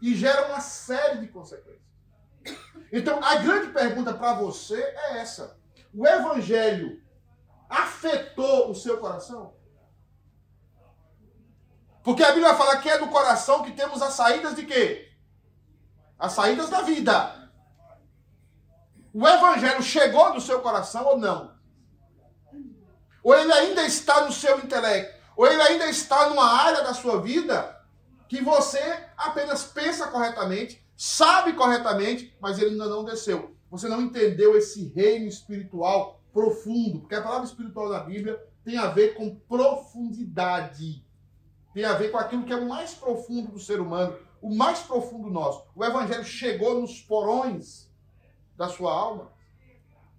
E 0.00 0.14
gera 0.14 0.48
uma 0.48 0.60
série 0.60 1.18
de 1.18 1.28
consequências. 1.28 1.82
Então, 2.90 3.22
a 3.22 3.36
grande 3.36 3.72
pergunta 3.72 4.14
para 4.14 4.34
você 4.34 4.80
é 4.80 5.18
essa: 5.18 5.58
o 5.94 6.06
evangelho 6.06 7.02
afetou 7.72 8.70
o 8.70 8.74
seu 8.74 8.98
coração? 8.98 9.54
Porque 12.02 12.22
a 12.22 12.32
Bíblia 12.32 12.54
fala 12.54 12.78
que 12.78 12.88
é 12.88 12.98
do 12.98 13.08
coração 13.08 13.62
que 13.62 13.72
temos 13.72 14.02
as 14.02 14.14
saídas 14.14 14.54
de 14.54 14.66
quê? 14.66 15.10
As 16.18 16.32
saídas 16.32 16.68
da 16.68 16.82
vida. 16.82 17.50
O 19.14 19.26
evangelho 19.26 19.82
chegou 19.82 20.34
no 20.34 20.40
seu 20.40 20.60
coração 20.60 21.04
ou 21.06 21.18
não? 21.18 21.52
Ou 23.22 23.34
ele 23.34 23.52
ainda 23.52 23.84
está 23.84 24.24
no 24.24 24.32
seu 24.32 24.58
intelecto? 24.58 25.22
Ou 25.36 25.46
ele 25.46 25.62
ainda 25.62 25.86
está 25.86 26.28
numa 26.28 26.46
área 26.46 26.82
da 26.82 26.92
sua 26.92 27.20
vida 27.20 27.80
que 28.28 28.42
você 28.42 28.80
apenas 29.16 29.64
pensa 29.64 30.08
corretamente, 30.08 30.84
sabe 30.96 31.52
corretamente, 31.52 32.36
mas 32.40 32.58
ele 32.58 32.70
ainda 32.70 32.86
não 32.86 33.04
desceu. 33.04 33.56
Você 33.70 33.88
não 33.88 34.00
entendeu 34.00 34.56
esse 34.56 34.88
reino 34.88 35.26
espiritual 35.26 36.21
profundo, 36.32 37.00
porque 37.00 37.14
a 37.14 37.22
palavra 37.22 37.46
espiritual 37.46 37.88
da 37.88 38.00
Bíblia 38.00 38.42
tem 38.64 38.78
a 38.78 38.88
ver 38.88 39.14
com 39.14 39.34
profundidade 39.34 41.04
tem 41.72 41.84
a 41.84 41.94
ver 41.94 42.10
com 42.10 42.18
aquilo 42.18 42.44
que 42.44 42.52
é 42.52 42.56
o 42.56 42.68
mais 42.68 42.94
profundo 42.94 43.52
do 43.52 43.58
ser 43.58 43.80
humano, 43.80 44.18
o 44.40 44.54
mais 44.54 44.80
profundo 44.80 45.30
nosso. 45.30 45.66
O 45.74 45.84
evangelho 45.84 46.24
chegou 46.24 46.80
nos 46.80 47.00
porões 47.00 47.90
da 48.56 48.68
sua 48.68 48.92
alma, 48.92 49.32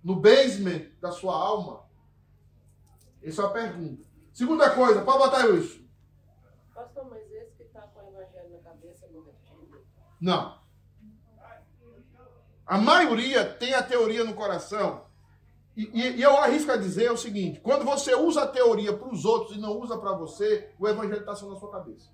no 0.03 0.15
basement 0.15 0.87
da 0.99 1.11
sua 1.11 1.35
alma. 1.35 1.83
Essa 3.21 3.43
é 3.43 3.45
a 3.45 3.49
pergunta. 3.49 4.05
Segunda 4.33 4.71
coisa, 4.71 5.03
pode 5.03 5.19
botar 5.19 5.47
isso. 5.49 5.83
Pastor, 6.73 7.07
mas 7.09 7.31
esse 7.31 7.55
que 7.55 7.63
está 7.63 7.81
com 7.81 7.99
o 7.99 8.19
evangelho 8.19 8.51
na 8.51 8.59
cabeça 8.59 9.07
não 9.11 9.21
é 9.21 9.33
Não. 10.19 10.63
A 12.65 12.77
maioria 12.77 13.45
tem 13.45 13.75
a 13.75 13.83
teoria 13.83 14.23
no 14.23 14.33
coração 14.33 15.05
e, 15.75 15.89
e, 16.17 16.21
eu 16.21 16.37
arrisco 16.37 16.71
a 16.71 16.77
dizer 16.77 17.11
o 17.11 17.17
seguinte: 17.17 17.59
quando 17.59 17.83
você 17.83 18.13
usa 18.13 18.43
a 18.43 18.47
teoria 18.47 18.95
para 18.95 19.09
os 19.09 19.25
outros 19.25 19.57
e 19.57 19.59
não 19.59 19.79
usa 19.79 19.97
para 19.97 20.13
você, 20.13 20.71
o 20.77 20.87
evangelho 20.87 21.21
está 21.21 21.35
só 21.35 21.49
na 21.49 21.55
sua 21.55 21.71
cabeça. 21.71 22.11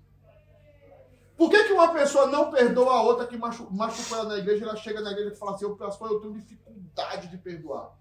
Por 1.36 1.50
que, 1.50 1.64
que 1.64 1.72
uma 1.72 1.92
pessoa 1.92 2.26
não 2.26 2.50
perdoa 2.50 2.94
a 2.94 3.02
outra 3.02 3.26
que 3.26 3.36
machucou, 3.36 3.72
machucou 3.72 4.18
ela 4.18 4.28
na 4.30 4.38
igreja 4.38 4.64
e 4.64 4.68
ela 4.68 4.76
chega 4.76 5.00
na 5.00 5.12
igreja 5.12 5.32
e 5.32 5.36
fala 5.36 5.54
assim: 5.54 5.64
eu, 5.64 5.76
pastor, 5.76 6.10
eu 6.10 6.20
tenho 6.20 6.34
dificuldade 6.34 7.28
de 7.28 7.36
perdoar? 7.36 7.96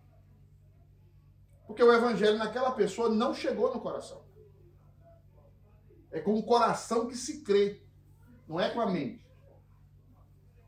Porque 1.68 1.84
o 1.84 1.94
evangelho 1.94 2.38
naquela 2.38 2.72
pessoa 2.72 3.10
não 3.10 3.34
chegou 3.34 3.74
no 3.74 3.82
coração. 3.82 4.24
É 6.12 6.20
com 6.20 6.34
o 6.34 6.44
coração 6.44 7.08
que 7.08 7.16
se 7.16 7.44
crê, 7.44 7.84
não 8.48 8.60
é 8.60 8.70
com 8.70 8.82
a 8.82 8.88
mente. 8.88 9.28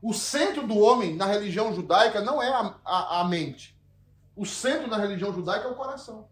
O 0.00 0.12
centro 0.12 0.66
do 0.66 0.78
homem 0.78 1.16
na 1.16 1.26
religião 1.26 1.74
judaica 1.74 2.20
não 2.20 2.42
é 2.42 2.48
a, 2.48 2.78
a, 2.84 3.20
a 3.20 3.24
mente. 3.24 3.76
O 4.34 4.46
centro 4.46 4.88
da 4.88 4.96
religião 4.96 5.32
judaica 5.32 5.68
é 5.68 5.70
o 5.70 5.74
coração. 5.74 6.28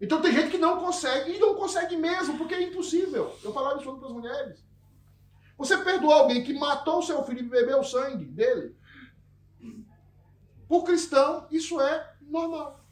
Então 0.00 0.20
tem 0.20 0.32
gente 0.32 0.50
que 0.50 0.58
não 0.58 0.80
consegue, 0.80 1.32
e 1.32 1.38
não 1.38 1.54
consegue 1.54 1.96
mesmo, 1.96 2.36
porque 2.36 2.54
é 2.54 2.62
impossível. 2.62 3.38
Eu 3.42 3.52
falava 3.52 3.80
isso 3.80 3.96
para 3.96 4.08
as 4.08 4.12
mulheres. 4.12 4.64
Você 5.56 5.76
perdoar 5.78 6.20
alguém 6.20 6.42
que 6.42 6.54
matou 6.54 6.98
o 6.98 7.02
seu 7.02 7.22
filho 7.24 7.40
e 7.40 7.48
bebeu 7.48 7.80
o 7.80 7.84
sangue 7.84 8.24
dele, 8.24 8.76
por 10.66 10.84
cristão, 10.84 11.46
isso 11.50 11.80
é 11.80 12.16
normal. 12.22 12.84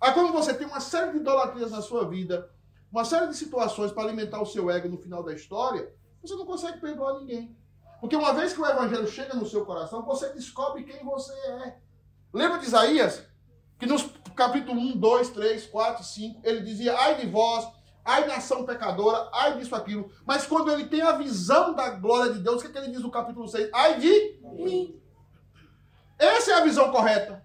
Aí 0.00 0.12
quando 0.14 0.32
você 0.32 0.54
tem 0.54 0.66
uma 0.66 0.80
série 0.80 1.12
de 1.12 1.18
idolatrias 1.18 1.72
na 1.72 1.82
sua 1.82 2.08
vida, 2.08 2.50
uma 2.90 3.04
série 3.04 3.26
de 3.26 3.36
situações 3.36 3.90
para 3.90 4.04
alimentar 4.04 4.40
o 4.40 4.46
seu 4.46 4.70
ego 4.70 4.88
no 4.88 4.96
final 4.96 5.22
da 5.22 5.34
história, 5.34 5.92
você 6.22 6.34
não 6.36 6.46
consegue 6.46 6.80
perdoar 6.80 7.18
ninguém. 7.18 7.56
Porque 8.04 8.16
uma 8.16 8.34
vez 8.34 8.52
que 8.52 8.60
o 8.60 8.66
evangelho 8.66 9.08
chega 9.08 9.32
no 9.32 9.46
seu 9.46 9.64
coração, 9.64 10.02
você 10.02 10.28
descobre 10.28 10.84
quem 10.84 11.02
você 11.02 11.32
é. 11.32 11.78
Lembra 12.34 12.58
de 12.58 12.66
Isaías? 12.66 13.24
Que 13.78 13.86
nos 13.86 14.02
capítulo 14.36 14.78
1, 14.78 14.98
2, 14.98 15.30
3, 15.30 15.66
4, 15.68 16.04
5, 16.04 16.40
ele 16.44 16.60
dizia: 16.60 16.94
ai 16.98 17.14
de 17.14 17.26
vós, 17.26 17.66
ai 18.04 18.26
nação 18.26 18.66
pecadora, 18.66 19.30
ai 19.32 19.56
disso, 19.56 19.74
aquilo. 19.74 20.12
Mas 20.26 20.46
quando 20.46 20.70
ele 20.70 20.84
tem 20.84 21.00
a 21.00 21.12
visão 21.12 21.72
da 21.72 21.88
glória 21.92 22.34
de 22.34 22.40
Deus, 22.40 22.56
o 22.56 22.60
que, 22.60 22.66
é 22.66 22.72
que 22.72 22.76
ele 22.76 22.92
diz 22.92 23.00
no 23.00 23.10
capítulo 23.10 23.48
6? 23.48 23.70
Ai 23.72 23.98
de 23.98 24.38
mim. 24.42 25.00
Essa 26.18 26.50
é 26.50 26.54
a 26.56 26.64
visão 26.64 26.92
correta. 26.92 27.42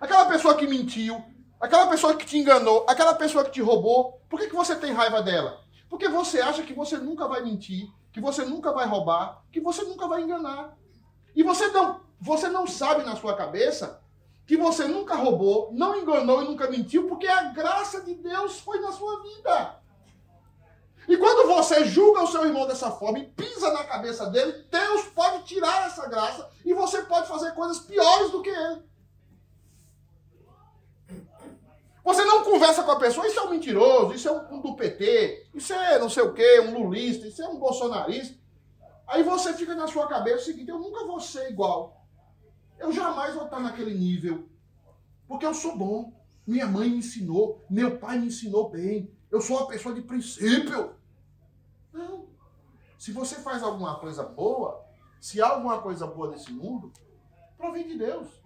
Aquela 0.00 0.26
pessoa 0.26 0.54
que 0.54 0.68
mentiu, 0.68 1.20
aquela 1.60 1.88
pessoa 1.88 2.14
que 2.14 2.24
te 2.24 2.38
enganou, 2.38 2.86
aquela 2.88 3.14
pessoa 3.14 3.42
que 3.42 3.50
te 3.50 3.60
roubou, 3.60 4.22
por 4.28 4.38
que, 4.38 4.46
que 4.46 4.54
você 4.54 4.76
tem 4.76 4.92
raiva 4.92 5.20
dela? 5.20 5.64
Porque 5.88 6.08
você 6.08 6.40
acha 6.40 6.62
que 6.62 6.74
você 6.74 6.96
nunca 6.96 7.26
vai 7.26 7.42
mentir, 7.42 7.90
que 8.12 8.20
você 8.20 8.44
nunca 8.44 8.72
vai 8.72 8.86
roubar, 8.86 9.42
que 9.52 9.60
você 9.60 9.82
nunca 9.82 10.08
vai 10.08 10.22
enganar. 10.22 10.76
E 11.34 11.42
você 11.42 11.68
não, 11.68 12.00
você 12.20 12.48
não 12.48 12.66
sabe 12.66 13.04
na 13.04 13.16
sua 13.16 13.34
cabeça 13.34 14.00
que 14.46 14.56
você 14.56 14.84
nunca 14.88 15.14
roubou, 15.14 15.70
não 15.72 15.96
enganou 15.96 16.42
e 16.42 16.46
nunca 16.46 16.68
mentiu, 16.68 17.06
porque 17.06 17.28
a 17.28 17.44
graça 17.44 18.00
de 18.00 18.14
Deus 18.14 18.58
foi 18.58 18.80
na 18.80 18.90
sua 18.90 19.22
vida. 19.22 19.80
E 21.08 21.16
quando 21.16 21.48
você 21.48 21.84
julga 21.84 22.22
o 22.22 22.26
seu 22.26 22.44
irmão 22.44 22.66
dessa 22.66 22.90
forma 22.90 23.20
e 23.20 23.26
pisa 23.26 23.72
na 23.72 23.84
cabeça 23.84 24.26
dele, 24.26 24.64
Deus 24.70 25.06
pode 25.06 25.44
tirar 25.44 25.86
essa 25.86 26.08
graça 26.08 26.50
e 26.64 26.74
você 26.74 27.02
pode 27.02 27.28
fazer 27.28 27.52
coisas 27.52 27.78
piores 27.78 28.30
do 28.30 28.42
que 28.42 28.50
ele. 28.50 28.82
Você 32.02 32.24
não 32.24 32.44
conversa 32.44 32.82
com 32.82 32.92
a 32.92 32.98
pessoa, 32.98 33.26
isso 33.26 33.38
é 33.38 33.42
um 33.42 33.50
mentiroso, 33.50 34.14
isso 34.14 34.28
é 34.28 34.32
um, 34.32 34.54
um 34.54 34.60
do 34.60 34.74
PT, 34.74 35.48
isso 35.54 35.72
é 35.72 35.98
não 35.98 36.08
sei 36.08 36.22
o 36.22 36.32
quê, 36.32 36.60
um 36.60 36.82
lulista, 36.82 37.26
isso 37.26 37.42
é 37.42 37.48
um 37.48 37.58
bolsonarista. 37.58 38.38
Aí 39.06 39.22
você 39.22 39.52
fica 39.54 39.74
na 39.74 39.86
sua 39.86 40.06
cabeça 40.06 40.36
o 40.36 40.44
seguinte: 40.44 40.70
eu 40.70 40.78
nunca 40.78 41.04
vou 41.04 41.20
ser 41.20 41.50
igual. 41.50 42.06
Eu 42.78 42.92
jamais 42.92 43.34
vou 43.34 43.44
estar 43.44 43.60
naquele 43.60 43.94
nível. 43.94 44.48
Porque 45.28 45.44
eu 45.44 45.52
sou 45.52 45.76
bom. 45.76 46.12
Minha 46.46 46.66
mãe 46.66 46.88
me 46.88 46.98
ensinou, 46.98 47.64
meu 47.68 47.98
pai 47.98 48.18
me 48.18 48.28
ensinou 48.28 48.70
bem. 48.70 49.12
Eu 49.30 49.40
sou 49.40 49.58
uma 49.58 49.68
pessoa 49.68 49.94
de 49.94 50.00
princípio. 50.00 50.94
Não. 51.92 52.28
Se 52.98 53.12
você 53.12 53.36
faz 53.36 53.62
alguma 53.62 54.00
coisa 54.00 54.22
boa, 54.22 54.84
se 55.20 55.40
há 55.40 55.48
alguma 55.48 55.80
coisa 55.80 56.06
boa 56.06 56.30
nesse 56.30 56.50
mundo, 56.52 56.92
provém 57.56 57.86
de 57.86 57.96
Deus. 57.96 58.39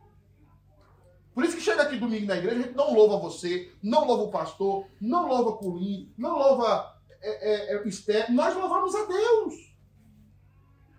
Por 1.34 1.44
isso 1.44 1.56
que 1.56 1.62
chega 1.62 1.82
aqui 1.82 1.96
domingo 1.96 2.26
na 2.26 2.36
igreja, 2.36 2.56
a 2.56 2.62
gente 2.62 2.76
não 2.76 2.94
louva 2.94 3.18
você, 3.18 3.72
não 3.82 4.06
louva 4.06 4.22
o 4.22 4.30
pastor, 4.30 4.86
não 5.00 5.26
louva 5.26 5.56
Culim, 5.56 6.12
não 6.16 6.38
louva 6.38 6.94
é, 7.20 7.30
é, 7.30 7.76
é, 7.76 7.88
Esther, 7.88 8.32
nós 8.32 8.54
louvamos 8.54 8.94
a 8.94 9.04
Deus. 9.04 9.54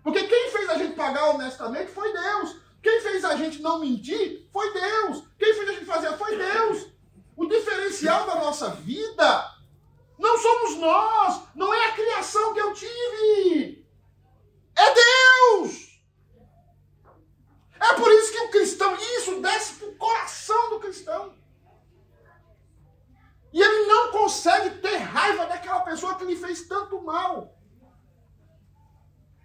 Porque 0.04 0.28
quem 0.28 0.52
fez 0.52 0.70
a 0.70 0.78
gente 0.78 0.96
pagar 0.96 1.30
honestamente 1.30 1.90
foi 1.92 2.12
Deus. 2.12 2.58
Quem 2.84 3.02
fez 3.02 3.24
a 3.24 3.36
gente 3.36 3.62
não 3.62 3.80
mentir 3.80 4.48
foi 4.52 4.74
Deus. 4.74 5.24
Quem 5.40 5.54
fez 5.54 5.70
a 5.70 5.74
gente 5.74 5.86
fazer 5.86 6.18
foi 6.18 6.38
Deus. 6.38 6.88
O 7.36 7.48
diferencial 7.48 8.26
da 8.28 8.36
nossa 8.36 8.72
vida 8.72 9.56
não 10.20 10.38
somos 10.38 10.78
nós, 10.78 11.42
não 11.56 11.74
é 11.74 11.86
a 11.86 11.94
criação 11.94 12.54
que 12.54 12.60
eu 12.60 12.74
tive. 12.74 13.86
É 14.76 14.94
Deus. 14.94 15.85
É 17.80 17.94
por 17.96 18.12
isso 18.12 18.32
que 18.32 18.40
o 18.40 18.52
cristão, 18.52 18.96
isso 18.96 19.42
desce 19.42 19.76
para 19.76 19.88
o 19.90 19.96
coração 19.96 20.70
do 20.70 20.80
cristão. 20.80 21.34
E 23.52 23.62
ele 23.62 23.88
não 23.88 24.12
consegue 24.12 24.82
ter 24.82 24.98
raiva 24.98 25.46
daquela 25.46 25.82
pessoa 25.82 26.16
que 26.16 26.26
lhe 26.26 26.36
fez 26.36 26.68
tanto 26.68 27.02
mal. 27.02 27.58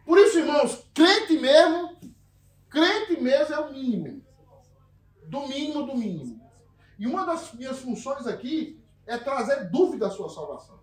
Por 0.04 0.18
isso, 0.18 0.38
irmãos, 0.38 0.84
crente 0.92 1.38
mesmo, 1.38 1.96
crente 2.68 3.20
mesmo 3.20 3.54
é 3.54 3.60
o 3.60 3.72
mínimo. 3.72 4.24
Do 5.26 5.46
mínimo 5.46 5.86
do 5.86 5.96
mínimo. 5.96 6.40
E 6.98 7.06
uma 7.06 7.24
das 7.24 7.52
minhas 7.52 7.78
funções 7.78 8.26
aqui 8.26 8.82
é 9.06 9.16
trazer 9.16 9.70
dúvida 9.70 10.08
à 10.08 10.10
sua 10.10 10.28
salvação. 10.28 10.80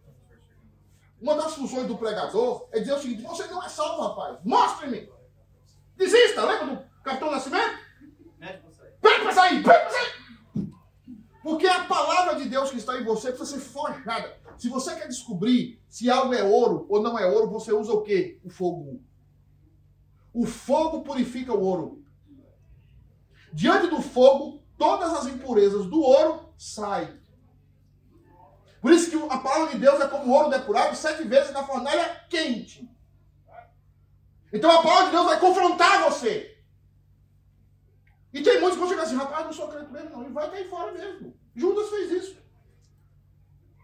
Uma 1.19 1.35
das 1.35 1.53
funções 1.55 1.87
do 1.87 1.97
pregador 1.97 2.67
é 2.71 2.79
dizer 2.79 2.93
o 2.93 3.01
seguinte: 3.01 3.23
você 3.23 3.47
não 3.47 3.61
é 3.63 3.69
salvo, 3.69 4.03
rapaz. 4.03 4.39
Mostre-me. 4.43 5.11
Desista, 5.95 6.45
lembra 6.45 6.75
do 6.75 6.86
cartão 7.07 7.31
nascimento? 7.31 7.79
Pede 8.39 8.59
para 8.59 8.71
sair, 9.31 9.63
pede 9.63 9.63
para 9.63 9.89
sair. 9.89 10.17
Porque 11.41 11.65
a 11.65 11.85
palavra 11.85 12.35
de 12.35 12.49
Deus 12.49 12.69
que 12.69 12.77
está 12.77 12.99
em 12.99 13.05
você 13.05 13.31
precisa 13.31 13.57
ser 13.57 13.65
forjada. 13.65 14.37
Se 14.57 14.67
você 14.67 14.93
quer 14.95 15.07
descobrir 15.07 15.81
se 15.87 16.09
algo 16.09 16.33
é 16.33 16.43
ouro 16.43 16.85
ou 16.89 17.01
não 17.01 17.17
é 17.17 17.25
ouro, 17.25 17.49
você 17.49 17.71
usa 17.71 17.93
o 17.93 18.01
quê? 18.01 18.41
O 18.43 18.49
fogo. 18.49 19.01
O 20.33 20.45
fogo 20.45 21.03
purifica 21.03 21.53
o 21.53 21.61
ouro. 21.61 22.03
Diante 23.53 23.87
do 23.87 24.01
fogo, 24.01 24.61
todas 24.77 25.13
as 25.13 25.27
impurezas 25.27 25.85
do 25.85 26.01
ouro 26.01 26.53
saem. 26.57 27.17
Por 28.81 28.91
isso 28.91 29.09
que 29.09 29.33
a 29.33 29.37
palavra 29.37 29.73
de 29.73 29.79
Deus 29.79 30.01
é 30.01 30.07
como 30.07 30.33
ouro 30.33 30.49
depurado 30.49 30.95
sete 30.95 31.23
vezes 31.23 31.53
na 31.53 31.63
fornalha 31.63 32.25
quente. 32.29 32.89
Então 34.51 34.69
a 34.69 34.83
palavra 34.83 35.05
de 35.05 35.11
Deus 35.11 35.25
vai 35.25 35.39
confrontar 35.39 36.03
você. 36.03 36.56
E 38.33 38.41
tem 38.41 38.59
muitos 38.59 38.73
que 38.73 38.79
vão 38.79 38.89
chegar 38.89 39.03
assim, 39.03 39.15
rapaz, 39.15 39.45
não 39.45 39.53
sou 39.53 39.67
crente 39.67 39.91
mesmo, 39.91 40.09
não. 40.09 40.23
E 40.27 40.31
vai 40.31 40.49
cair 40.49 40.69
fora 40.69 40.91
mesmo. 40.91 41.33
Judas 41.55 41.89
fez 41.89 42.11
isso. 42.11 42.37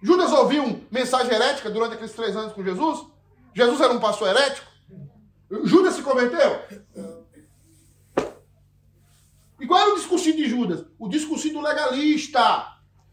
Judas 0.02 0.32
ouviu 0.32 0.86
mensagem 0.92 1.34
herética 1.34 1.70
durante 1.70 1.94
aqueles 1.94 2.14
três 2.14 2.36
anos 2.36 2.54
com 2.54 2.64
Jesus. 2.64 3.08
Jesus 3.56 3.80
era 3.80 3.94
um 3.94 4.00
pastor 4.00 4.30
herético. 4.30 4.68
Judas 5.64 5.96
se 5.96 6.02
converteu. 6.02 6.62
E 9.60 9.66
qual 9.66 9.80
era 9.80 9.94
o 9.94 9.96
discursinho 9.96 10.36
de 10.36 10.50
Judas? 10.50 10.86
O 11.00 11.08
discursinho 11.08 11.54
do 11.54 11.62
legalista. 11.62 12.68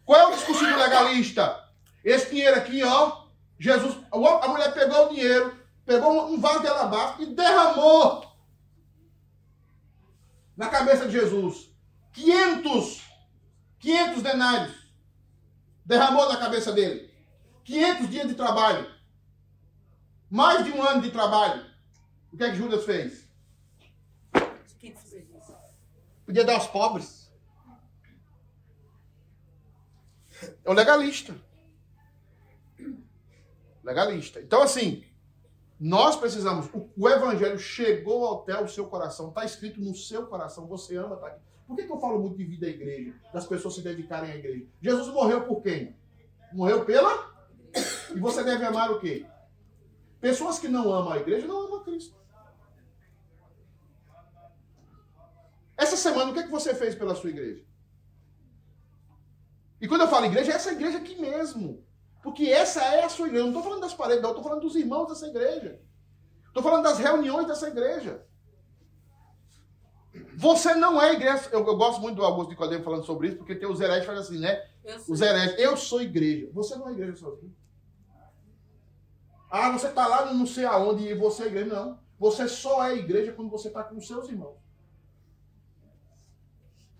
Qual 0.05 0.19
é 0.19 0.27
o 0.27 0.35
discursinho 0.35 0.73
do 0.73 0.79
legalista? 0.79 1.64
Esse 2.05 2.31
dinheiro 2.31 2.57
aqui, 2.57 2.83
ó. 2.83 3.27
Jesus, 3.59 3.97
a 4.11 4.49
mulher 4.49 4.73
pegou 4.73 5.07
o 5.07 5.09
dinheiro, 5.11 5.55
pegou 5.85 6.27
um 6.27 6.40
vaso 6.40 6.61
de 6.61 6.66
alabastro 6.66 7.23
e 7.23 7.27
derramou 7.27 8.30
na 10.61 10.68
cabeça 10.68 11.07
de 11.07 11.12
Jesus. 11.12 11.75
500, 12.12 13.03
500 13.79 14.23
denários 14.23 14.92
derramou 15.87 16.29
na 16.29 16.37
cabeça 16.37 16.70
dele. 16.70 17.11
500 17.64 18.11
dias 18.11 18.29
de 18.29 18.35
trabalho. 18.35 18.87
Mais 20.29 20.62
de 20.62 20.70
um 20.70 20.83
ano 20.83 21.01
de 21.01 21.11
trabalho. 21.11 21.64
O 22.31 22.37
que 22.37 22.44
é 22.44 22.51
que 22.51 22.57
Judas 22.57 22.85
fez? 22.85 23.27
Podia 26.27 26.44
dar 26.44 26.57
aos 26.57 26.66
pobres. 26.66 27.33
É 30.62 30.70
o 30.70 30.75
legalista. 30.75 31.35
Legalista. 33.83 34.40
Então, 34.42 34.61
assim, 34.61 35.10
nós 35.81 36.14
precisamos. 36.14 36.66
O, 36.75 36.90
o 36.95 37.09
evangelho 37.09 37.59
chegou 37.59 38.40
até 38.40 38.62
o 38.62 38.69
seu 38.69 38.87
coração, 38.87 39.31
está 39.31 39.47
escrito 39.47 39.81
no 39.81 39.95
seu 39.95 40.27
coração. 40.27 40.66
Você 40.66 40.95
ama, 40.97 41.16
tá 41.16 41.29
aqui. 41.29 41.40
Por 41.66 41.75
que, 41.75 41.85
que, 41.85 41.93
eu 41.93 42.01
falo 42.01 42.21
muito 42.21 42.37
de 42.37 42.45
vida 42.45 42.66
à 42.66 42.69
igreja? 42.69 43.14
Das 43.33 43.47
pessoas 43.47 43.77
se 43.77 43.81
dedicarem 43.81 44.31
à 44.31 44.37
igreja. 44.37 44.66
Jesus 44.83 45.09
morreu 45.09 45.47
por 45.47 45.62
quem? 45.62 45.97
Morreu 46.53 46.85
pela? 46.85 47.31
E 48.14 48.19
você 48.19 48.45
deve 48.45 48.64
amar 48.64 48.90
o 48.90 49.01
quê? 49.01 49.25
Pessoas 50.21 50.59
que 50.59 50.69
não 50.69 50.93
amam 50.93 51.12
a 51.12 51.19
igreja 51.19 51.47
não 51.47 51.62
amam 51.62 51.83
Cristo. 51.83 52.14
Essa 55.79 55.97
semana, 55.97 56.31
o 56.31 56.35
que, 56.35 56.40
é 56.40 56.43
que 56.43 56.51
você 56.51 56.75
fez 56.75 56.95
pela 56.95 57.14
sua 57.14 57.31
igreja? 57.31 57.64
E 59.81 59.88
quando 59.88 60.03
eu 60.03 60.09
falo 60.09 60.27
igreja, 60.27 60.53
é 60.53 60.57
essa 60.57 60.73
igreja 60.73 60.99
aqui 60.99 61.19
mesmo. 61.19 61.83
Porque 62.22 62.46
essa 62.48 62.83
é 62.83 63.04
a 63.04 63.09
sua 63.09 63.28
igreja. 63.28 63.44
Eu 63.44 63.50
não 63.50 63.59
estou 63.59 63.62
falando 63.62 63.83
das 63.83 63.94
paredes, 63.94 64.22
não. 64.22 64.30
Estou 64.30 64.44
falando 64.44 64.61
dos 64.61 64.76
irmãos 64.76 65.06
dessa 65.06 65.26
igreja. 65.26 65.80
Estou 66.46 66.62
falando 66.62 66.83
das 66.83 66.98
reuniões 66.98 67.46
dessa 67.46 67.68
igreja. 67.68 68.26
Você 70.37 70.74
não 70.74 71.00
é 71.00 71.12
igreja. 71.12 71.48
Eu, 71.52 71.64
eu 71.66 71.76
gosto 71.76 72.00
muito 72.00 72.16
do 72.16 72.24
Augusto 72.24 72.50
de 72.50 72.56
Caldeiro 72.56 72.85
falando 72.85 73.04
sobre 73.04 73.28
isso, 73.28 73.37
porque 73.38 73.54
tem 73.54 73.68
os 73.68 73.80
hereges 73.80 74.00
que 74.00 74.06
falam 74.06 74.20
assim, 74.20 74.38
né? 74.38 74.62
Os 75.09 75.20
hereges. 75.20 75.59
Eu 75.59 75.76
sou 75.76 76.02
igreja. 76.02 76.50
Você 76.52 76.76
não 76.76 76.88
é 76.88 76.92
igreja 76.92 77.16
sozinho. 77.16 77.54
Ah, 79.50 79.70
você 79.70 79.88
está 79.88 80.06
lá 80.06 80.33
não 80.33 80.46
sei 80.46 80.64
aonde 80.64 81.04
e 81.04 81.14
você 81.14 81.44
é 81.44 81.46
igreja. 81.46 81.74
Não. 81.74 81.98
Você 82.18 82.48
só 82.48 82.85
é 82.85 82.96
igreja 82.96 83.33
quando 83.33 83.50
você 83.50 83.68
está 83.68 83.83
com 83.83 83.96
os 83.96 84.06
seus 84.06 84.28
irmãos. 84.28 84.59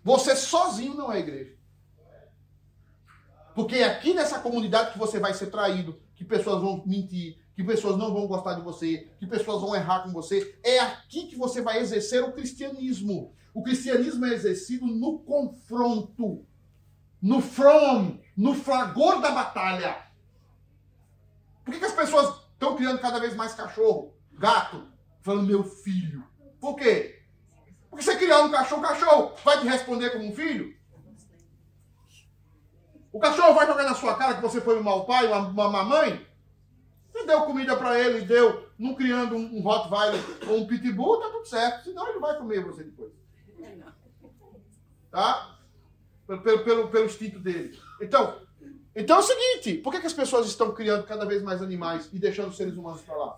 Você 0.03 0.35
sozinho 0.35 0.95
não 0.95 1.11
é 1.11 1.19
igreja. 1.19 1.55
Porque 3.53 3.75
é 3.75 3.85
aqui 3.85 4.13
nessa 4.13 4.39
comunidade 4.39 4.93
que 4.93 4.99
você 4.99 5.19
vai 5.19 5.33
ser 5.33 5.47
traído, 5.47 5.99
que 6.15 6.23
pessoas 6.23 6.61
vão 6.61 6.83
mentir, 6.85 7.37
que 7.55 7.63
pessoas 7.63 7.97
não 7.97 8.13
vão 8.13 8.27
gostar 8.27 8.53
de 8.53 8.61
você, 8.61 9.09
que 9.19 9.27
pessoas 9.27 9.61
vão 9.61 9.75
errar 9.75 10.01
com 10.01 10.11
você. 10.11 10.57
É 10.63 10.79
aqui 10.79 11.27
que 11.27 11.35
você 11.35 11.61
vai 11.61 11.79
exercer 11.79 12.23
o 12.23 12.31
cristianismo. 12.31 13.33
O 13.53 13.61
cristianismo 13.61 14.25
é 14.25 14.33
exercido 14.33 14.85
no 14.85 15.19
confronto, 15.19 16.45
no 17.21 17.41
from, 17.41 18.17
no 18.35 18.53
fragor 18.55 19.21
da 19.21 19.31
batalha. 19.31 19.97
Por 21.63 21.73
que, 21.73 21.79
que 21.79 21.85
as 21.85 21.93
pessoas 21.93 22.35
estão 22.53 22.75
criando 22.75 22.99
cada 22.99 23.19
vez 23.19 23.35
mais 23.35 23.53
cachorro, 23.53 24.13
gato, 24.33 24.87
falando 25.21 25.47
meu 25.47 25.63
filho? 25.63 26.25
Por 26.59 26.75
quê? 26.75 27.21
Porque 27.89 28.03
você 28.03 28.15
criar 28.15 28.41
um 28.41 28.51
cachorro, 28.51 28.81
cachorro 28.81 29.33
vai 29.43 29.59
te 29.59 29.67
responder 29.67 30.11
como 30.11 30.25
um 30.25 30.33
filho? 30.33 30.73
O 33.11 33.19
cachorro 33.19 33.53
vai 33.53 33.67
jogar 33.67 33.83
na 33.83 33.93
sua 33.93 34.15
cara 34.15 34.35
que 34.35 34.41
você 34.41 34.61
foi 34.61 34.79
um 34.79 34.83
mau 34.83 35.05
pai, 35.05 35.27
uma, 35.27 35.39
uma 35.39 35.69
mamãe? 35.69 36.25
Você 37.11 37.25
deu 37.25 37.41
comida 37.41 37.75
para 37.75 37.99
ele, 37.99 38.21
deu, 38.21 38.69
não 38.79 38.95
criando 38.95 39.35
um, 39.35 39.57
um 39.57 39.61
Rottweiler 39.61 40.21
ou 40.47 40.59
um 40.59 40.67
Pitbull, 40.67 41.19
tá 41.19 41.29
tudo 41.29 41.45
certo. 41.45 41.83
Senão 41.83 42.07
ele 42.07 42.19
vai 42.19 42.37
comer 42.37 42.63
você 42.63 42.83
depois. 42.83 43.11
Tá? 45.11 45.59
Pelo, 46.25 46.41
pelo, 46.41 46.63
pelo, 46.63 46.87
pelo 46.87 47.05
instinto 47.05 47.37
dele. 47.37 47.77
Então, 47.99 48.39
então 48.95 49.17
é 49.17 49.19
o 49.19 49.23
seguinte: 49.23 49.73
por 49.79 49.91
que, 49.91 49.99
que 49.99 50.07
as 50.07 50.13
pessoas 50.13 50.47
estão 50.47 50.71
criando 50.71 51.03
cada 51.03 51.25
vez 51.25 51.43
mais 51.43 51.61
animais 51.61 52.09
e 52.13 52.17
deixando 52.17 52.47
os 52.47 52.55
seres 52.55 52.77
humanos 52.77 53.01
para 53.01 53.17
lá? 53.17 53.37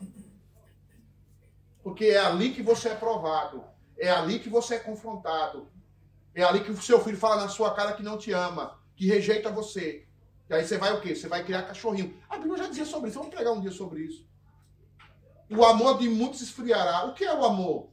Porque 1.81 2.05
é 2.05 2.19
ali 2.19 2.53
que 2.53 2.61
você 2.61 2.89
é 2.89 2.95
provado. 2.95 3.63
É 3.97 4.11
ali 4.11 4.37
que 4.37 4.49
você 4.49 4.75
é 4.75 4.79
confrontado. 4.79 5.67
É 6.35 6.43
ali 6.43 6.63
que 6.63 6.71
o 6.71 6.81
seu 6.81 7.03
filho 7.03 7.17
fala 7.17 7.41
na 7.41 7.47
sua 7.47 7.73
cara 7.73 7.93
que 7.93 8.03
não 8.03 8.19
te 8.19 8.31
ama 8.31 8.82
que 8.95 9.07
rejeita 9.07 9.51
você. 9.51 10.07
E 10.49 10.53
aí 10.53 10.65
você 10.65 10.77
vai 10.77 10.93
o 10.93 11.01
quê? 11.01 11.15
Você 11.15 11.27
vai 11.27 11.43
criar 11.43 11.63
cachorrinho. 11.63 12.17
A 12.29 12.37
Bíblia 12.37 12.57
já 12.57 12.67
dizia 12.67 12.85
sobre 12.85 13.09
isso. 13.09 13.19
Vamos 13.19 13.33
pregar 13.33 13.53
um 13.53 13.61
dia 13.61 13.71
sobre 13.71 14.01
isso. 14.01 14.27
O 15.49 15.65
amor 15.65 15.97
de 15.97 16.09
muitos 16.09 16.41
esfriará. 16.41 17.05
O 17.05 17.13
que 17.13 17.23
é 17.23 17.33
o 17.33 17.45
amor? 17.45 17.89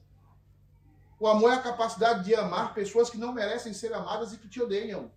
O 1.19 1.27
amor 1.27 1.53
é 1.53 1.57
a 1.57 1.63
capacidade 1.63 2.25
de 2.25 2.35
amar 2.35 2.75
pessoas 2.75 3.11
que 3.11 3.19
não 3.19 3.33
merecem 3.33 3.73
ser 3.73 3.93
amadas 3.93 4.33
e 4.33 4.39
que 4.39 4.49
te 4.49 4.61
odeiam. 4.61 5.11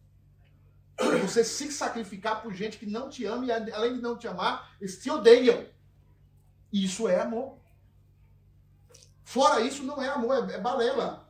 Você 1.22 1.44
se 1.44 1.72
sacrificar 1.72 2.42
por 2.42 2.54
gente 2.54 2.78
que 2.78 2.86
não 2.86 3.10
te 3.10 3.26
ama 3.26 3.46
e 3.46 3.52
além 3.52 3.96
de 3.96 4.02
não 4.02 4.18
te 4.18 4.28
amar, 4.28 4.76
eles 4.80 5.02
te 5.02 5.10
odeiam. 5.10 5.66
Isso 6.72 7.08
é 7.08 7.22
amor. 7.22 7.58
Fora 9.24 9.62
isso, 9.62 9.84
não 9.84 10.02
é 10.02 10.10
amor, 10.10 10.50
é, 10.50 10.56
é 10.56 10.60
balela. 10.60 11.28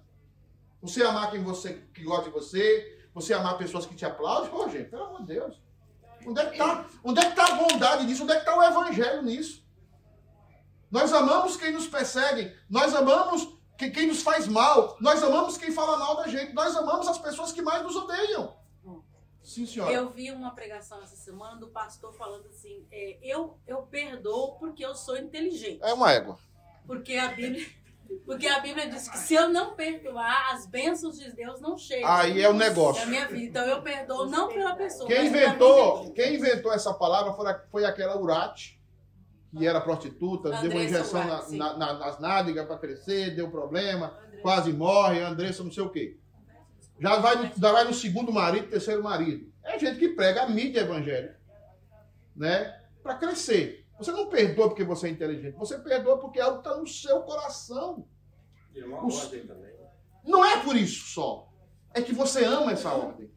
Você 0.82 1.04
amar 1.04 1.32
quem 1.32 1.44
você 1.44 1.82
que 1.94 2.04
gosta 2.04 2.26
de 2.26 2.32
você, 2.32 2.93
você 3.14 3.34
amar 3.34 3.58
pessoas 3.58 3.86
que 3.86 3.96
te 3.96 4.06
aplaudem, 4.06 4.50
pô, 4.50 4.68
gente, 4.70 4.90
pelo 4.90 5.04
amor 5.04 5.22
de 5.22 5.28
Deus. 5.28 5.62
Onde 6.26 6.40
é 6.40 6.46
que 6.46 6.52
está 6.54 6.86
é 7.06 7.32
tá 7.32 7.46
a 7.46 7.56
bondade 7.56 8.06
nisso? 8.06 8.24
Onde 8.24 8.32
é 8.32 8.36
que 8.36 8.42
está 8.42 8.58
o 8.58 8.64
evangelho 8.64 9.22
nisso? 9.22 9.64
Nós 10.90 11.12
amamos 11.12 11.58
quem 11.58 11.72
nos 11.72 11.88
persegue, 11.88 12.56
nós 12.70 12.94
amamos 12.94 13.58
quem 13.78 14.08
nos 14.08 14.22
faz 14.22 14.48
mal, 14.48 14.96
nós 15.02 15.24
amamos 15.24 15.58
quem 15.58 15.72
fala 15.72 15.98
mal 15.98 16.16
da 16.16 16.28
gente, 16.28 16.54
nós 16.54 16.76
amamos 16.76 17.08
as 17.08 17.18
pessoas 17.18 17.52
que 17.52 17.62
mais 17.62 17.84
nos 17.84 17.96
odeiam. 17.96 18.56
Sim, 19.44 19.66
senhora. 19.66 19.92
Eu 19.92 20.10
vi 20.10 20.32
uma 20.32 20.56
pregação 20.56 21.02
essa 21.02 21.18
semana 21.18 21.60
do 21.60 21.68
pastor 21.68 22.14
falando 22.14 22.48
assim: 22.48 22.88
é, 22.90 23.20
eu, 23.22 23.60
eu 23.68 23.82
perdoo 23.84 24.58
porque 24.58 24.86
eu 24.86 24.96
sou 24.96 25.18
inteligente. 25.18 25.84
É 25.84 25.94
uma 25.94 26.12
égua. 26.12 26.40
Porque 26.88 27.16
a 27.16 27.28
Bíblia. 27.28 27.68
Porque 28.26 28.48
a 28.48 28.60
Bíblia 28.60 28.88
diz 28.90 29.08
que 29.08 29.18
se 29.18 29.34
eu 29.34 29.50
não 29.50 29.76
perdoar, 29.76 30.54
as 30.54 30.66
bênçãos 30.66 31.18
de 31.18 31.32
Deus 31.32 31.60
não 31.60 31.78
chegam. 31.78 32.10
Aí 32.10 32.42
é 32.42 32.50
o 32.50 32.54
negócio. 32.54 33.04
É 33.04 33.06
minha 33.06 33.28
vida. 33.28 33.60
Então 33.60 33.66
eu 33.66 33.82
perdoo 33.82 34.28
não 34.28 34.48
pela 34.48 34.76
pessoa. 34.76 35.08
Quem 35.08 35.28
inventou, 35.28 36.12
quem 36.14 36.36
inventou 36.36 36.72
essa 36.74 36.94
palavra 36.94 37.34
foi, 37.34 37.54
foi 37.72 37.86
aquela 37.86 38.20
Urate, 38.20 38.82
que 39.58 39.68
era 39.68 39.82
prostituta, 39.82 40.50
Andressa 40.50 40.68
deu 40.68 40.72
uma 40.72 40.84
injeção 40.84 41.24
na, 41.26 41.78
na, 41.78 41.94
nas 41.94 42.20
nádegas 42.20 42.66
para 42.66 42.78
crescer, 42.78 43.36
deu 43.36 43.50
problema, 43.52 44.08
Andressa. 44.08 44.42
quase 44.42 44.74
morre, 44.74 45.20
Andressa 45.22 45.64
não 45.64 45.72
sei 45.72 45.84
o 45.84 45.90
quê. 45.90 46.18
já 47.00 47.18
vai, 47.18 47.36
no, 47.36 47.52
já 47.56 47.72
vai 47.72 47.84
no 47.84 47.94
segundo 47.94 48.32
marido, 48.32 48.68
terceiro 48.68 49.04
marido. 49.04 49.52
É 49.64 49.78
gente 49.78 50.00
que 50.00 50.10
prega 50.10 50.44
a 50.44 50.50
mídia 50.50 50.82
evangélica, 50.82 51.40
né? 52.36 52.82
Para 53.02 53.16
crescer. 53.16 53.83
Você 53.98 54.12
não 54.12 54.28
perdoa 54.30 54.68
porque 54.70 54.84
você 54.84 55.08
é 55.08 55.12
inteligente, 55.12 55.56
você 55.56 55.78
perdoa 55.80 56.18
porque 56.20 56.40
algo 56.40 56.58
está 56.60 56.76
no 56.76 56.88
seu 56.88 57.22
coração. 57.24 58.08
E 58.74 58.80
é 58.80 58.86
uma 58.86 59.06
Os- 59.06 59.24
ordem 59.24 59.46
também. 59.48 59.74
Não 60.24 60.44
é 60.44 60.64
por 60.64 60.76
isso 60.76 61.08
só. 61.14 61.50
É 61.94 62.02
que 62.02 62.14
você 62.14 62.44
ama 62.46 62.72
essa 62.72 62.92
ordem. 62.94 63.30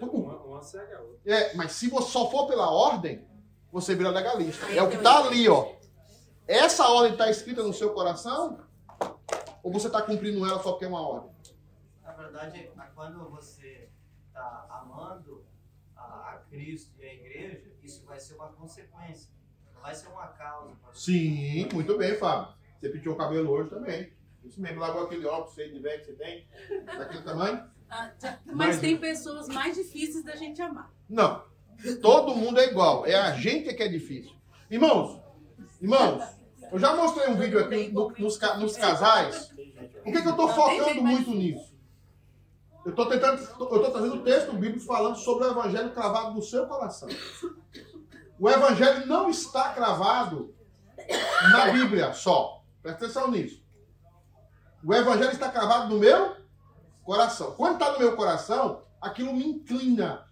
É, 0.00 0.04
uma, 0.04 0.36
uma 0.44 0.62
segue 0.62 0.92
a 0.92 1.00
outra. 1.00 1.20
É, 1.34 1.54
mas 1.54 1.72
se 1.72 1.88
você 1.88 2.10
só 2.10 2.30
for 2.30 2.46
pela 2.46 2.70
ordem, 2.70 3.26
você 3.72 3.94
vira 3.94 4.10
legalista. 4.10 4.66
É 4.66 4.82
o 4.82 4.88
que 4.90 4.96
está 4.96 5.24
ali, 5.24 5.48
ó. 5.48 5.74
Essa 6.46 6.86
ordem 6.88 7.12
está 7.12 7.28
escrita 7.30 7.62
no 7.62 7.72
seu 7.72 7.92
coração? 7.92 8.60
Ou 9.62 9.72
você 9.72 9.88
está 9.88 10.00
cumprindo 10.02 10.44
ela 10.46 10.62
só 10.62 10.70
porque 10.72 10.84
é 10.84 10.88
uma 10.88 11.00
ordem? 11.06 11.34
Na 12.04 12.12
verdade, 12.12 12.70
quando 12.94 13.28
você 13.30 13.88
está 14.28 14.66
amando 14.70 15.44
a, 16.06 16.32
a 16.34 16.38
Cristo 16.50 16.92
e 17.00 17.04
a 17.04 17.14
igreja, 17.14 17.62
isso 17.82 18.04
vai 18.04 18.18
ser 18.20 18.34
uma 18.34 18.48
consequência. 18.52 19.30
Não 19.74 19.82
vai 19.82 19.94
ser 19.94 20.08
uma 20.08 20.26
causa. 20.28 20.74
para 20.82 20.92
você. 20.92 21.12
Sim, 21.12 21.68
muito 21.72 21.96
bem, 21.98 22.14
Fábio. 22.16 22.54
Você 22.80 22.88
pintou 22.90 23.12
o 23.14 23.16
cabelo 23.16 23.50
hoje 23.50 23.70
também. 23.70 24.12
Isso 24.44 24.60
mesmo, 24.60 24.80
largou 24.80 25.04
aquele 25.04 25.26
óculos 25.26 25.54
feio 25.54 25.72
de 25.72 25.80
velho 25.80 26.00
que 26.00 26.06
você 26.06 26.12
tem, 26.12 26.46
daquele 26.84 27.22
tamanho? 27.22 27.64
Ah, 27.90 28.10
já- 28.20 28.38
Mas- 28.46 28.80
tem 28.80 28.96
pessoas 28.96 29.48
mais 29.48 29.76
difíceis 29.76 30.24
da 30.24 30.36
gente 30.36 30.60
amar. 30.62 30.92
Não. 31.08 31.44
Todo 32.00 32.34
mundo 32.34 32.58
é 32.60 32.66
igual. 32.70 33.04
É 33.06 33.14
a 33.14 33.32
gente 33.32 33.74
que 33.74 33.82
é 33.82 33.88
difícil. 33.88 34.32
Irmãos, 34.70 35.20
irmãos, 35.80 36.22
eu 36.72 36.78
já 36.78 36.94
mostrei 36.96 37.28
um 37.28 37.36
vídeo 37.36 37.58
aqui 37.60 37.88
no- 37.92 38.10
nos, 38.18 38.38
nos 38.58 38.76
casais. 38.76 39.48
Por 40.02 40.12
que, 40.12 40.22
que 40.22 40.26
eu 40.28 40.30
estou 40.30 40.48
focando 40.48 41.02
muito 41.02 41.30
nisso? 41.30 41.75
Eu 42.86 42.90
estou 42.90 43.06
tentando, 43.06 43.42
eu 43.42 43.76
estou 43.76 43.90
trazendo 43.90 44.14
o 44.14 44.22
texto 44.22 44.52
bíblico 44.52 44.86
falando 44.86 45.16
sobre 45.16 45.44
o 45.44 45.50
evangelho 45.50 45.90
cravado 45.90 46.34
no 46.34 46.40
seu 46.40 46.68
coração. 46.68 47.08
O 48.38 48.48
evangelho 48.48 49.06
não 49.06 49.28
está 49.28 49.72
cravado 49.72 50.54
na 51.50 51.72
Bíblia 51.72 52.12
só. 52.12 52.62
Presta 52.80 53.06
atenção 53.06 53.28
nisso. 53.28 53.60
O 54.84 54.94
evangelho 54.94 55.32
está 55.32 55.50
cravado 55.50 55.92
no 55.92 55.98
meu 55.98 56.36
coração. 57.02 57.56
Quando 57.56 57.72
está 57.72 57.90
no 57.90 57.98
meu 57.98 58.14
coração, 58.14 58.84
aquilo 59.00 59.32
me 59.32 59.44
inclina. 59.44 60.24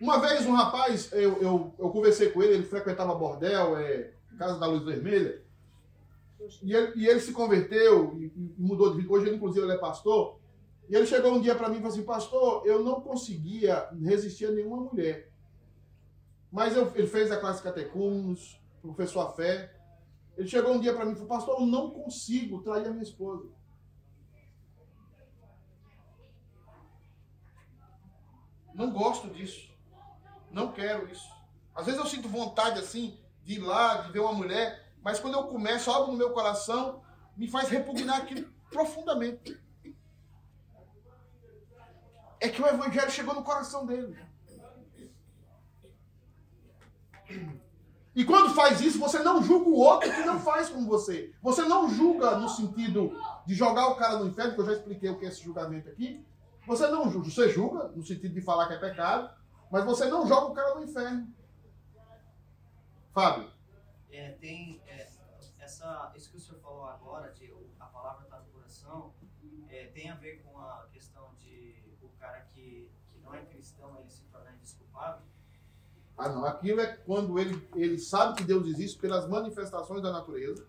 Uma 0.00 0.18
vez 0.18 0.44
um 0.44 0.54
rapaz, 0.54 1.12
eu, 1.12 1.40
eu, 1.40 1.74
eu 1.78 1.90
conversei 1.90 2.30
com 2.32 2.42
ele, 2.42 2.54
ele 2.54 2.66
frequentava 2.66 3.14
bordel, 3.14 3.78
é, 3.78 4.12
Casa 4.36 4.58
da 4.58 4.66
Luz 4.66 4.82
Vermelha, 4.82 5.40
e 6.64 6.74
ele, 6.74 6.92
e 6.96 7.06
ele 7.06 7.20
se 7.20 7.30
converteu 7.32 8.16
e, 8.18 8.24
e 8.24 8.54
mudou 8.58 8.90
de 8.90 8.96
vida. 8.96 9.12
Hoje, 9.12 9.28
ele, 9.28 9.36
inclusive, 9.36 9.64
ele 9.64 9.74
é 9.74 9.78
pastor. 9.78 10.38
E 10.88 10.94
ele 10.96 11.06
chegou 11.06 11.32
um 11.32 11.40
dia 11.40 11.54
para 11.54 11.68
mim 11.68 11.76
e 11.76 11.78
falou 11.80 11.92
assim: 11.92 12.04
Pastor, 12.04 12.66
eu 12.66 12.82
não 12.82 13.00
conseguia 13.00 13.88
resistir 14.02 14.46
a 14.46 14.50
nenhuma 14.52 14.78
mulher. 14.78 15.30
Mas 16.50 16.74
eu- 16.74 16.90
ele 16.96 17.06
fez 17.06 17.30
a 17.30 17.38
classe 17.38 17.62
catecúmenos, 17.62 18.58
professou 18.80 19.20
a 19.22 19.30
fé. 19.32 19.74
Ele 20.36 20.48
chegou 20.48 20.72
um 20.72 20.80
dia 20.80 20.94
para 20.94 21.04
mim 21.04 21.12
e 21.12 21.14
falou: 21.14 21.28
Pastor, 21.28 21.60
eu 21.60 21.66
não 21.66 21.90
consigo 21.90 22.62
trair 22.62 22.86
a 22.86 22.90
minha 22.90 23.02
esposa. 23.02 23.50
Não 28.74 28.90
gosto 28.92 29.28
disso. 29.28 29.68
Não 30.50 30.72
quero 30.72 31.10
isso. 31.10 31.28
Às 31.74 31.84
vezes 31.86 32.00
eu 32.00 32.06
sinto 32.06 32.28
vontade 32.28 32.78
assim 32.78 33.18
de 33.42 33.54
ir 33.54 33.58
lá, 33.58 33.98
de 34.02 34.12
ver 34.12 34.20
uma 34.20 34.32
mulher, 34.32 34.92
mas 35.02 35.18
quando 35.18 35.34
eu 35.34 35.44
começo, 35.44 35.90
algo 35.90 36.12
no 36.12 36.18
meu 36.18 36.30
coração 36.30 37.02
me 37.36 37.48
faz 37.48 37.68
repugnar 37.68 38.22
aquilo 38.22 38.50
profundamente. 38.70 39.60
É 42.40 42.48
que 42.48 42.62
o 42.62 42.66
evangelho 42.66 43.10
chegou 43.10 43.34
no 43.34 43.42
coração 43.42 43.84
dele. 43.86 44.16
E 48.14 48.24
quando 48.24 48.54
faz 48.54 48.80
isso, 48.80 48.98
você 48.98 49.20
não 49.20 49.42
julga 49.42 49.70
o 49.70 49.78
outro 49.78 50.12
que 50.12 50.24
não 50.24 50.40
faz 50.40 50.68
como 50.68 50.86
você. 50.86 51.32
Você 51.40 51.62
não 51.62 51.88
julga 51.88 52.36
no 52.36 52.48
sentido 52.48 53.12
de 53.46 53.54
jogar 53.54 53.88
o 53.88 53.96
cara 53.96 54.18
no 54.18 54.26
inferno, 54.26 54.54
que 54.54 54.60
eu 54.60 54.66
já 54.66 54.72
expliquei 54.72 55.08
o 55.08 55.18
que 55.18 55.24
é 55.24 55.28
esse 55.28 55.42
julgamento 55.42 55.88
aqui. 55.88 56.26
Você 56.66 56.86
não 56.88 57.10
julga, 57.10 57.30
você 57.30 57.48
julga 57.48 57.88
no 57.88 58.04
sentido 58.04 58.34
de 58.34 58.40
falar 58.40 58.66
que 58.66 58.74
é 58.74 58.78
pecado, 58.78 59.32
mas 59.70 59.84
você 59.84 60.06
não 60.06 60.26
joga 60.26 60.46
o 60.48 60.54
cara 60.54 60.74
no 60.74 60.84
inferno. 60.84 61.32
Fábio, 63.12 63.50
É, 64.10 64.32
tem 64.32 64.82
é, 64.86 65.08
essa, 65.60 66.12
isso 66.16 66.30
que 66.30 66.36
o 66.36 66.40
senhor 66.40 66.60
falou 66.60 66.86
agora, 66.86 67.32
de 67.32 67.52
a 67.78 67.86
palavra 67.86 68.24
está 68.24 68.38
no 68.38 68.46
coração, 68.46 69.14
é, 69.68 69.86
tem 69.94 70.10
a 70.10 70.14
ver 70.16 70.42
com 70.42 70.58
a 70.58 70.86
questão 70.92 71.34
de 71.36 71.82
o 72.02 72.08
cara 72.28 72.46
que, 72.52 72.90
que 73.10 73.18
não 73.22 73.34
é 73.34 73.40
cristão 73.44 73.98
ele 73.98 74.10
se 74.10 74.22
tornar 74.24 74.54
indesculpável. 74.54 75.22
Ah, 76.16 76.28
não. 76.28 76.44
Aquilo 76.44 76.80
é 76.80 76.86
quando 76.86 77.38
ele, 77.38 77.66
ele 77.74 77.98
sabe 77.98 78.36
que 78.36 78.44
Deus 78.44 78.66
existe 78.66 78.98
pelas 78.98 79.28
manifestações 79.28 80.02
da 80.02 80.12
natureza, 80.12 80.66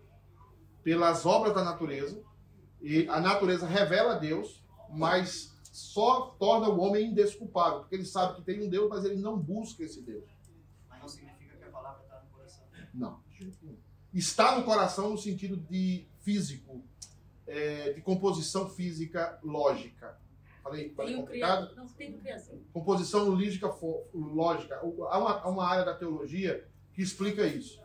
pelas 0.83 1.25
obras 1.25 1.53
da 1.53 1.63
natureza, 1.63 2.21
e 2.81 3.07
a 3.09 3.19
natureza 3.19 3.67
revela 3.67 4.15
Deus, 4.15 4.63
mas 4.89 5.53
só 5.63 6.35
torna 6.39 6.69
o 6.69 6.79
homem 6.79 7.07
indesculpável, 7.07 7.79
porque 7.79 7.95
ele 7.95 8.05
sabe 8.05 8.35
que 8.35 8.41
tem 8.41 8.61
um 8.61 8.69
Deus, 8.69 8.89
mas 8.89 9.03
ele 9.03 9.17
não 9.17 9.37
busca 9.37 9.83
esse 9.83 10.01
Deus. 10.01 10.23
Mas 10.87 11.01
não 11.01 11.07
significa 11.07 11.57
que 11.57 11.63
a 11.63 11.69
palavra 11.69 12.01
está 12.03 12.21
no 12.21 12.29
coração. 12.29 12.63
Não. 12.93 13.19
Está 14.13 14.57
no 14.57 14.63
coração 14.63 15.09
no 15.11 15.17
sentido 15.17 15.57
de 15.57 16.07
físico, 16.21 16.83
é, 17.45 17.93
de 17.93 18.01
composição 18.01 18.69
física 18.69 19.39
lógica. 19.43 20.17
Falei, 20.63 20.89
falei 20.93 21.13
Tem 21.13 21.21
complicado? 21.23 21.75
Não, 21.75 21.87
tem 21.87 22.13
criança. 22.13 22.51
composição 22.73 23.29
lógica, 23.29 23.69
fo- 23.69 24.03
lógica. 24.13 24.79
Há 24.81 25.17
uma, 25.17 25.39
há 25.39 25.49
uma 25.49 25.65
área 25.67 25.85
da 25.85 25.93
teologia 25.93 26.65
que 26.93 27.01
explica 27.01 27.45
isso. 27.45 27.79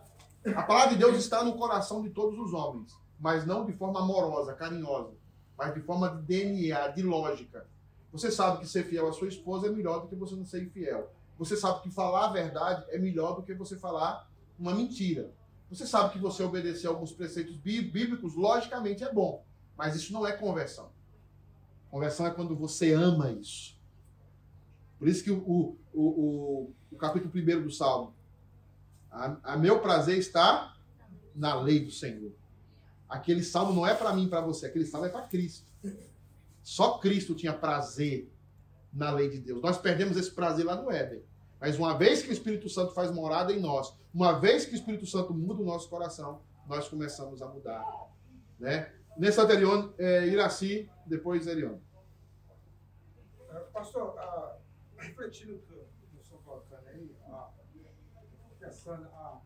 A 0.54 0.62
palavra 0.62 0.90
de 0.94 0.98
Deus 0.98 1.16
está 1.16 1.42
no 1.44 1.56
coração 1.56 2.02
de 2.02 2.10
todos 2.10 2.38
os 2.38 2.52
homens, 2.52 2.92
mas 3.18 3.46
não 3.46 3.64
de 3.64 3.72
forma 3.72 4.00
amorosa, 4.00 4.52
carinhosa, 4.54 5.12
mas 5.56 5.72
de 5.72 5.80
forma 5.80 6.08
de 6.10 6.22
DNA, 6.22 6.88
de 6.88 7.02
lógica. 7.02 7.66
Você 8.12 8.30
sabe 8.30 8.58
que 8.60 8.68
ser 8.68 8.84
fiel 8.84 9.08
à 9.08 9.12
sua 9.12 9.28
esposa 9.28 9.66
é 9.66 9.70
melhor 9.70 10.00
do 10.02 10.08
que 10.08 10.14
você 10.14 10.34
não 10.34 10.44
ser 10.44 10.62
infiel. 10.62 11.10
Você 11.38 11.56
sabe 11.56 11.80
que 11.82 11.90
falar 11.90 12.26
a 12.26 12.32
verdade 12.32 12.84
é 12.90 12.98
melhor 12.98 13.34
do 13.36 13.42
que 13.42 13.54
você 13.54 13.76
falar 13.76 14.28
uma 14.58 14.74
mentira. 14.74 15.30
Você 15.70 15.86
sabe 15.86 16.12
que 16.12 16.18
você 16.18 16.42
obedecer 16.42 16.86
alguns 16.86 17.10
preceitos 17.12 17.56
bí- 17.56 17.80
bíblicos, 17.82 18.34
logicamente 18.36 19.02
é 19.02 19.12
bom, 19.12 19.42
mas 19.76 19.96
isso 19.96 20.12
não 20.12 20.24
é 20.26 20.32
conversão. 20.32 20.90
Conversão 21.94 22.26
é 22.26 22.30
quando 22.32 22.56
você 22.56 22.92
ama 22.92 23.30
isso. 23.30 23.78
Por 24.98 25.06
isso 25.06 25.22
que 25.22 25.30
o, 25.30 25.38
o, 25.38 25.78
o, 25.92 26.74
o, 26.90 26.96
capítulo 26.96 27.32
1 27.32 27.62
do 27.62 27.70
Salmo. 27.70 28.12
A, 29.08 29.52
a 29.52 29.56
meu 29.56 29.78
prazer 29.78 30.18
está 30.18 30.76
na 31.32 31.54
lei 31.54 31.84
do 31.84 31.92
Senhor. 31.92 32.32
Aquele 33.08 33.44
salmo 33.44 33.72
não 33.72 33.86
é 33.86 33.94
para 33.94 34.12
mim 34.12 34.28
para 34.28 34.40
você, 34.40 34.66
aquele 34.66 34.84
salmo 34.84 35.06
é 35.06 35.08
para 35.08 35.22
Cristo. 35.28 35.70
Só 36.64 36.98
Cristo 36.98 37.32
tinha 37.32 37.52
prazer 37.52 38.28
na 38.92 39.12
lei 39.12 39.30
de 39.30 39.38
Deus. 39.38 39.62
Nós 39.62 39.78
perdemos 39.78 40.16
esse 40.16 40.32
prazer 40.32 40.66
lá 40.66 40.74
no 40.74 40.90
Éden. 40.90 41.22
Mas 41.60 41.78
uma 41.78 41.96
vez 41.96 42.24
que 42.24 42.30
o 42.30 42.32
Espírito 42.32 42.68
Santo 42.68 42.92
faz 42.92 43.12
morada 43.12 43.52
em 43.52 43.60
nós, 43.60 43.94
uma 44.12 44.32
vez 44.32 44.66
que 44.66 44.72
o 44.72 44.74
Espírito 44.74 45.06
Santo 45.06 45.32
muda 45.32 45.62
o 45.62 45.64
nosso 45.64 45.88
coração, 45.88 46.40
nós 46.66 46.88
começamos 46.88 47.40
a 47.40 47.46
mudar. 47.46 47.84
Né? 48.58 48.92
Nesse 49.16 49.40
anterior, 49.40 49.94
é, 49.96 50.26
Iraci, 50.26 50.90
depois 51.06 51.46
Erione. 51.46 51.80
É, 53.50 53.60
Pastor, 53.72 54.18
ah, 54.18 54.58
refletindo 54.96 55.54
o 55.54 55.58
que 55.60 56.16
o 56.16 56.22
senhor 56.22 56.42
colocando 56.42 56.88
aí, 56.88 57.14
ah, 57.26 57.52
pensando, 58.58 59.06
ah, 59.12 59.40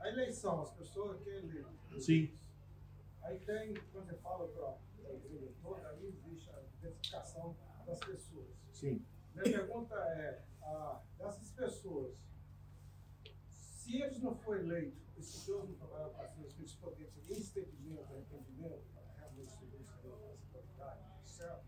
a 0.00 0.08
eleição, 0.08 0.62
as 0.62 0.72
pessoas 0.72 1.20
que 1.20 1.30
elegem. 1.30 1.64
Sim. 1.98 2.36
Aí 3.22 3.38
tem, 3.40 3.74
quando 3.92 4.06
você 4.06 4.16
fala 4.16 4.48
para 4.48 5.10
a 5.10 5.14
igreja 5.14 5.52
toda, 5.62 5.88
aí 5.90 6.06
existe 6.06 6.50
a 6.50 6.60
identificação 6.78 7.56
das 7.86 8.00
pessoas. 8.00 8.48
Sim. 8.72 9.04
Minha 9.32 9.44
pergunta 9.44 9.94
é, 9.94 10.42
ah, 10.62 11.00
dessas 11.16 11.50
pessoas, 11.52 12.16
se 13.44 14.02
eles 14.02 14.20
não 14.20 14.34
forem 14.34 14.64
eleitos, 14.64 15.08
e 15.18 15.22
se 15.22 15.46
Deus 15.46 15.68
não 15.68 15.74
trabalhar 15.74 16.08
para 16.10 16.32
eles, 16.38 16.52
que 16.52 16.60
eles 16.60 16.74
poderiam 16.74 17.10
ter 17.10 17.20
esse 17.20 17.60
entendimento, 17.60 18.12
arrependimento, 18.12 18.84
para 18.94 19.02
realmente 19.18 19.50
seguir 19.50 19.76
essa 19.80 19.98
qualidade, 20.52 21.00
certo? 21.24 21.64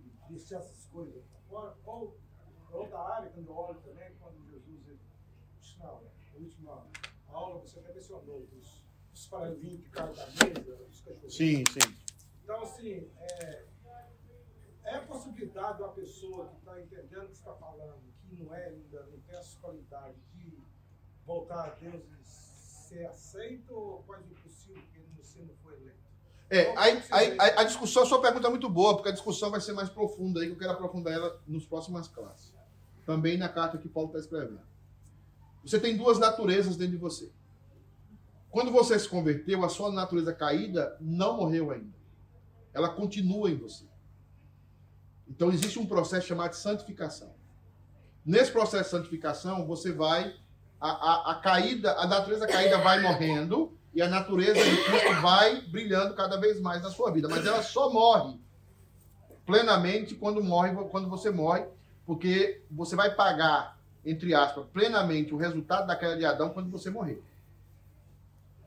E 0.00 0.10
deixar 0.28 0.58
essas 0.58 0.86
coisas 0.86 1.24
para 1.26 1.40
fora, 1.40 1.76
ou 1.84 2.18
outra 2.72 2.98
área, 2.98 3.30
quando 3.30 3.48
eu 3.48 3.56
olho 3.56 3.80
também, 3.80 4.14
quando 4.20 4.44
Jesus, 4.44 4.86
ele, 4.86 5.00
não, 5.78 6.02
na 6.02 6.38
última 6.38 6.86
aula 7.28 7.60
você 7.60 7.78
até 7.78 7.92
mencionou 7.92 8.46
dos, 8.46 8.82
dos 9.10 9.26
paralelinhos 9.26 9.82
que 9.82 9.90
caem 9.90 10.14
da 10.14 10.26
mesa, 10.26 10.76
dos 10.76 11.00
cachorros. 11.00 11.36
Sim, 11.36 11.64
sim. 11.66 11.96
Então, 12.42 12.62
assim, 12.62 13.10
é, 13.18 13.66
é 14.84 14.94
a 14.94 15.06
possibilidade 15.06 15.78
de 15.78 15.82
uma 15.82 15.92
pessoa 15.92 16.48
que 16.48 16.56
está 16.58 16.80
entendendo 16.80 17.24
o 17.24 17.28
que 17.28 17.36
está 17.36 17.54
falando, 17.54 18.02
que 18.20 18.36
não 18.36 18.54
é 18.54 18.66
ainda, 18.66 19.04
não 19.06 19.20
tem 19.20 19.36
essa 19.36 19.58
qualidade 19.58 20.18
de 20.32 20.62
voltar 21.24 21.64
a 21.64 21.74
Deus 21.74 22.04
e 22.04 22.24
ser 22.24 23.06
aceito, 23.06 23.74
ou 23.74 24.02
quase 24.04 24.30
impossível 24.30 24.82
que 24.92 24.98
ele 24.98 25.08
não, 25.16 25.24
se 25.24 25.40
não 25.40 25.56
foi 25.56 25.74
eleito? 25.74 26.05
É, 26.48 26.76
aí, 26.76 27.02
aí, 27.10 27.36
aí 27.40 27.52
a 27.56 27.64
discussão, 27.64 28.04
a 28.04 28.06
sua 28.06 28.20
pergunta 28.20 28.46
é 28.46 28.50
muito 28.50 28.68
boa, 28.68 28.94
porque 28.94 29.08
a 29.08 29.12
discussão 29.12 29.50
vai 29.50 29.60
ser 29.60 29.72
mais 29.72 29.88
profunda 29.88 30.40
aí, 30.40 30.46
que 30.46 30.52
eu 30.52 30.58
quero 30.58 30.72
aprofundar 30.72 31.12
ela 31.12 31.40
nos 31.46 31.66
próximas 31.66 32.06
classes. 32.06 32.54
Também 33.04 33.36
na 33.36 33.48
carta 33.48 33.78
que 33.78 33.88
Paulo 33.88 34.08
está 34.08 34.20
escrevendo. 34.20 34.60
Você 35.64 35.80
tem 35.80 35.96
duas 35.96 36.18
naturezas 36.18 36.76
dentro 36.76 36.92
de 36.92 37.00
você. 37.00 37.32
Quando 38.50 38.70
você 38.70 38.98
se 38.98 39.08
converteu, 39.08 39.64
a 39.64 39.68
sua 39.68 39.90
natureza 39.90 40.32
caída 40.32 40.96
não 41.00 41.36
morreu 41.36 41.70
ainda. 41.72 41.94
Ela 42.72 42.88
continua 42.88 43.50
em 43.50 43.56
você. 43.56 43.84
Então 45.28 45.50
existe 45.50 45.78
um 45.78 45.86
processo 45.86 46.28
chamado 46.28 46.52
de 46.52 46.56
santificação. 46.58 47.34
Nesse 48.24 48.52
processo 48.52 48.84
de 48.84 48.90
santificação, 48.90 49.66
você 49.66 49.92
vai. 49.92 50.34
A, 50.80 50.88
a, 50.90 51.32
a 51.32 51.34
caída, 51.40 51.92
a 51.94 52.06
natureza 52.06 52.46
caída 52.46 52.78
vai 52.78 53.00
morrendo 53.00 53.76
e 53.96 54.02
a 54.02 54.08
natureza 54.08 54.62
de 54.62 54.84
Cristo 54.84 55.22
vai 55.22 55.62
brilhando 55.62 56.14
cada 56.14 56.36
vez 56.36 56.60
mais 56.60 56.82
na 56.82 56.90
sua 56.90 57.10
vida. 57.10 57.30
Mas 57.30 57.46
ela 57.46 57.62
só 57.62 57.90
morre 57.90 58.38
plenamente 59.46 60.14
quando 60.14 60.44
morre, 60.44 60.74
quando 60.90 61.08
você 61.08 61.30
morre, 61.30 61.64
porque 62.04 62.60
você 62.70 62.94
vai 62.94 63.14
pagar, 63.14 63.78
entre 64.04 64.34
aspas, 64.34 64.66
plenamente 64.66 65.32
o 65.32 65.38
resultado 65.38 65.86
da 65.86 65.96
queda 65.96 66.14
de 66.14 66.26
Adão 66.26 66.50
quando 66.50 66.70
você 66.70 66.90
morrer. 66.90 67.22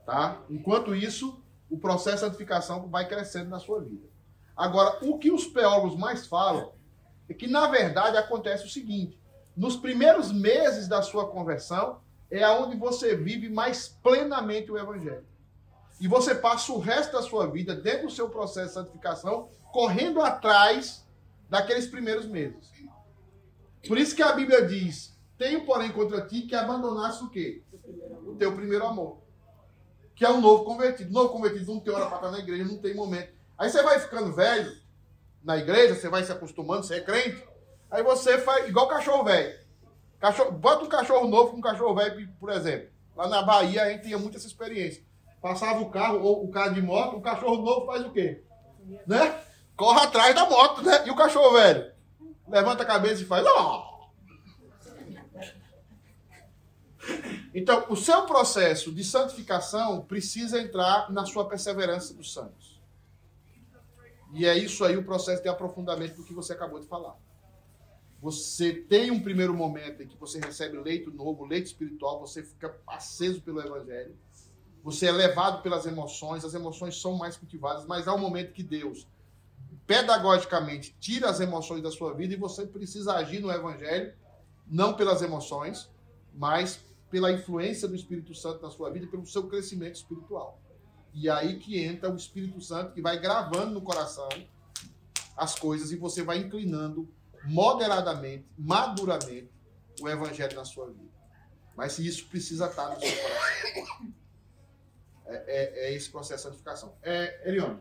Tá? 0.04 0.36
Enquanto 0.50 0.96
isso, 0.96 1.40
o 1.70 1.78
processo 1.78 2.16
de 2.16 2.22
santificação 2.22 2.88
vai 2.88 3.06
crescendo 3.06 3.50
na 3.50 3.60
sua 3.60 3.80
vida. 3.80 4.08
Agora, 4.56 4.98
o 5.00 5.16
que 5.16 5.30
os 5.30 5.46
teólogos 5.46 5.96
mais 5.96 6.26
falam 6.26 6.72
é 7.28 7.34
que, 7.34 7.46
na 7.46 7.68
verdade, 7.68 8.16
acontece 8.16 8.66
o 8.66 8.68
seguinte: 8.68 9.16
nos 9.56 9.76
primeiros 9.76 10.32
meses 10.32 10.88
da 10.88 11.02
sua 11.02 11.28
conversão, 11.28 12.00
é 12.30 12.42
aonde 12.42 12.76
você 12.76 13.16
vive 13.16 13.48
mais 13.48 13.88
plenamente 13.88 14.70
o 14.70 14.78
Evangelho. 14.78 15.26
E 16.00 16.08
você 16.08 16.34
passa 16.34 16.72
o 16.72 16.78
resto 16.78 17.12
da 17.12 17.22
sua 17.22 17.46
vida, 17.46 17.74
dentro 17.74 18.06
do 18.06 18.12
seu 18.12 18.30
processo 18.30 18.68
de 18.68 18.74
santificação, 18.74 19.50
correndo 19.72 20.20
atrás 20.22 21.06
daqueles 21.48 21.86
primeiros 21.86 22.26
meses. 22.26 22.70
Por 23.86 23.98
isso 23.98 24.14
que 24.14 24.22
a 24.22 24.32
Bíblia 24.32 24.66
diz: 24.66 25.18
Tenho, 25.36 25.64
porém, 25.66 25.92
contra 25.92 26.26
ti 26.26 26.42
que 26.42 26.54
abandonasse 26.54 27.22
o 27.22 27.28
quê? 27.28 27.62
O 28.26 28.34
teu 28.36 28.54
primeiro 28.54 28.86
amor. 28.86 29.18
Que 30.14 30.24
é 30.24 30.30
um 30.30 30.40
novo 30.40 30.64
convertido. 30.64 31.12
Novo 31.12 31.30
convertido 31.30 31.72
não 31.72 31.80
tem 31.80 31.92
hora 31.92 32.06
para 32.06 32.16
estar 32.16 32.30
na 32.30 32.38
igreja, 32.38 32.64
não 32.64 32.78
tem 32.78 32.94
momento. 32.94 33.32
Aí 33.58 33.68
você 33.68 33.82
vai 33.82 33.98
ficando 33.98 34.32
velho 34.32 34.74
na 35.42 35.56
igreja, 35.58 35.94
você 35.94 36.08
vai 36.08 36.22
se 36.24 36.32
acostumando, 36.32 36.84
você 36.84 36.96
é 36.96 37.00
crente. 37.00 37.42
Aí 37.90 38.02
você 38.02 38.38
faz 38.38 38.68
igual 38.68 38.88
cachorro 38.88 39.24
velho. 39.24 39.58
Cachorro, 40.20 40.52
bota 40.52 40.84
um 40.84 40.88
cachorro 40.88 41.26
novo 41.26 41.52
com 41.52 41.56
um 41.56 41.62
cachorro 41.62 41.94
velho, 41.94 42.28
por 42.38 42.50
exemplo. 42.50 42.90
Lá 43.16 43.26
na 43.26 43.42
Bahia 43.42 43.82
a 43.82 43.90
gente 43.90 44.02
tinha 44.02 44.18
muito 44.18 44.36
essa 44.36 44.46
experiência. 44.46 45.02
Passava 45.40 45.80
o 45.80 45.90
carro, 45.90 46.20
ou 46.20 46.44
o 46.44 46.50
carro 46.50 46.74
de 46.74 46.82
moto, 46.82 47.16
o 47.16 47.22
cachorro 47.22 47.62
novo 47.62 47.86
faz 47.86 48.04
o 48.04 48.10
quê? 48.10 48.44
Né? 49.06 49.40
Corre 49.74 50.00
atrás 50.00 50.34
da 50.34 50.44
moto, 50.44 50.82
né? 50.82 51.06
E 51.06 51.10
o 51.10 51.16
cachorro 51.16 51.54
velho? 51.54 51.90
Levanta 52.46 52.82
a 52.82 52.86
cabeça 52.86 53.22
e 53.22 53.24
faz. 53.24 53.46
Oh! 53.46 53.90
Então, 57.54 57.86
o 57.88 57.96
seu 57.96 58.26
processo 58.26 58.92
de 58.92 59.02
santificação 59.02 60.02
precisa 60.02 60.60
entrar 60.60 61.10
na 61.10 61.24
sua 61.24 61.48
perseverança 61.48 62.12
dos 62.12 62.32
santos. 62.32 62.78
E 64.32 64.46
é 64.46 64.56
isso 64.56 64.84
aí 64.84 64.96
o 64.96 65.04
processo 65.04 65.42
de 65.42 65.48
aprofundamento 65.48 66.16
do 66.16 66.24
que 66.24 66.34
você 66.34 66.52
acabou 66.52 66.78
de 66.78 66.86
falar. 66.86 67.16
Você 68.20 68.74
tem 68.74 69.10
um 69.10 69.20
primeiro 69.20 69.54
momento 69.54 70.02
em 70.02 70.06
que 70.06 70.16
você 70.16 70.38
recebe 70.38 70.76
leito 70.78 71.10
novo, 71.10 71.46
leito 71.46 71.66
espiritual, 71.66 72.20
você 72.20 72.42
fica 72.42 72.76
aceso 72.86 73.40
pelo 73.40 73.60
evangelho. 73.60 74.14
Você 74.82 75.06
é 75.06 75.12
levado 75.12 75.62
pelas 75.62 75.86
emoções, 75.86 76.44
as 76.44 76.54
emoções 76.54 77.00
são 77.00 77.16
mais 77.16 77.36
cultivadas, 77.36 77.86
mas 77.86 78.06
há 78.06 78.14
um 78.14 78.18
momento 78.18 78.52
que 78.52 78.62
Deus 78.62 79.06
pedagogicamente 79.86 80.94
tira 81.00 81.28
as 81.28 81.40
emoções 81.40 81.82
da 81.82 81.90
sua 81.90 82.14
vida 82.14 82.34
e 82.34 82.36
você 82.36 82.66
precisa 82.66 83.14
agir 83.14 83.40
no 83.40 83.50
evangelho, 83.50 84.14
não 84.66 84.94
pelas 84.94 85.22
emoções, 85.22 85.90
mas 86.34 86.80
pela 87.10 87.32
influência 87.32 87.88
do 87.88 87.96
Espírito 87.96 88.34
Santo 88.34 88.62
na 88.62 88.70
sua 88.70 88.90
vida 88.90 89.06
e 89.06 89.08
pelo 89.08 89.26
seu 89.26 89.48
crescimento 89.48 89.96
espiritual. 89.96 90.60
E 91.12 91.28
aí 91.28 91.58
que 91.58 91.82
entra 91.82 92.10
o 92.10 92.16
Espírito 92.16 92.60
Santo 92.60 92.92
que 92.92 93.02
vai 93.02 93.18
gravando 93.18 93.72
no 93.72 93.80
coração 93.80 94.28
as 95.36 95.58
coisas 95.58 95.90
e 95.90 95.96
você 95.96 96.22
vai 96.22 96.38
inclinando 96.38 97.08
moderadamente, 97.44 98.46
maduramente 98.56 99.50
o 100.00 100.08
evangelho 100.08 100.56
na 100.56 100.64
sua 100.64 100.86
vida. 100.90 101.10
Mas 101.76 101.98
isso 101.98 102.28
precisa 102.28 102.66
estar 102.66 102.90
no 102.90 103.00
seu 103.00 103.22
coração. 103.22 104.14
É, 105.26 105.34
é, 105.34 105.86
é 105.86 105.94
esse 105.94 106.10
processo 106.10 106.42
de 106.42 106.48
santificação. 106.48 106.96
É, 107.02 107.48
Elione. 107.48 107.80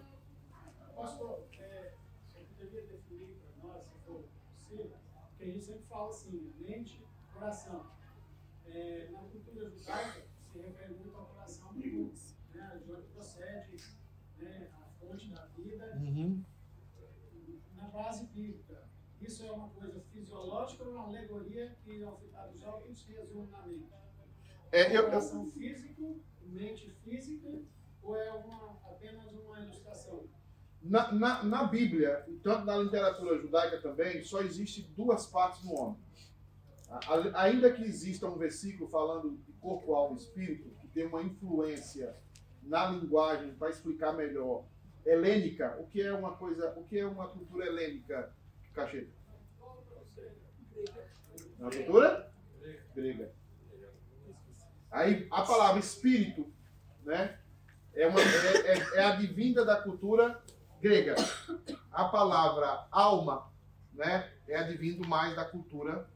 Pastor, 0.95 1.43
é, 1.57 1.93
você 2.28 2.39
poderia 2.43 2.82
definir 2.84 3.36
para 3.62 3.68
nós, 3.68 3.84
se 3.88 3.97
for 4.05 4.24
possível, 4.57 4.97
que 5.38 5.43
a 5.43 5.47
gente 5.47 5.66
sempre 5.66 5.84
fala 5.89 6.10
assim, 6.10 6.53
mente, 6.60 7.03
coração. 7.34 7.86
É, 8.68 9.07
na 9.12 9.20
cultura 9.20 9.70
judaica, 9.70 10.24
se 10.51 10.60
refere 10.60 10.93
muito 10.93 11.18
ao 11.18 11.26
coração 11.26 11.74
procede 13.20 13.97
né, 14.38 14.70
a 14.74 14.86
fonte 14.99 15.30
da 15.30 15.45
vida 15.47 15.97
uhum. 15.97 16.43
na 17.76 17.88
base 17.89 18.26
bíblica. 18.28 18.88
Isso 19.22 19.45
é 19.45 19.51
uma 19.51 19.70
coisa 19.70 19.99
fisiológica 20.12 20.84
ou 20.84 20.91
uma 20.91 20.99
alegoria 21.10 21.76
que, 21.84 22.03
ao 22.03 22.22
dos 22.51 22.64
olhos, 22.64 22.99
se 22.99 23.12
resume 23.12 23.49
na 23.51 23.66
mente? 23.66 23.89
É, 24.72 24.95
eu, 24.95 25.05
Coração 25.05 25.43
eu... 25.45 25.51
físico, 25.51 26.20
mente 26.43 26.89
física, 27.03 27.62
ou 28.01 28.16
é 28.16 28.32
uma, 28.32 28.80
apenas 28.86 29.32
uma 29.34 29.60
ilustração? 29.60 30.28
Na, 30.82 31.12
na, 31.12 31.43
na 31.43 31.64
Bíblia, 31.66 32.26
tanto 32.41 32.66
na 32.66 32.78
literatura 32.78 33.38
judaica 33.38 33.82
também, 33.82 34.24
só 34.24 34.41
existe 34.41 34.84
duas 34.95 35.26
partes 35.26 35.64
no 35.64 35.74
homem. 35.74 35.97
Ainda 37.36 37.72
que 37.72 37.84
exista 37.84 38.28
um 38.28 38.38
versículo 38.38 38.89
falando 38.89 39.38
de 39.45 39.51
corpo, 39.53 39.93
alma 39.93 40.16
e 40.16 40.22
espírito, 40.22 40.70
que 40.80 40.88
tem 40.88 41.05
uma 41.05 41.22
influência 41.22 42.16
na 42.64 42.89
linguagem 42.89 43.53
para 43.55 43.70
explicar 43.70 44.14
melhor 44.14 44.66
helênica, 45.05 45.78
o 45.80 45.88
que 45.88 46.01
é 46.01 46.14
uma 46.14 46.36
coisa, 46.36 46.74
o 46.78 46.84
que 46.84 46.97
é 46.97 47.05
uma 47.05 47.28
cultura 47.28 47.66
helênica, 47.66 48.34
Cacheta? 48.74 49.18
Uma 51.60 51.70
cultura 51.70 52.32
grega. 52.95 53.32
Aí 54.91 55.28
a 55.30 55.41
palavra 55.43 55.80
espírito, 55.80 56.51
né, 57.03 57.38
é, 57.93 58.07
uma, 58.07 58.20
é, 58.20 58.72
é, 58.72 58.95
é 58.95 59.05
advinda 59.05 59.66
da 59.66 59.76
cultura 59.76 60.41
grega. 60.82 61.16
A 61.91 62.05
palavra 62.05 62.88
alma, 62.91 63.51
né, 63.93 64.32
é 64.47 64.57
advindo 64.57 65.07
mais 65.07 65.36
da 65.36 65.45
cultura 65.45 66.10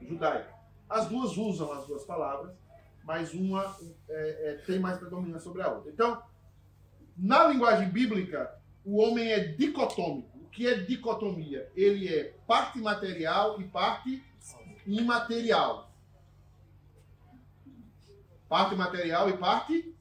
judaica. 0.00 0.52
As 0.88 1.08
duas 1.08 1.36
usam 1.36 1.72
as 1.72 1.86
duas 1.86 2.04
palavras, 2.04 2.54
mas 3.04 3.32
uma 3.32 3.76
é, 4.08 4.50
é, 4.50 4.54
tem 4.66 4.78
mais 4.78 4.98
predominância 4.98 5.40
sobre 5.40 5.62
a 5.62 5.70
outra. 5.70 5.90
Então, 5.90 6.22
na 7.16 7.46
linguagem 7.46 7.88
bíblica, 7.88 8.58
o 8.84 8.98
homem 9.00 9.30
é 9.32 9.38
dicotômico. 9.38 10.38
O 10.38 10.48
que 10.48 10.66
é 10.66 10.74
dicotomia? 10.74 11.70
Ele 11.74 12.08
é 12.12 12.34
parte 12.46 12.78
material 12.78 13.60
e 13.60 13.64
parte 13.64 14.22
imaterial. 14.86 15.92
Parte 18.48 18.74
material 18.74 19.30
e 19.30 19.36
parte 19.36 19.94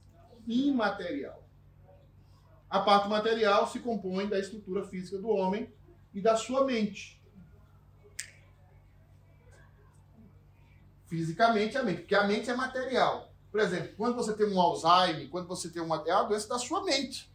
imaterial. 0.47 1.41
A 2.69 2.79
parte 2.79 3.07
material 3.07 3.67
se 3.67 3.79
compõe 3.79 4.27
da 4.27 4.39
estrutura 4.39 4.85
física 4.87 5.17
do 5.17 5.29
homem 5.29 5.73
e 6.13 6.21
da 6.21 6.35
sua 6.35 6.65
mente. 6.65 7.21
fisicamente 11.11 11.77
a 11.77 11.83
mente, 11.83 11.99
porque 11.99 12.15
a 12.15 12.25
mente 12.25 12.49
é 12.49 12.55
material. 12.55 13.33
Por 13.51 13.59
exemplo, 13.59 13.93
quando 13.97 14.15
você 14.15 14.33
tem 14.33 14.47
um 14.47 14.59
Alzheimer, 14.61 15.29
quando 15.29 15.45
você 15.45 15.69
tem 15.69 15.81
uma. 15.81 16.01
É 16.07 16.15
uma 16.15 16.23
doença 16.23 16.47
da 16.47 16.57
sua 16.57 16.85
mente. 16.85 17.29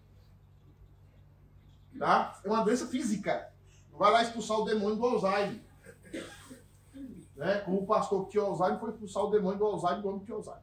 Tá? 1.99 2.41
É 2.43 2.49
uma 2.49 2.65
doença 2.65 2.87
física. 2.87 3.53
Não 3.93 3.99
vai 3.99 4.11
lá 4.11 4.23
expulsar 4.23 4.59
o 4.59 4.65
demônio 4.65 4.97
do 4.97 5.05
Alzheimer. 5.05 5.61
Né? 7.37 7.61
Como 7.61 7.83
o 7.83 7.87
pastor 7.87 8.25
que 8.25 8.33
tinha 8.33 8.43
Alzheimer 8.43 8.79
foi 8.79 8.91
expulsar 8.91 9.25
o 9.25 9.31
demônio 9.31 9.59
do 9.59 9.67
Alzheimer 9.67 10.03
do 10.03 10.09
homem 10.09 10.25
que 10.25 10.33
Alzheimer. 10.33 10.63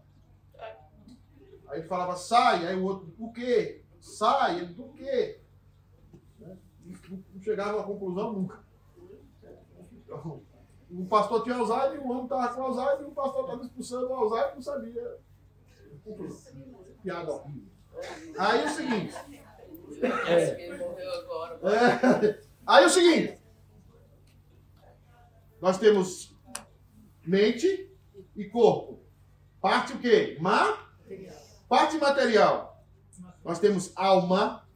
Aí 1.68 1.80
ele 1.80 1.88
falava, 1.88 2.16
sai, 2.16 2.68
aí 2.68 2.76
o 2.76 2.84
outro, 2.84 3.08
por 3.12 3.32
quê? 3.32 3.84
Sai, 4.00 4.60
ele, 4.60 4.74
por 4.74 4.94
quê? 4.94 5.40
Né? 6.40 6.58
Não 7.34 7.42
chegava 7.42 7.80
a 7.80 7.84
conclusão 7.84 8.34
nunca. 8.34 8.64
Então, 9.94 10.42
o 10.92 11.06
pastor 11.06 11.44
tinha 11.44 11.56
Alzheimer, 11.56 12.06
o 12.06 12.12
homem 12.12 12.24
estava 12.24 12.54
com 12.54 12.64
Alzheimer, 12.64 13.02
e 13.02 13.06
o 13.06 13.12
pastor 13.12 13.46
estava 13.46 13.64
expulsando 13.64 14.10
o 14.10 14.14
Alzheimer 14.14 14.52
e 14.52 14.56
não 14.56 14.62
sabia. 14.62 15.20
Piada 17.02 17.32
horrível. 17.32 17.72
Aí 18.38 18.62
é 18.62 18.66
o 18.66 18.70
seguinte. 18.70 19.16
É, 20.02 20.68
é, 21.70 22.42
aí 22.66 22.84
é 22.84 22.88
o 22.88 22.90
seguinte. 22.90 23.40
Nós 25.62 25.78
temos 25.78 26.33
mente 27.26 27.92
e 28.36 28.46
corpo. 28.46 29.00
Parte 29.62 29.94
o 29.94 30.00
quê? 30.00 30.38
Ma? 30.40 30.78
Parte 31.70 31.98
material. 31.98 32.84
Nós 33.44 33.60
temos 33.60 33.92
alma 33.96 34.68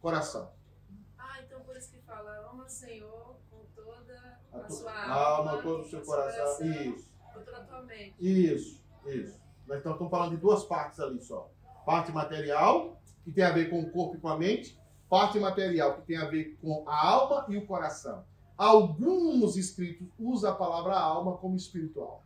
coração. 0.00 0.50
Ah, 1.18 1.40
então 1.44 1.60
por 1.60 1.76
isso 1.76 1.90
que 1.90 1.98
fala, 1.98 2.48
ama 2.50 2.64
o 2.64 2.68
Senhor 2.68 3.36
com 3.50 3.64
toda 3.74 4.38
A 4.52 4.58
a 4.58 4.68
sua 4.68 4.92
alma, 4.92 5.50
alma, 5.52 5.62
todo 5.62 5.82
o 5.82 5.88
seu 5.88 6.02
coração. 6.02 6.66
Isso. 6.66 7.10
tua 7.68 7.82
mente. 7.82 8.14
Isso, 8.18 8.80
isso. 9.06 9.40
Nós 9.66 9.78
então 9.78 9.92
estamos 9.92 10.10
falando 10.10 10.30
de 10.30 10.36
duas 10.38 10.64
partes 10.64 10.98
ali 11.00 11.22
só. 11.22 11.50
Parte 11.86 12.12
material, 12.12 13.00
que 13.24 13.32
tem 13.32 13.44
a 13.44 13.52
ver 13.52 13.70
com 13.70 13.80
o 13.80 13.90
corpo 13.90 14.16
e 14.16 14.20
com 14.20 14.28
a 14.28 14.36
mente. 14.36 14.78
Parte 15.08 15.38
material, 15.38 15.96
que 15.96 16.02
tem 16.02 16.16
a 16.16 16.26
ver 16.26 16.56
com 16.60 16.88
a 16.88 17.08
alma 17.08 17.46
e 17.48 17.56
o 17.56 17.66
coração. 17.66 18.24
Alguns 18.62 19.56
escritos 19.56 20.06
usam 20.16 20.52
a 20.52 20.54
palavra 20.54 20.96
alma 20.96 21.36
como 21.36 21.56
espiritual. 21.56 22.24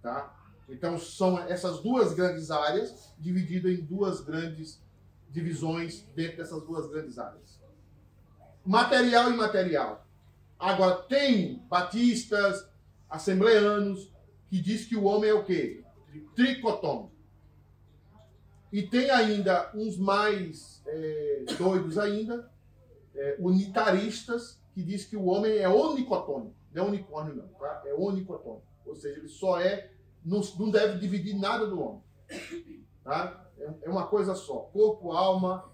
Tá? 0.00 0.32
Então 0.68 0.96
são 0.96 1.36
essas 1.36 1.80
duas 1.80 2.14
grandes 2.14 2.48
áreas, 2.52 3.12
divididas 3.18 3.72
em 3.72 3.84
duas 3.84 4.20
grandes 4.20 4.80
divisões 5.28 6.02
dentro 6.14 6.36
dessas 6.36 6.62
duas 6.62 6.88
grandes 6.88 7.18
áreas. 7.18 7.60
Material 8.64 9.32
e 9.32 9.34
imaterial. 9.34 10.06
Agora, 10.56 11.02
tem 11.02 11.58
batistas, 11.68 12.64
assembleanos, 13.10 14.12
que 14.48 14.60
diz 14.60 14.86
que 14.86 14.94
o 14.94 15.02
homem 15.02 15.28
é 15.28 15.34
o 15.34 15.44
quê? 15.44 15.82
Tricotômico. 16.36 17.10
E 18.72 18.80
tem 18.80 19.10
ainda 19.10 19.72
uns 19.74 19.96
mais 19.96 20.80
é, 20.86 21.44
doidos 21.58 21.98
ainda, 21.98 22.51
é, 23.14 23.36
unitaristas, 23.38 24.60
que 24.74 24.82
diz 24.82 25.04
que 25.04 25.16
o 25.16 25.26
homem 25.26 25.58
é 25.58 25.68
onicotômico. 25.68 26.54
Não 26.72 26.84
é 26.84 26.88
unicórnio, 26.88 27.36
não, 27.36 27.48
tá? 27.48 27.82
É 27.86 27.94
onicotômico. 27.94 28.66
Ou 28.86 28.94
seja, 28.94 29.18
ele 29.18 29.28
só 29.28 29.60
é, 29.60 29.90
não, 30.24 30.40
não 30.58 30.70
deve 30.70 30.98
dividir 30.98 31.38
nada 31.38 31.66
do 31.66 31.80
homem. 31.80 32.02
Tá? 33.04 33.46
É, 33.58 33.74
é 33.82 33.90
uma 33.90 34.06
coisa 34.06 34.34
só. 34.34 34.60
Corpo, 34.72 35.12
alma, 35.12 35.70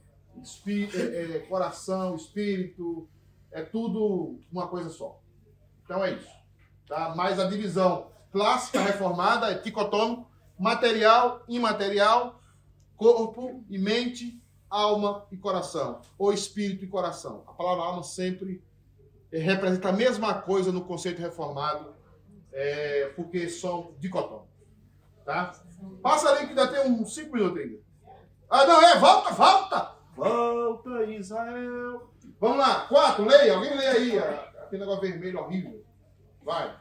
é, 0.67 1.37
é, 1.37 1.39
coração, 1.41 2.15
espírito, 2.15 3.09
é 3.51 3.63
tudo 3.63 4.41
uma 4.53 4.69
coisa 4.69 4.89
só. 4.89 5.21
Então 5.85 6.05
é 6.05 6.13
isso. 6.13 6.31
Tá? 6.87 7.15
Mas 7.15 7.39
a 7.39 7.49
divisão 7.49 8.11
clássica 8.31 8.81
reformada 8.81 9.51
é 9.51 9.59
dicotômico, 9.59 10.29
material, 10.59 11.43
imaterial, 11.49 12.41
corpo 12.97 13.65
e 13.69 13.79
mente, 13.79 14.38
alma 14.71 15.27
e 15.31 15.37
coração, 15.37 16.01
ou 16.19 16.33
espírito 16.33 16.85
e 16.85 16.89
coração. 16.89 17.43
A 17.47 17.53
palavra 17.53 17.85
alma 17.85 18.03
sempre 18.03 18.63
eh, 19.33 19.39
representa 19.39 19.89
a 19.89 19.93
mesma 19.93 20.35
coisa 20.43 20.73
no 20.73 20.85
conceito 20.85 21.21
reformado, 21.21 21.95
eh, 22.53 23.13
porque 23.17 23.49
são 23.49 23.95
dicotômicos. 23.99 24.49
Tá? 25.25 25.53
Passa 26.03 26.31
ali 26.31 26.47
que 26.47 26.59
ainda 26.59 26.69
tem 26.69 26.91
uns 26.91 27.15
5 27.15 27.35
minutos 27.35 27.61
ainda. 27.61 27.79
Ah, 28.51 28.65
não, 28.67 28.83
é, 28.83 28.99
volta, 28.99 29.31
volta! 29.33 29.99
Volta, 30.17 31.05
Israel. 31.05 32.11
Vamos 32.41 32.59
lá, 32.59 32.87
quatro, 32.89 33.25
leia, 33.25 33.55
alguém 33.55 33.77
leia 33.77 33.93
aí, 33.93 34.19
ah, 34.19 34.53
aquele 34.63 34.81
negócio 34.81 35.03
vermelho 35.03 35.41
horrível. 35.41 35.85
Vai. 36.43 36.77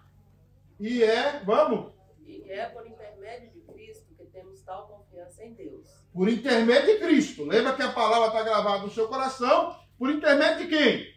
E 0.79 1.03
é, 1.03 1.43
vamos, 1.43 1.91
E 2.25 2.49
é 2.49 2.67
por 2.69 2.88
intermédio 2.88 3.51
de 3.51 3.61
Cristo 3.61 4.13
que 4.15 4.25
temos 4.25 4.61
tal 4.61 4.88
confiança 4.88 5.43
em 5.43 5.53
Deus. 5.53 5.96
Por 6.18 6.28
intermédio 6.28 6.95
de 6.95 6.99
Cristo. 6.99 7.45
Lembra 7.45 7.76
que 7.76 7.84
a 7.84 7.91
palavra 7.91 8.30
está 8.30 8.41
gravada 8.41 8.84
no 8.84 8.89
seu 8.89 9.07
coração? 9.07 9.76
Por 9.99 10.09
intermédio 10.09 10.68
de 10.68 10.76
quem? 10.76 11.15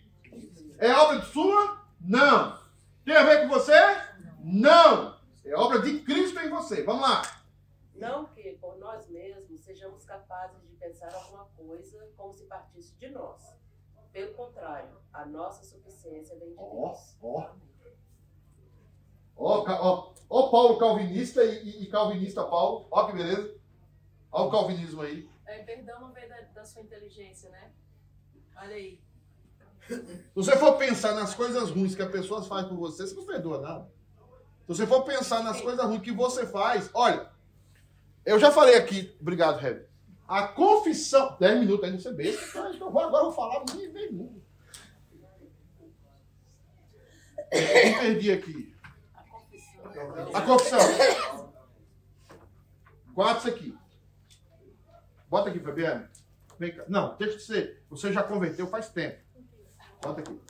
É 0.78 0.92
obra 0.92 1.20
de 1.20 1.26
sua? 1.32 1.80
Não. 1.98 2.58
Tem 3.02 3.16
a 3.16 3.22
ver 3.24 3.40
com 3.40 3.48
você? 3.48 3.72
Não. 4.40 5.18
É 5.42 5.54
obra 5.56 5.80
de 5.80 6.00
Cristo 6.00 6.38
em 6.40 6.50
você. 6.50 6.82
Vamos 6.82 7.00
lá. 7.00 7.22
Não 7.94 8.26
que 8.26 8.52
por 8.60 8.76
nós 8.78 9.08
mesmos 9.08 9.60
sejamos 9.62 10.04
capazes 10.04 10.60
de 10.68 10.74
pensar 10.76 11.10
alguma 11.14 11.46
coisa 11.56 12.06
como 12.14 12.34
se 12.36 12.44
partisse 12.44 12.94
de 12.98 13.08
nós. 13.08 13.40
Pelo 14.12 14.34
contrário, 14.34 14.98
a 15.14 15.24
nossa 15.24 15.64
suficiência 15.64 16.36
vem 16.38 16.50
de 16.50 16.54
Ó, 16.58 16.88
Deus. 16.88 17.16
ó. 17.22 17.50
Ó, 19.36 20.12
ó 20.28 20.50
Paulo 20.50 20.78
calvinista 20.78 21.42
e, 21.42 21.64
e- 21.70 21.82
e 21.84 21.86
calvinista 21.86 22.44
Paulo. 22.44 22.86
Ó 22.90 23.06
que 23.06 23.12
beleza. 23.14 23.59
Ó 24.32 24.46
o 24.46 24.50
calvinismo 24.50 25.02
aí. 25.02 25.28
É, 25.46 25.58
perdão 25.64 26.00
não 26.00 26.12
vem 26.12 26.28
da, 26.28 26.40
da 26.40 26.64
sua 26.64 26.82
inteligência, 26.82 27.50
né? 27.50 27.72
Olha 28.56 28.74
aí. 28.76 29.00
Se 29.88 30.34
você 30.34 30.56
for 30.56 30.76
pensar 30.76 31.14
nas 31.14 31.34
coisas 31.34 31.70
ruins 31.70 31.94
que 31.96 32.02
as 32.02 32.10
pessoas 32.10 32.46
fazem 32.46 32.68
por 32.68 32.76
você, 32.78 33.06
você 33.06 33.14
não 33.14 33.26
perdoa 33.26 33.60
nada. 33.60 33.90
Se 34.60 34.68
você 34.68 34.86
for 34.86 35.02
pensar 35.02 35.42
nas 35.42 35.60
coisas 35.60 35.84
ruins 35.84 36.02
que 36.02 36.12
você 36.12 36.46
faz, 36.46 36.88
olha, 36.94 37.28
eu 38.24 38.38
já 38.38 38.52
falei 38.52 38.76
aqui, 38.76 39.16
obrigado, 39.20 39.58
Heber. 39.64 39.88
A 40.28 40.46
confissão. 40.46 41.36
10 41.40 41.58
minutos 41.60 42.02
você 42.02 42.12
besta. 42.12 42.62
tá? 42.62 42.70
Então 42.72 42.92
vou- 42.92 43.02
agora 43.02 43.24
eu 43.24 43.32
vou 43.32 43.32
falar 43.32 43.64
nem 43.74 43.90
vem 43.90 44.12
muito. 44.12 44.40
Eu 47.50 47.98
perdi 48.00 48.30
aqui. 48.30 48.76
A 49.12 49.22
confissão. 49.24 50.30
A 50.34 50.42
confissão. 50.42 51.52
Guarda 53.12 53.38
isso 53.40 53.48
aqui. 53.48 53.79
Bota 55.30 55.48
aqui, 55.48 55.60
Fabiano. 55.60 56.08
Vem 56.58 56.74
cá. 56.74 56.84
Não, 56.88 57.16
deixa 57.16 57.36
de 57.36 57.42
ser. 57.44 57.84
Você 57.88 58.12
já 58.12 58.24
converteu 58.24 58.66
faz 58.66 58.88
tempo. 58.88 59.22
Bota 60.02 60.20
aqui. 60.20 60.40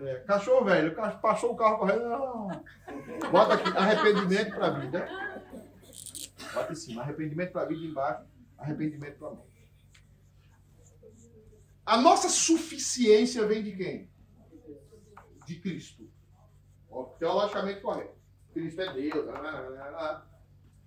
É, 0.00 0.14
cachorro 0.20 0.64
velho, 0.64 0.96
passou 1.20 1.52
o 1.52 1.56
carro 1.56 1.78
correndo. 1.78 2.08
Não. 2.08 2.48
Bota 3.30 3.54
aqui, 3.54 3.68
arrependimento 3.76 4.54
para 4.56 4.66
a 4.66 4.70
vida. 4.70 5.06
Bota 6.54 6.72
em 6.72 6.74
cima, 6.74 7.02
arrependimento 7.02 7.52
para 7.52 7.62
a 7.62 7.66
vida 7.66 7.84
embaixo, 7.84 8.26
arrependimento 8.58 9.18
para 9.18 9.28
a 9.28 9.30
morte. 9.32 9.52
A 11.84 11.96
nossa 11.98 12.28
suficiência 12.30 13.46
vem 13.46 13.62
de 13.62 13.76
quem? 13.76 14.10
De 15.46 15.60
Cristo. 15.60 16.10
Teologicamente 17.18 17.80
correto. 17.80 18.16
Cristo 18.52 18.80
é 18.80 18.92
Deus. 18.92 19.26
lá, 19.26 19.38
lá, 19.38 19.90
lá. 19.90 20.26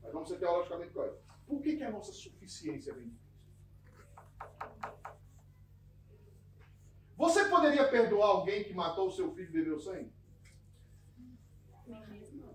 Mas 0.02 0.12
vamos 0.12 0.28
ser 0.28 0.40
teologicamente 0.40 0.92
correto. 0.92 1.25
Por 1.48 1.62
que, 1.62 1.78
que 1.78 1.84
a 1.84 1.92
nossa 1.92 2.12
suficiência 2.12 2.94
vem 2.94 3.10
de 3.10 3.18
Cristo? 3.18 3.36
Você 7.18 7.46
poderia 7.46 7.88
perdoar 7.88 8.28
alguém 8.28 8.64
que 8.64 8.74
matou 8.74 9.08
o 9.08 9.12
seu 9.12 9.34
filho 9.34 9.50
e 9.50 9.52
bebeu 9.52 9.80
sangue? 9.80 10.12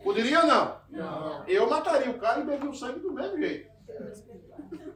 Poderia 0.03 0.41
ou 0.41 0.47
não? 0.47 0.81
Não. 0.91 1.47
Eu 1.47 1.69
mataria 1.69 2.11
o 2.11 2.19
cara 2.19 2.41
e 2.41 2.47
bebi 2.47 2.67
o 2.67 2.75
sangue 2.75 3.01
do 3.01 3.13
mesmo 3.13 3.39
jeito. 3.39 3.71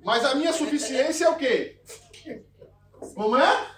Mas 0.02 0.24
a 0.24 0.34
minha 0.34 0.52
suficiência 0.52 1.26
é 1.26 1.28
o 1.30 1.36
quê? 1.36 1.80
Como 3.14 3.36
é? 3.36 3.74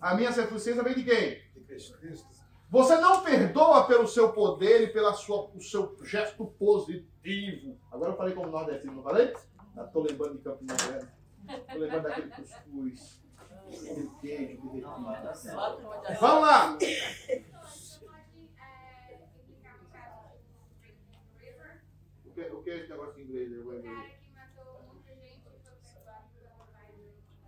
A 0.00 0.14
minha 0.14 0.32
suficiência 0.32 0.82
vem 0.82 0.94
de 0.94 1.04
quem? 1.04 1.42
De 1.54 1.60
Cristo. 1.60 2.33
Você 2.74 2.96
não 2.96 3.22
perdoa 3.22 3.86
pelo 3.86 4.08
seu 4.08 4.32
poder 4.32 4.82
e 4.82 4.92
pelo 4.92 5.14
seu 5.14 5.96
gesto 6.02 6.44
positivo. 6.58 7.78
Agora 7.88 8.10
eu 8.10 8.16
falei 8.16 8.34
como 8.34 8.50
nordestino, 8.50 8.94
não 8.94 9.02
falei? 9.04 9.32
Estou 9.78 10.02
lembrando 10.02 10.38
de 10.38 10.42
Campina 10.42 10.74
Grande. 10.74 11.08
Estou 11.46 11.78
lembrando 11.80 12.02
daquele 12.02 12.30
cuscuz. 12.32 13.22
Aquele 13.38 14.10
queijo 14.20 14.70
derretido. 14.72 16.18
Vamos 16.20 16.48
lá. 16.48 16.74
O 16.74 16.78
que, 22.34 22.40
o 22.40 22.62
que 22.64 22.70
é 22.70 22.76
esse 22.78 22.90
negócio 22.90 23.20
em 23.20 23.24
inglês? 23.24 23.50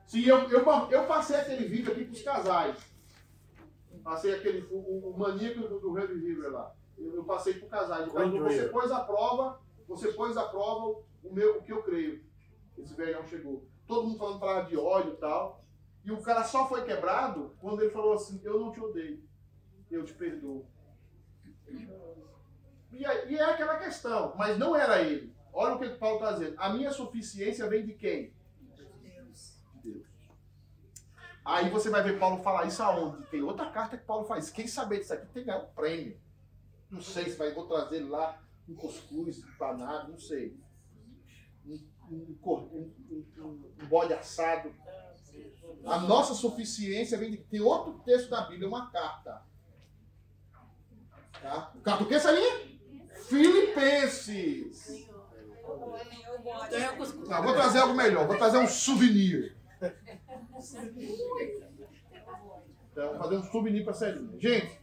Sim, 0.06 0.22
eu, 0.22 0.48
eu, 0.50 0.64
eu 0.92 1.06
passei 1.08 1.34
aquele 1.34 1.66
vídeo 1.66 1.90
aqui 1.90 2.04
para 2.04 2.12
os 2.12 2.22
casais. 2.22 2.95
Passei 4.06 4.32
aquele, 4.32 4.64
o, 4.70 5.10
o, 5.10 5.18
maníaco 5.18 5.66
do, 5.66 5.80
do 5.80 5.92
Red 5.92 6.06
River 6.06 6.52
lá. 6.52 6.72
Eu, 6.96 7.12
eu 7.16 7.24
passei 7.24 7.54
o 7.54 7.66
casais. 7.66 8.08
Quando 8.08 8.38
você 8.38 8.68
pôs 8.68 8.92
a 8.92 9.00
prova, 9.00 9.60
você 9.88 10.12
pôs 10.12 10.36
a 10.36 10.44
prova 10.44 11.02
o, 11.24 11.32
meu, 11.32 11.58
o 11.58 11.62
que 11.64 11.72
eu 11.72 11.82
creio. 11.82 12.24
Esse 12.78 12.94
velhão 12.94 13.26
chegou. 13.26 13.66
Todo 13.84 14.06
mundo 14.06 14.16
falando 14.16 14.38
palavra 14.38 14.70
de 14.70 14.76
ódio 14.76 15.14
e 15.14 15.16
tal. 15.16 15.64
E 16.04 16.12
o 16.12 16.22
cara 16.22 16.44
só 16.44 16.68
foi 16.68 16.84
quebrado 16.84 17.56
quando 17.60 17.82
ele 17.82 17.90
falou 17.90 18.12
assim, 18.12 18.40
eu 18.44 18.60
não 18.60 18.70
te 18.70 18.80
odeio. 18.80 19.24
Eu 19.90 20.04
te 20.04 20.14
perdoo. 20.14 20.64
E 22.92 23.04
é, 23.04 23.28
e 23.28 23.36
é 23.36 23.42
aquela 23.42 23.76
questão, 23.76 24.36
mas 24.36 24.56
não 24.56 24.76
era 24.76 25.02
ele. 25.02 25.34
Olha 25.52 25.74
o 25.74 25.78
que 25.80 25.86
o 25.86 25.98
Paulo 25.98 26.18
está 26.18 26.30
dizendo. 26.30 26.54
A 26.58 26.72
minha 26.72 26.92
suficiência 26.92 27.68
vem 27.68 27.84
de 27.84 27.94
quem? 27.94 28.32
De 28.76 28.84
Deus. 29.82 30.06
Aí 31.46 31.70
você 31.70 31.88
vai 31.90 32.02
ver 32.02 32.18
Paulo 32.18 32.42
falar 32.42 32.66
isso 32.66 32.82
aonde? 32.82 33.24
Tem 33.26 33.40
outra 33.40 33.70
carta 33.70 33.96
que 33.96 34.04
Paulo 34.04 34.24
faz. 34.24 34.50
Quem 34.50 34.66
saber 34.66 34.98
disso 34.98 35.14
aqui 35.14 35.26
tem 35.26 35.44
que 35.44 35.48
ganhar 35.48 35.62
um 35.62 35.66
prêmio. 35.74 36.20
Não 36.90 37.00
sei 37.00 37.26
se 37.30 37.36
vai, 37.36 37.52
vou 37.54 37.66
trazer 37.68 38.00
lá 38.00 38.42
um 38.68 38.74
cuscuz 38.74 39.38
empanado, 39.38 40.10
não 40.10 40.18
sei. 40.18 40.58
Um, 41.64 41.78
um, 42.10 42.36
um, 42.44 42.92
um, 43.10 43.24
um- 43.38 43.72
um 43.80 43.86
bode 43.86 44.12
assado. 44.12 44.74
A 45.84 45.98
nossa 46.00 46.34
suficiência 46.34 47.16
vem 47.16 47.30
de. 47.30 47.36
Tem 47.38 47.60
outro 47.60 48.00
texto 48.04 48.28
da 48.28 48.40
Bíblia, 48.42 48.68
uma 48.68 48.90
carta. 48.90 49.42
Tá? 51.40 51.72
Carta 51.84 52.02
o 52.02 52.08
que, 52.08 52.18
Salinha? 52.18 52.76
Filipenses. 53.28 55.06
Tenho 56.70 56.96
cuscuz. 56.96 57.28
Não, 57.28 57.42
vou 57.42 57.52
trazer 57.54 57.78
algo 57.78 57.94
melhor. 57.94 58.26
Vou 58.26 58.36
trazer 58.36 58.58
um 58.58 58.66
souvenir. 58.66 59.55
Então, 62.92 63.08
vou 63.10 63.18
fazer 63.18 63.36
um 63.36 63.42
souvenir 63.44 63.84
pra 63.84 63.92
Celinha. 63.92 64.40
Gente, 64.40 64.80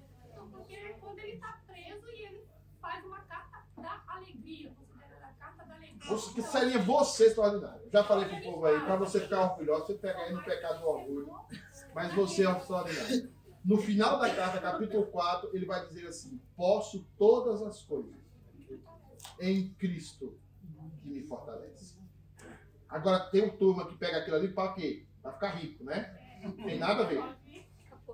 Porque 0.52 0.96
quando 1.00 1.20
ele 1.20 1.34
está 1.34 1.60
preso 1.66 2.10
e 2.12 2.26
ele 2.26 2.48
faz 2.80 3.04
uma 3.06 3.20
carta 3.22 3.64
da 3.82 4.04
alegria, 4.08 4.72
considera 4.72 5.28
a 5.28 5.34
carta 5.34 5.66
da 5.66 5.76
alegria. 5.76 6.08
você, 6.08 6.34
que 6.34 6.42
Celinha, 6.44 6.80
você 6.80 7.24
é 7.24 7.28
extraordinário. 7.28 7.90
Já 7.92 8.04
falei 8.04 8.30
pro 8.30 8.42
povo 8.52 8.66
aí, 8.66 8.80
pra 8.82 8.96
você 8.98 9.20
ficar 9.20 9.52
orgulhoso, 9.52 9.88
você 9.88 9.94
pega 9.96 10.20
aí 10.20 10.34
no 10.34 10.44
pecado 10.44 10.80
do 10.82 10.88
orgulho. 10.88 11.34
Mas 11.96 12.14
você 12.14 12.46
é 12.46 12.52
extraordinário. 12.52 13.34
No 13.66 13.78
final 13.78 14.20
da 14.20 14.34
carta, 14.36 14.60
capítulo 14.60 15.08
4, 15.08 15.50
ele 15.56 15.66
vai 15.66 15.88
dizer 15.88 16.08
assim: 16.08 16.40
Posso 16.56 17.08
todas 17.18 17.62
as 17.62 17.82
coisas 17.82 18.14
em 19.40 19.74
Cristo 19.76 20.38
que 21.02 21.10
me 21.10 21.24
fortalece. 21.24 21.96
Agora 22.90 23.20
tem 23.32 23.44
um 23.46 23.58
turma 23.58 23.88
que 23.88 23.96
pega 23.96 24.18
aquilo 24.18 24.36
ali 24.36 24.50
para 24.50 24.74
quê? 24.74 25.06
Para 25.24 25.32
ficar 25.32 25.50
rico, 25.56 25.84
né? 25.84 26.14
Não 26.44 26.52
tem 26.52 26.78
nada 26.78 27.04
a 27.04 27.08
ver. 27.08 27.24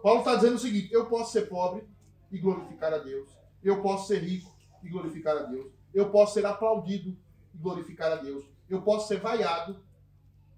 Paulo 0.01 0.19
está 0.19 0.35
dizendo 0.35 0.55
o 0.55 0.59
seguinte: 0.59 0.93
eu 0.93 1.07
posso 1.07 1.33
ser 1.33 1.49
pobre 1.49 1.83
e 2.31 2.37
glorificar 2.37 2.93
a 2.93 2.99
Deus. 2.99 3.27
Eu 3.63 3.81
posso 3.81 4.07
ser 4.07 4.19
rico 4.23 4.55
e 4.83 4.87
glorificar 4.89 5.35
a 5.35 5.43
Deus. 5.43 5.71
Eu 5.93 6.09
posso 6.11 6.35
ser 6.35 6.45
aplaudido 6.45 7.17
e 7.53 7.57
glorificar 7.57 8.11
a 8.11 8.15
Deus. 8.17 8.45
Eu 8.69 8.81
posso 8.83 9.07
ser 9.07 9.19
vaiado 9.19 9.77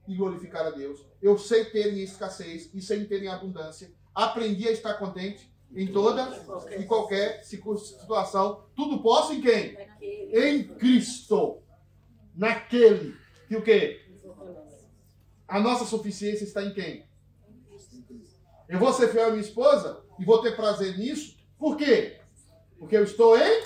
e 0.08 0.16
glorificar 0.16 0.66
a 0.68 0.72
Deus. 0.72 1.04
Eu 1.22 1.38
sei 1.38 1.66
ter 1.66 1.94
em 1.94 2.02
escassez 2.04 2.70
e 2.74 2.82
sei 2.82 3.06
ter 3.06 3.24
em 3.24 3.30
abundância. 3.30 3.92
Aprendi 4.14 4.68
a 4.68 4.72
estar 4.72 4.96
contente 4.96 5.50
em 5.74 5.88
toda 5.88 6.30
e 6.78 6.84
qualquer 6.86 7.42
situ- 7.46 7.78
situação. 7.78 8.66
Tudo 8.76 9.02
posso 9.02 9.32
em 9.34 9.40
quem? 9.42 9.78
Em 10.02 10.64
Cristo. 10.76 11.62
Naquele. 12.36 13.16
Que 13.48 13.56
o 13.56 13.62
quê? 13.62 14.02
A 15.52 15.60
nossa 15.60 15.84
suficiência 15.84 16.46
está 16.46 16.64
em 16.64 16.74
quem? 16.74 17.06
Eu 18.70 18.80
vou 18.80 18.94
ser 18.94 19.10
fiel 19.10 19.28
à 19.28 19.30
minha 19.32 19.42
esposa 19.42 20.02
e 20.18 20.24
vou 20.24 20.42
ter 20.42 20.56
prazer 20.56 20.98
nisso. 20.98 21.36
Por 21.60 21.76
quê? 21.76 22.22
Porque 22.80 22.96
eu 22.96 23.04
estou 23.04 23.38
em. 23.38 23.64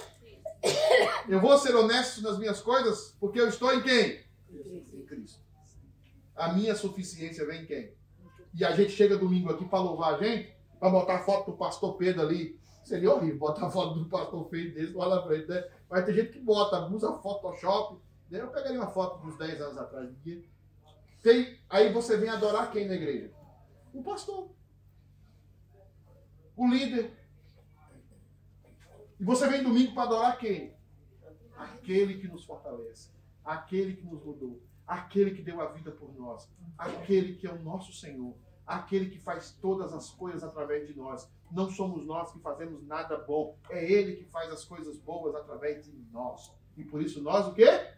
Eu 1.30 1.40
vou 1.40 1.56
ser 1.60 1.76
honesto 1.76 2.24
nas 2.24 2.40
minhas 2.40 2.60
coisas 2.60 3.16
porque 3.20 3.40
eu 3.40 3.48
estou 3.48 3.72
em 3.72 3.84
quem? 3.84 4.20
Em 4.52 5.06
Cristo. 5.06 5.40
A 6.36 6.54
minha 6.54 6.76
suficiência 6.76 7.46
vem 7.46 7.62
em 7.62 7.66
quem? 7.68 7.94
E 8.56 8.66
a 8.66 8.72
gente 8.72 8.92
chega 8.92 9.16
domingo 9.16 9.52
aqui 9.52 9.66
para 9.66 9.78
louvar 9.78 10.16
a 10.16 10.18
gente, 10.18 10.56
para 10.80 10.90
botar 10.90 11.18
a 11.18 11.24
foto 11.24 11.52
do 11.52 11.58
pastor 11.58 11.98
Pedro 11.98 12.24
ali. 12.24 12.60
Seria 12.84 13.14
horrível 13.14 13.38
botar 13.38 13.68
a 13.68 13.70
foto 13.70 14.00
do 14.00 14.10
pastor 14.10 14.46
Pedro 14.46 14.74
desse 14.74 14.94
lá 14.94 15.08
na 15.08 15.22
frente, 15.22 15.48
né? 15.48 15.64
Mas 15.88 16.04
tem 16.04 16.16
gente 16.16 16.32
que 16.32 16.40
bota, 16.40 16.84
usa 16.88 17.14
Photoshop. 17.20 18.02
Né? 18.32 18.42
Eu 18.42 18.48
pegaria 18.48 18.80
uma 18.80 18.90
foto 18.90 19.24
dos 19.24 19.38
10 19.38 19.62
anos 19.62 19.78
atrás. 19.78 20.10
aqui. 20.10 20.55
Tem, 21.26 21.60
aí 21.68 21.92
você 21.92 22.18
vem 22.18 22.30
adorar 22.30 22.72
quem 22.72 22.88
na 22.88 22.94
igreja? 22.94 23.34
O 23.92 24.04
pastor. 24.04 24.52
O 26.56 26.68
líder. 26.68 27.18
E 29.20 29.24
você 29.24 29.48
vem 29.48 29.64
domingo 29.64 29.96
para 29.96 30.04
adorar 30.04 30.38
quem? 30.38 30.78
Aquele 31.58 32.20
que 32.20 32.28
nos 32.28 32.46
fortalece. 32.46 33.10
Aquele 33.44 33.96
que 33.96 34.06
nos 34.06 34.24
mudou. 34.24 34.62
Aquele 34.86 35.34
que 35.34 35.42
deu 35.42 35.60
a 35.62 35.72
vida 35.72 35.90
por 35.90 36.16
nós. 36.16 36.48
Aquele 36.78 37.34
que 37.34 37.48
é 37.48 37.52
o 37.52 37.60
nosso 37.64 37.92
Senhor. 37.92 38.38
Aquele 38.64 39.10
que 39.10 39.18
faz 39.18 39.52
todas 39.60 39.94
as 39.94 40.12
coisas 40.12 40.44
através 40.44 40.88
de 40.88 40.96
nós. 40.96 41.28
Não 41.52 41.72
somos 41.72 42.06
nós 42.06 42.32
que 42.32 42.40
fazemos 42.40 42.86
nada 42.86 43.18
bom. 43.18 43.58
É 43.72 43.84
Ele 43.84 44.18
que 44.18 44.26
faz 44.26 44.52
as 44.52 44.64
coisas 44.64 45.00
boas 45.00 45.34
através 45.34 45.86
de 45.86 45.92
nós. 46.12 46.54
E 46.78 46.84
por 46.84 47.02
isso 47.02 47.20
nós 47.20 47.48
o 47.48 47.54
quê? 47.56 47.96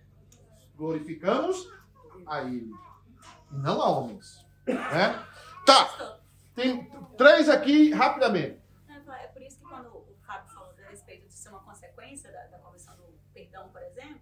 Glorificamos 0.77 1.69
a 2.25 2.41
Ele. 2.43 2.86
E 3.51 3.55
não 3.55 3.81
a 3.81 3.89
homens. 3.89 4.45
Né? 4.65 5.25
Tá. 5.65 6.19
Tem 6.55 6.89
três 7.17 7.49
aqui 7.49 7.91
rapidamente. 7.91 8.61
É 8.89 9.27
por 9.27 9.41
isso 9.41 9.57
que 9.59 9.65
quando 9.65 9.89
o 9.89 10.15
Fábio 10.25 10.53
falou 10.53 10.73
a 10.85 10.89
respeito 10.89 11.27
de 11.27 11.33
ser 11.33 11.49
uma 11.49 11.61
consequência 11.61 12.31
da, 12.31 12.45
da 12.47 12.59
conversão 12.59 12.95
do 12.97 13.03
perdão, 13.33 13.69
por 13.69 13.81
exemplo, 13.81 14.19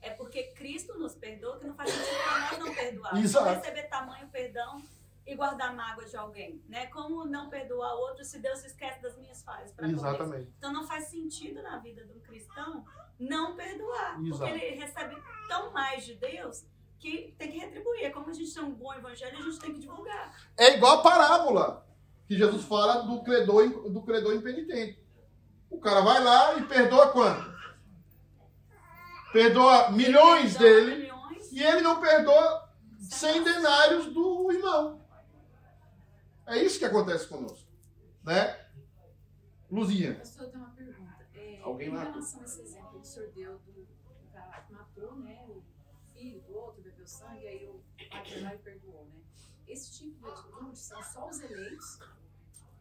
é 0.00 0.10
porque 0.10 0.44
Cristo 0.54 0.98
nos 0.98 1.14
perdoa 1.14 1.58
que 1.58 1.66
não 1.66 1.74
faz 1.74 1.90
sentido 1.90 2.16
para 2.24 2.40
nós 2.40 2.58
não 2.58 2.74
perdoar. 2.74 3.16
Exato. 3.16 3.48
Receber 3.48 3.82
tamanho 3.84 4.28
perdão 4.28 4.82
e 5.26 5.34
guardar 5.34 5.74
mágoa 5.74 6.04
de 6.04 6.16
alguém, 6.16 6.62
né? 6.68 6.86
Como 6.86 7.24
não 7.24 7.48
perdoar 7.48 7.94
outro 7.94 8.24
se 8.24 8.38
Deus 8.38 8.64
esquece 8.64 9.02
das 9.02 9.16
minhas 9.16 9.42
falhas 9.42 9.74
Exatamente. 9.76 10.52
Então 10.56 10.72
não 10.72 10.86
faz 10.86 11.06
sentido 11.06 11.60
na 11.62 11.78
vida 11.78 12.04
de 12.04 12.12
um 12.12 12.20
cristão 12.20 12.84
não 13.18 13.56
perdoar, 13.56 14.20
Exato. 14.20 14.38
porque 14.38 14.64
ele 14.64 14.76
recebe 14.76 15.16
tão 15.48 15.72
mais 15.72 16.04
de 16.04 16.14
Deus 16.14 16.64
que 16.98 17.34
tem 17.38 17.50
que 17.50 17.58
retribuir. 17.58 18.04
É 18.04 18.10
como 18.10 18.30
a 18.30 18.32
gente 18.32 18.52
tem 18.52 18.62
um 18.62 18.72
bom 18.72 18.92
evangelho, 18.94 19.38
a 19.38 19.42
gente 19.42 19.58
tem 19.58 19.72
que 19.72 19.80
divulgar. 19.80 20.34
É 20.56 20.74
igual 20.74 20.98
a 20.98 21.02
parábola 21.02 21.86
que 22.26 22.36
Jesus 22.36 22.64
fala 22.64 23.02
do 23.02 23.22
credor, 23.22 23.90
do 23.90 24.02
credor 24.02 24.34
impenitente. 24.34 25.00
O 25.70 25.78
cara 25.78 26.00
vai 26.00 26.22
lá 26.22 26.54
e 26.56 26.64
perdoa 26.64 27.08
quanto? 27.08 27.56
Perdoa 29.32 29.90
milhões 29.92 30.56
dele 30.56 30.96
milhões, 30.96 31.52
e 31.52 31.62
ele 31.62 31.82
não 31.82 32.00
perdoa 32.00 32.68
100 33.00 33.42
denários 33.42 34.12
do 34.12 34.50
irmão. 34.50 35.00
É 36.46 36.62
isso 36.62 36.78
que 36.78 36.84
acontece 36.84 37.28
conosco. 37.28 37.66
Né? 38.22 38.66
Luzinha. 39.70 40.14
Pastor, 40.14 40.44
eu 40.44 40.50
tenho 40.50 40.64
uma 40.64 40.72
pergunta. 40.74 41.26
É, 41.34 41.60
Alguém 41.62 41.88
em 41.88 41.94
lá? 41.94 42.04
relação 42.04 42.40
a 42.40 42.44
esse 42.44 42.62
exemplo 42.62 43.00
que 43.00 43.06
o 43.06 43.10
senhor 43.10 43.28
deu 43.32 43.58
do, 43.58 43.72
do 43.72 43.86
cara 44.32 44.60
que 44.60 44.72
matou 44.72 45.16
né, 45.16 45.44
o 45.48 45.62
filho 46.14 46.42
bebeu 47.06 47.08
sangue, 47.08 47.46
aí 47.46 47.66
o 47.68 47.80
pai 48.10 48.24
foi 48.24 48.40
lá 48.42 48.54
e 48.54 48.58
perdoou, 48.58 49.04
né? 49.06 49.20
Esse 49.68 49.92
tipo 49.92 50.18
de 50.20 50.30
atitude 50.30 50.78
são 50.78 51.02
só 51.02 51.28
os 51.28 51.40
eleitos, 51.40 52.00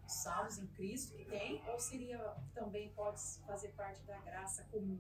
os 0.06 0.14
salvos 0.14 0.58
em 0.58 0.68
Cristo 0.68 1.16
que 1.16 1.26
tem, 1.26 1.64
ou 1.68 1.80
seria 1.80 2.20
também 2.54 2.90
pode 2.94 3.22
fazer 3.46 3.70
parte 3.70 4.02
da 4.04 4.18
graça 4.20 4.64
comum 4.72 5.00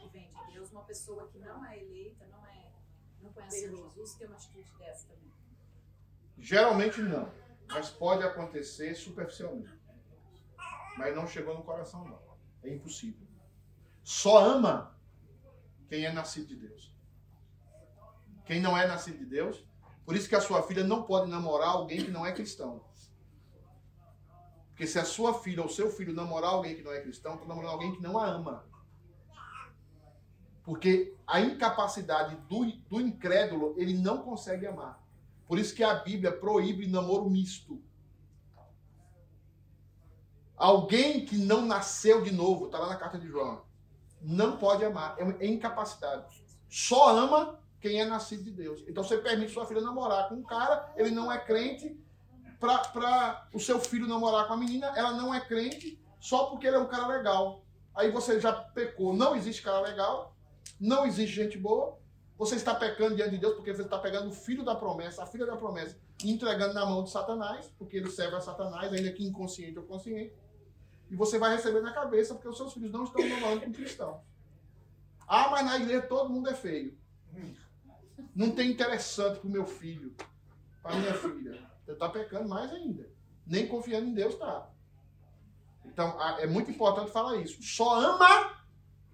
que 0.00 0.08
vem 0.08 0.30
de 0.32 0.52
Deus? 0.52 0.70
Uma 0.70 0.84
pessoa 0.84 1.28
que 1.28 1.38
não 1.38 1.64
é 1.64 1.78
eleita, 1.78 2.26
não 2.26 2.46
é 2.46 2.70
não 3.20 3.32
conhece 3.32 3.60
Jesus, 3.60 4.14
tem 4.14 4.26
uma 4.26 4.36
atitude 4.36 4.72
dessa 4.78 5.06
também. 5.08 5.30
Geralmente 6.38 7.02
não. 7.02 7.30
Mas 7.68 7.90
pode 7.90 8.24
acontecer 8.24 8.94
superficialmente. 8.94 9.78
Mas 10.96 11.14
não 11.14 11.26
chegou 11.26 11.54
no 11.54 11.62
coração, 11.62 12.08
não. 12.08 12.20
É 12.62 12.74
impossível. 12.74 13.26
Só 14.02 14.38
ama 14.38 14.98
quem 15.88 16.04
é 16.04 16.12
nascido 16.12 16.48
de 16.48 16.56
Deus. 16.56 16.89
Quem 18.50 18.60
não 18.60 18.76
é 18.76 18.84
nascido 18.84 19.16
de 19.16 19.26
Deus. 19.26 19.64
Por 20.04 20.16
isso 20.16 20.28
que 20.28 20.34
a 20.34 20.40
sua 20.40 20.60
filha 20.64 20.82
não 20.82 21.04
pode 21.04 21.30
namorar 21.30 21.68
alguém 21.68 22.04
que 22.04 22.10
não 22.10 22.26
é 22.26 22.32
cristão. 22.32 22.84
Porque 24.70 24.88
se 24.88 24.98
a 24.98 25.04
sua 25.04 25.34
filha 25.34 25.62
ou 25.62 25.68
seu 25.68 25.88
filho 25.88 26.12
namorar 26.12 26.50
alguém 26.50 26.74
que 26.74 26.82
não 26.82 26.90
é 26.90 27.00
cristão, 27.00 27.34
está 27.34 27.46
namorando 27.46 27.70
alguém 27.70 27.94
que 27.94 28.02
não 28.02 28.18
a 28.18 28.26
ama. 28.26 28.64
Porque 30.64 31.16
a 31.28 31.40
incapacidade 31.40 32.34
do, 32.48 32.66
do 32.88 33.00
incrédulo, 33.00 33.72
ele 33.76 33.94
não 33.94 34.20
consegue 34.20 34.66
amar. 34.66 35.00
Por 35.46 35.56
isso 35.56 35.72
que 35.72 35.84
a 35.84 35.94
Bíblia 35.94 36.32
proíbe 36.32 36.88
namoro 36.88 37.30
misto. 37.30 37.80
Alguém 40.56 41.24
que 41.24 41.38
não 41.38 41.64
nasceu 41.64 42.20
de 42.20 42.32
novo, 42.32 42.66
está 42.66 42.80
lá 42.80 42.88
na 42.88 42.96
carta 42.96 43.16
de 43.16 43.28
João, 43.28 43.62
não 44.20 44.56
pode 44.56 44.84
amar. 44.84 45.14
É, 45.20 45.46
incapacidade. 45.46 46.42
Só 46.68 47.16
ama 47.16 47.59
quem 47.80 48.00
é 48.00 48.04
nascido 48.04 48.44
de 48.44 48.50
Deus. 48.50 48.84
Então 48.86 49.02
você 49.02 49.18
permite 49.18 49.52
sua 49.52 49.66
filha 49.66 49.80
namorar 49.80 50.28
com 50.28 50.36
um 50.36 50.42
cara, 50.42 50.92
ele 50.96 51.10
não 51.10 51.32
é 51.32 51.38
crente, 51.38 51.98
para 52.60 53.48
o 53.54 53.58
seu 53.58 53.80
filho 53.80 54.06
namorar 54.06 54.46
com 54.46 54.52
a 54.52 54.56
menina, 54.56 54.92
ela 54.94 55.12
não 55.12 55.34
é 55.34 55.40
crente, 55.40 55.98
só 56.20 56.44
porque 56.46 56.66
ele 56.66 56.76
é 56.76 56.78
um 56.78 56.86
cara 56.86 57.06
legal. 57.06 57.64
Aí 57.94 58.10
você 58.10 58.38
já 58.38 58.52
pecou. 58.52 59.14
Não 59.14 59.34
existe 59.34 59.62
cara 59.62 59.80
legal, 59.80 60.36
não 60.78 61.06
existe 61.06 61.34
gente 61.34 61.56
boa. 61.56 61.98
Você 62.36 62.56
está 62.56 62.74
pecando 62.74 63.16
diante 63.16 63.32
de 63.32 63.38
Deus 63.38 63.54
porque 63.54 63.74
você 63.74 63.82
está 63.82 63.98
pegando 63.98 64.28
o 64.28 64.32
filho 64.32 64.64
da 64.64 64.74
promessa, 64.74 65.22
a 65.22 65.26
filha 65.26 65.44
da 65.44 65.56
promessa, 65.56 65.98
e 66.22 66.30
entregando 66.30 66.74
na 66.74 66.86
mão 66.86 67.02
de 67.02 67.10
Satanás, 67.10 67.70
porque 67.78 67.96
ele 67.96 68.10
serve 68.10 68.36
a 68.36 68.40
Satanás, 68.40 68.92
ainda 68.92 69.10
que 69.12 69.26
inconsciente 69.26 69.78
ou 69.78 69.84
consciente. 69.84 70.34
E 71.10 71.16
você 71.16 71.38
vai 71.38 71.54
receber 71.56 71.80
na 71.80 71.92
cabeça 71.92 72.34
porque 72.34 72.48
os 72.48 72.56
seus 72.56 72.72
filhos 72.72 72.90
não 72.92 73.04
estão 73.04 73.26
namorando 73.26 73.64
com 73.64 73.72
cristão. 73.72 74.22
Ah, 75.26 75.48
mas 75.50 75.66
na 75.66 75.76
igreja 75.76 76.02
todo 76.02 76.30
mundo 76.30 76.48
é 76.48 76.54
feio. 76.54 76.96
Não 78.34 78.50
tem 78.50 78.70
interessante 78.70 79.40
para 79.40 79.48
o 79.48 79.50
meu 79.50 79.66
filho, 79.66 80.14
para 80.82 80.96
minha 80.96 81.14
filha. 81.14 81.70
Você 81.84 81.92
está 81.92 82.08
pecando 82.08 82.48
mais 82.48 82.70
ainda. 82.72 83.08
Nem 83.46 83.66
confiando 83.66 84.06
em 84.06 84.14
Deus 84.14 84.34
está. 84.34 84.70
Então, 85.84 86.16
é 86.38 86.46
muito 86.46 86.70
importante 86.70 87.10
falar 87.10 87.36
isso. 87.36 87.62
Só 87.62 87.98
ama. 88.00 88.60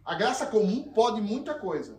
A 0.05 0.15
graça 0.15 0.47
comum 0.47 0.93
pode 0.93 1.21
muita 1.21 1.55
coisa. 1.55 1.99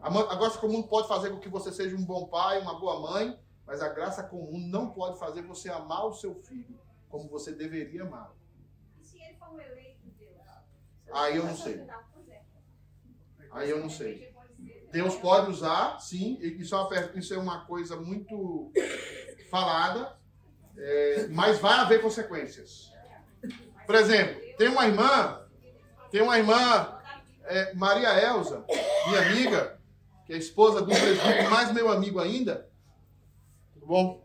A, 0.00 0.34
graça 0.36 0.58
comum 0.58 0.82
pode 0.82 1.08
fazer 1.08 1.30
com 1.30 1.40
que 1.40 1.48
você 1.48 1.72
seja 1.72 1.96
um 1.96 2.04
bom 2.04 2.26
pai, 2.26 2.60
uma 2.60 2.78
boa 2.78 3.00
mãe, 3.00 3.38
mas 3.66 3.80
a 3.80 3.88
graça 3.88 4.22
comum 4.22 4.58
não 4.58 4.90
pode 4.90 5.18
fazer 5.18 5.42
você 5.42 5.70
amar 5.70 6.06
o 6.06 6.12
seu 6.12 6.34
filho 6.34 6.78
como 7.08 7.28
você 7.28 7.52
deveria 7.52 8.02
amar. 8.02 8.34
Se 9.02 9.18
ele 9.18 9.36
for 9.38 9.50
um 9.54 9.60
eleito 9.60 10.00
de 10.04 10.10
Deus. 10.10 10.36
Aí 11.12 11.36
eu 11.36 11.44
não 11.44 11.56
sei. 11.56 11.86
Aí 13.50 13.70
eu 13.70 13.80
não 13.80 13.88
sei. 13.88 14.34
Deus 14.90 15.14
pode 15.16 15.50
usar, 15.50 15.98
sim. 16.00 16.38
Isso 16.40 16.74
é 16.74 16.78
uma, 16.78 17.10
isso 17.14 17.34
é 17.34 17.38
uma 17.38 17.64
coisa 17.64 17.96
muito 17.96 18.72
falada, 19.50 20.16
é, 20.76 21.26
mas 21.30 21.58
vai 21.58 21.74
haver 21.74 22.00
consequências. 22.00 22.90
Por 23.86 23.94
exemplo, 23.94 24.40
tem 24.56 24.68
uma 24.68 24.86
irmã, 24.86 25.42
tem 26.10 26.22
uma 26.22 26.38
irmã, 26.38 26.98
é, 27.44 27.74
Maria 27.74 28.18
Elza, 28.22 28.64
minha 29.06 29.20
amiga, 29.22 29.78
que 30.26 30.32
é 30.32 30.36
esposa 30.36 30.80
do 30.80 30.86
presbítero, 30.88 31.50
mais 31.50 31.72
meu 31.72 31.90
amigo 31.90 32.20
ainda. 32.20 32.68
Tudo 33.74 33.86
bom? 33.86 34.24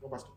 Bom, 0.00 0.08
pastor. 0.08 0.36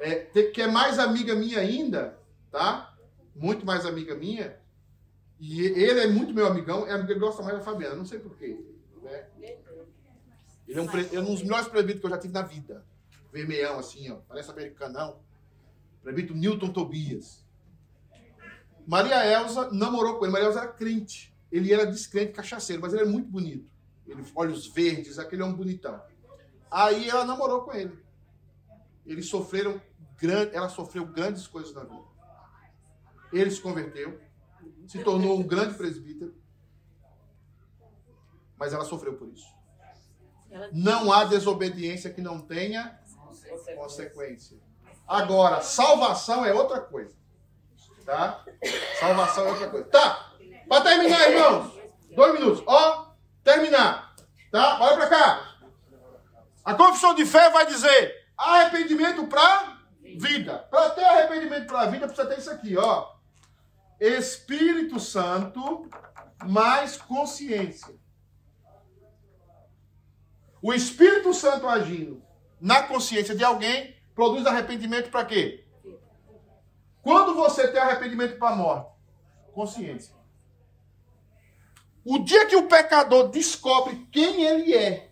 É, 0.00 0.14
que 0.16 0.62
é 0.62 0.66
mais 0.66 0.98
amiga 0.98 1.34
minha 1.34 1.60
ainda, 1.60 2.18
tá? 2.50 2.94
Muito 3.34 3.66
mais 3.66 3.84
amiga 3.84 4.14
minha. 4.14 4.58
E 5.38 5.62
ele 5.62 6.00
é 6.00 6.06
muito 6.06 6.34
meu 6.34 6.46
amigão, 6.46 6.86
é 6.86 6.92
amigo, 6.92 7.10
ele 7.10 7.20
gosta 7.20 7.42
mais 7.42 7.56
da 7.56 7.64
Fabiana, 7.64 7.94
não 7.94 8.04
sei 8.04 8.18
porquê. 8.18 8.69
Ele 10.70 10.78
é 10.78 10.82
um, 10.82 10.86
é 10.86 11.20
um 11.20 11.34
dos 11.34 11.42
melhores 11.42 11.66
presbíteros 11.66 12.00
que 12.00 12.06
eu 12.06 12.10
já 12.10 12.18
tive 12.18 12.32
na 12.32 12.42
vida. 12.42 12.86
Vermelhão, 13.32 13.80
assim, 13.80 14.08
ó, 14.08 14.18
parece 14.28 14.52
americanão. 14.52 15.18
Presbítero 16.00 16.38
Newton 16.38 16.72
Tobias. 16.72 17.44
Maria 18.86 19.26
Elza 19.26 19.68
namorou 19.72 20.16
com 20.16 20.24
ele. 20.24 20.32
Maria 20.32 20.46
Elza 20.46 20.60
era 20.60 20.68
crente. 20.72 21.34
Ele 21.50 21.72
era 21.72 21.84
descrente, 21.84 22.32
cachaceiro, 22.32 22.80
mas 22.80 22.92
ele 22.92 23.02
é 23.02 23.06
muito 23.06 23.28
bonito. 23.28 23.68
Ele, 24.06 24.24
olhos 24.32 24.68
verdes, 24.68 25.18
aquele 25.18 25.42
homem 25.42 25.56
bonitão. 25.56 26.00
Aí 26.70 27.08
ela 27.08 27.24
namorou 27.24 27.62
com 27.62 27.72
ele. 27.72 27.98
Eles 29.04 29.26
sofreram, 29.26 29.82
grande, 30.16 30.54
ela 30.54 30.68
sofreu 30.68 31.04
grandes 31.04 31.48
coisas 31.48 31.74
na 31.74 31.82
vida. 31.82 32.04
Ele 33.32 33.50
se 33.50 33.60
converteu, 33.60 34.20
se 34.86 35.02
tornou 35.02 35.36
um 35.36 35.42
grande 35.42 35.74
presbítero, 35.74 36.32
mas 38.56 38.72
ela 38.72 38.84
sofreu 38.84 39.14
por 39.14 39.28
isso. 39.28 39.59
Não 40.72 41.12
há 41.12 41.24
desobediência 41.24 42.10
que 42.10 42.20
não 42.20 42.40
tenha 42.40 42.98
consequência. 43.76 44.58
Agora, 45.06 45.60
salvação 45.60 46.44
é 46.44 46.52
outra 46.52 46.80
coisa. 46.80 47.14
Tá? 48.04 48.44
Salvação 48.98 49.46
é 49.46 49.50
outra 49.50 49.68
coisa. 49.68 49.86
Tá. 49.86 50.34
Para 50.68 50.84
terminar, 50.84 51.30
irmãos. 51.30 51.72
Dois 52.14 52.32
minutos. 52.34 52.62
Ó, 52.66 53.12
terminar. 53.42 54.14
Tá? 54.50 54.78
Olha 54.80 54.96
para 54.96 55.08
cá. 55.08 55.56
A 56.64 56.74
confissão 56.74 57.14
de 57.14 57.24
fé 57.24 57.50
vai 57.50 57.66
dizer 57.66 58.28
arrependimento 58.36 59.26
para 59.26 59.78
vida. 60.00 60.58
Para 60.70 60.90
ter 60.90 61.04
arrependimento 61.04 61.66
para 61.66 61.80
a 61.82 61.86
vida, 61.86 62.06
precisa 62.06 62.28
ter 62.28 62.38
isso 62.38 62.50
aqui, 62.50 62.76
ó. 62.76 63.12
Espírito 64.00 64.98
Santo 64.98 65.88
mais 66.44 66.96
consciência. 66.96 67.94
O 70.62 70.72
Espírito 70.74 71.32
Santo 71.32 71.66
agindo 71.66 72.22
na 72.60 72.82
consciência 72.82 73.34
de 73.34 73.42
alguém 73.42 73.96
produz 74.14 74.46
arrependimento 74.46 75.10
para 75.10 75.24
quê? 75.24 75.64
Quando 77.02 77.34
você 77.34 77.68
tem 77.68 77.80
arrependimento 77.80 78.38
para 78.38 78.50
a 78.50 78.56
morte? 78.56 78.90
Consciência. 79.52 80.14
O 82.04 82.18
dia 82.18 82.46
que 82.46 82.56
o 82.56 82.68
pecador 82.68 83.28
descobre 83.28 84.06
quem 84.12 84.42
ele 84.44 84.74
é, 84.74 85.10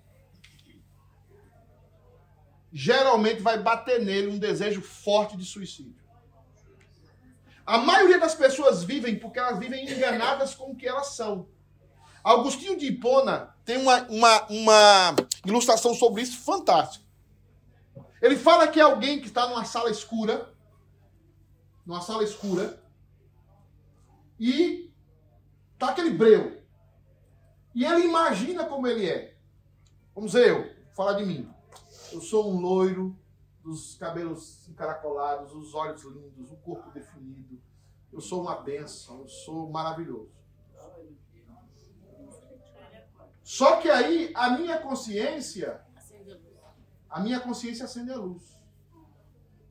geralmente 2.72 3.40
vai 3.40 3.59
bater 3.59 4.05
nele 4.05 4.28
um 4.28 4.38
desejo 4.38 4.82
forte 4.82 5.36
de 5.36 5.44
suicídio. 5.44 5.96
A 7.64 7.78
maioria 7.78 8.18
das 8.18 8.34
pessoas 8.34 8.82
vivem 8.82 9.18
porque 9.18 9.38
elas 9.38 9.59
vivem 9.59 9.90
enganadas 9.90 10.55
com 10.55 10.72
o 10.72 10.76
que 10.76 10.88
elas 10.88 11.09
são. 11.09 11.49
Augustinho 12.23 12.79
de 12.79 12.87
Hipona 12.87 13.55
tem 13.64 13.79
uma, 13.79 14.03
uma, 14.05 14.47
uma 14.49 15.16
ilustração 15.45 15.95
sobre 15.95 16.23
isso 16.23 16.39
fantástica. 16.41 17.05
Ele 18.21 18.37
fala 18.37 18.69
que 18.69 18.81
é 18.81 18.83
alguém 18.83 19.21
que 19.21 19.29
está 19.29 19.49
numa 19.49 19.64
sala 19.64 19.91
escura, 19.91 20.53
numa 21.87 22.01
sala 22.01 22.25
escura, 22.25 22.83
e 24.39 24.93
tá 25.79 25.91
aquele 25.91 26.11
breu. 26.11 26.61
E 27.75 27.85
ele 27.85 28.07
imagina 28.07 28.64
como 28.64 28.87
ele 28.87 29.09
é. 29.09 29.37
Vamos 30.14 30.33
ver 30.33 30.49
eu, 30.49 30.95
falar 30.95 31.12
de 31.14 31.25
mim. 31.25 31.49
Eu 32.12 32.21
sou 32.21 32.53
um 32.53 32.61
loiro, 32.61 33.16
dos 33.69 33.97
cabelos 33.97 34.66
encaracolados, 34.66 35.53
os 35.55 35.75
olhos 35.75 36.03
lindos, 36.05 36.51
o 36.51 36.57
corpo 36.57 36.91
definido. 36.91 37.61
Eu 38.11 38.21
sou 38.21 38.41
uma 38.41 38.57
benção, 38.57 39.21
eu 39.21 39.29
sou 39.29 39.69
maravilhoso. 39.71 40.38
Só 43.49 43.80
que 43.80 43.88
aí 43.88 44.30
a 44.34 44.51
minha 44.51 44.78
consciência, 44.78 45.80
a 47.09 47.18
minha 47.18 47.40
consciência 47.40 47.86
acende 47.86 48.11
a 48.11 48.16
luz. 48.16 48.61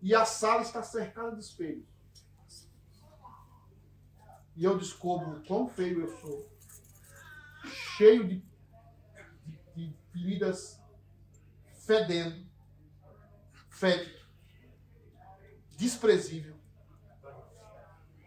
E 0.01 0.15
a 0.15 0.25
sala 0.25 0.63
está 0.63 0.81
cercada 0.81 1.35
de 1.35 1.43
espelhos. 1.43 1.85
E 4.55 4.63
eu 4.63 4.75
descubro 4.79 5.43
quão 5.47 5.69
feio 5.69 6.01
eu 6.01 6.17
sou. 6.17 6.51
Cheio 7.65 8.27
de, 8.27 8.43
de, 9.45 9.59
de 9.75 9.95
feridas 10.11 10.81
fedendo 11.85 12.47
fétido, 13.69 14.25
desprezível, 15.77 16.57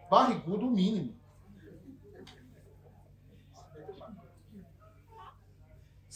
barrigudo 0.09 0.71
mínimo. 0.71 1.20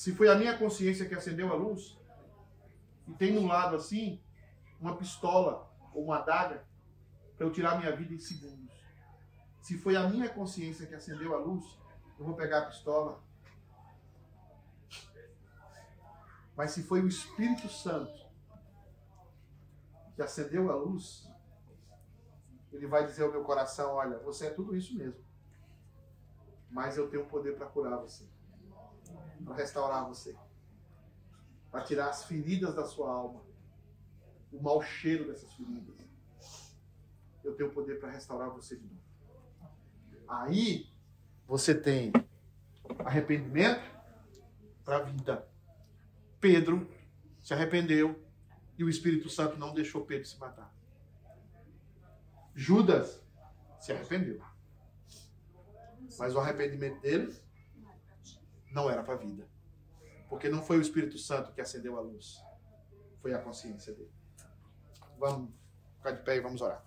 Se 0.05 0.13
foi 0.13 0.29
a 0.29 0.35
minha 0.35 0.55
consciência 0.55 1.09
que 1.09 1.15
acendeu 1.15 1.51
a 1.51 1.55
luz, 1.55 1.97
e 3.07 3.13
tem 3.13 3.33
no 3.33 3.47
lado 3.47 3.75
assim 3.75 4.21
uma 4.79 4.95
pistola 4.95 5.67
ou 5.95 6.03
uma 6.03 6.19
adaga 6.19 6.63
para 7.35 7.47
eu 7.47 7.51
tirar 7.51 7.79
minha 7.79 7.95
vida 7.95 8.13
em 8.13 8.19
segundos. 8.19 8.71
Se 9.59 9.79
foi 9.79 9.95
a 9.95 10.07
minha 10.07 10.29
consciência 10.29 10.85
que 10.85 10.93
acendeu 10.93 11.33
a 11.33 11.39
luz, 11.39 11.65
eu 12.19 12.23
vou 12.23 12.35
pegar 12.35 12.59
a 12.59 12.65
pistola. 12.67 13.19
Mas 16.55 16.69
se 16.69 16.83
foi 16.83 17.01
o 17.01 17.07
Espírito 17.07 17.67
Santo 17.67 18.27
que 20.15 20.21
acendeu 20.21 20.71
a 20.71 20.75
luz, 20.75 21.27
ele 22.71 22.85
vai 22.85 23.07
dizer 23.07 23.23
ao 23.23 23.31
meu 23.31 23.43
coração: 23.43 23.93
Olha, 23.95 24.19
você 24.19 24.45
é 24.45 24.49
tudo 24.51 24.75
isso 24.75 24.95
mesmo. 24.95 25.25
Mas 26.69 26.95
eu 26.95 27.09
tenho 27.09 27.25
poder 27.25 27.57
para 27.57 27.65
curar 27.65 27.97
você, 27.97 28.23
para 29.45 29.55
restaurar 29.55 30.07
você, 30.07 30.35
para 31.71 31.83
tirar 31.83 32.09
as 32.09 32.25
feridas 32.25 32.73
da 32.73 32.85
sua 32.85 33.11
alma, 33.11 33.41
o 34.51 34.61
mau 34.61 34.81
cheiro 34.81 35.27
dessas 35.27 35.53
feridas. 35.53 35.95
Eu 37.43 37.55
tenho 37.55 37.71
poder 37.71 37.99
para 37.99 38.09
restaurar 38.09 38.49
você 38.49 38.75
de 38.75 38.83
novo. 38.83 39.05
Aí 40.27 40.89
você 41.47 41.75
tem 41.75 42.11
arrependimento 42.99 43.83
para 44.83 44.97
a 44.97 45.01
vida. 45.03 45.47
Pedro 46.39 46.89
se 47.41 47.53
arrependeu, 47.53 48.23
e 48.77 48.83
o 48.83 48.89
Espírito 48.89 49.29
Santo 49.29 49.57
não 49.57 49.73
deixou 49.73 50.05
Pedro 50.05 50.27
se 50.27 50.37
matar. 50.39 50.73
Judas 52.53 53.21
se 53.79 53.91
arrependeu. 53.91 54.41
Mas 56.17 56.33
o 56.33 56.39
arrependimento 56.39 56.99
dele 57.01 57.35
não 58.75 58.89
era 58.89 59.01
para 59.01 59.13
a 59.13 59.17
vida. 59.17 59.47
Porque 60.27 60.49
não 60.49 60.61
foi 60.61 60.77
o 60.77 60.81
Espírito 60.81 61.17
Santo 61.17 61.53
que 61.53 61.61
acendeu 61.61 61.97
a 61.97 62.01
luz. 62.01 62.43
Foi 63.21 63.33
a 63.33 63.39
consciência 63.39 63.93
dele. 63.93 64.11
Vamos 65.17 65.49
ficar 65.97 66.11
de 66.11 66.23
pé 66.23 66.35
e 66.35 66.41
vamos 66.41 66.61
orar. 66.61 66.85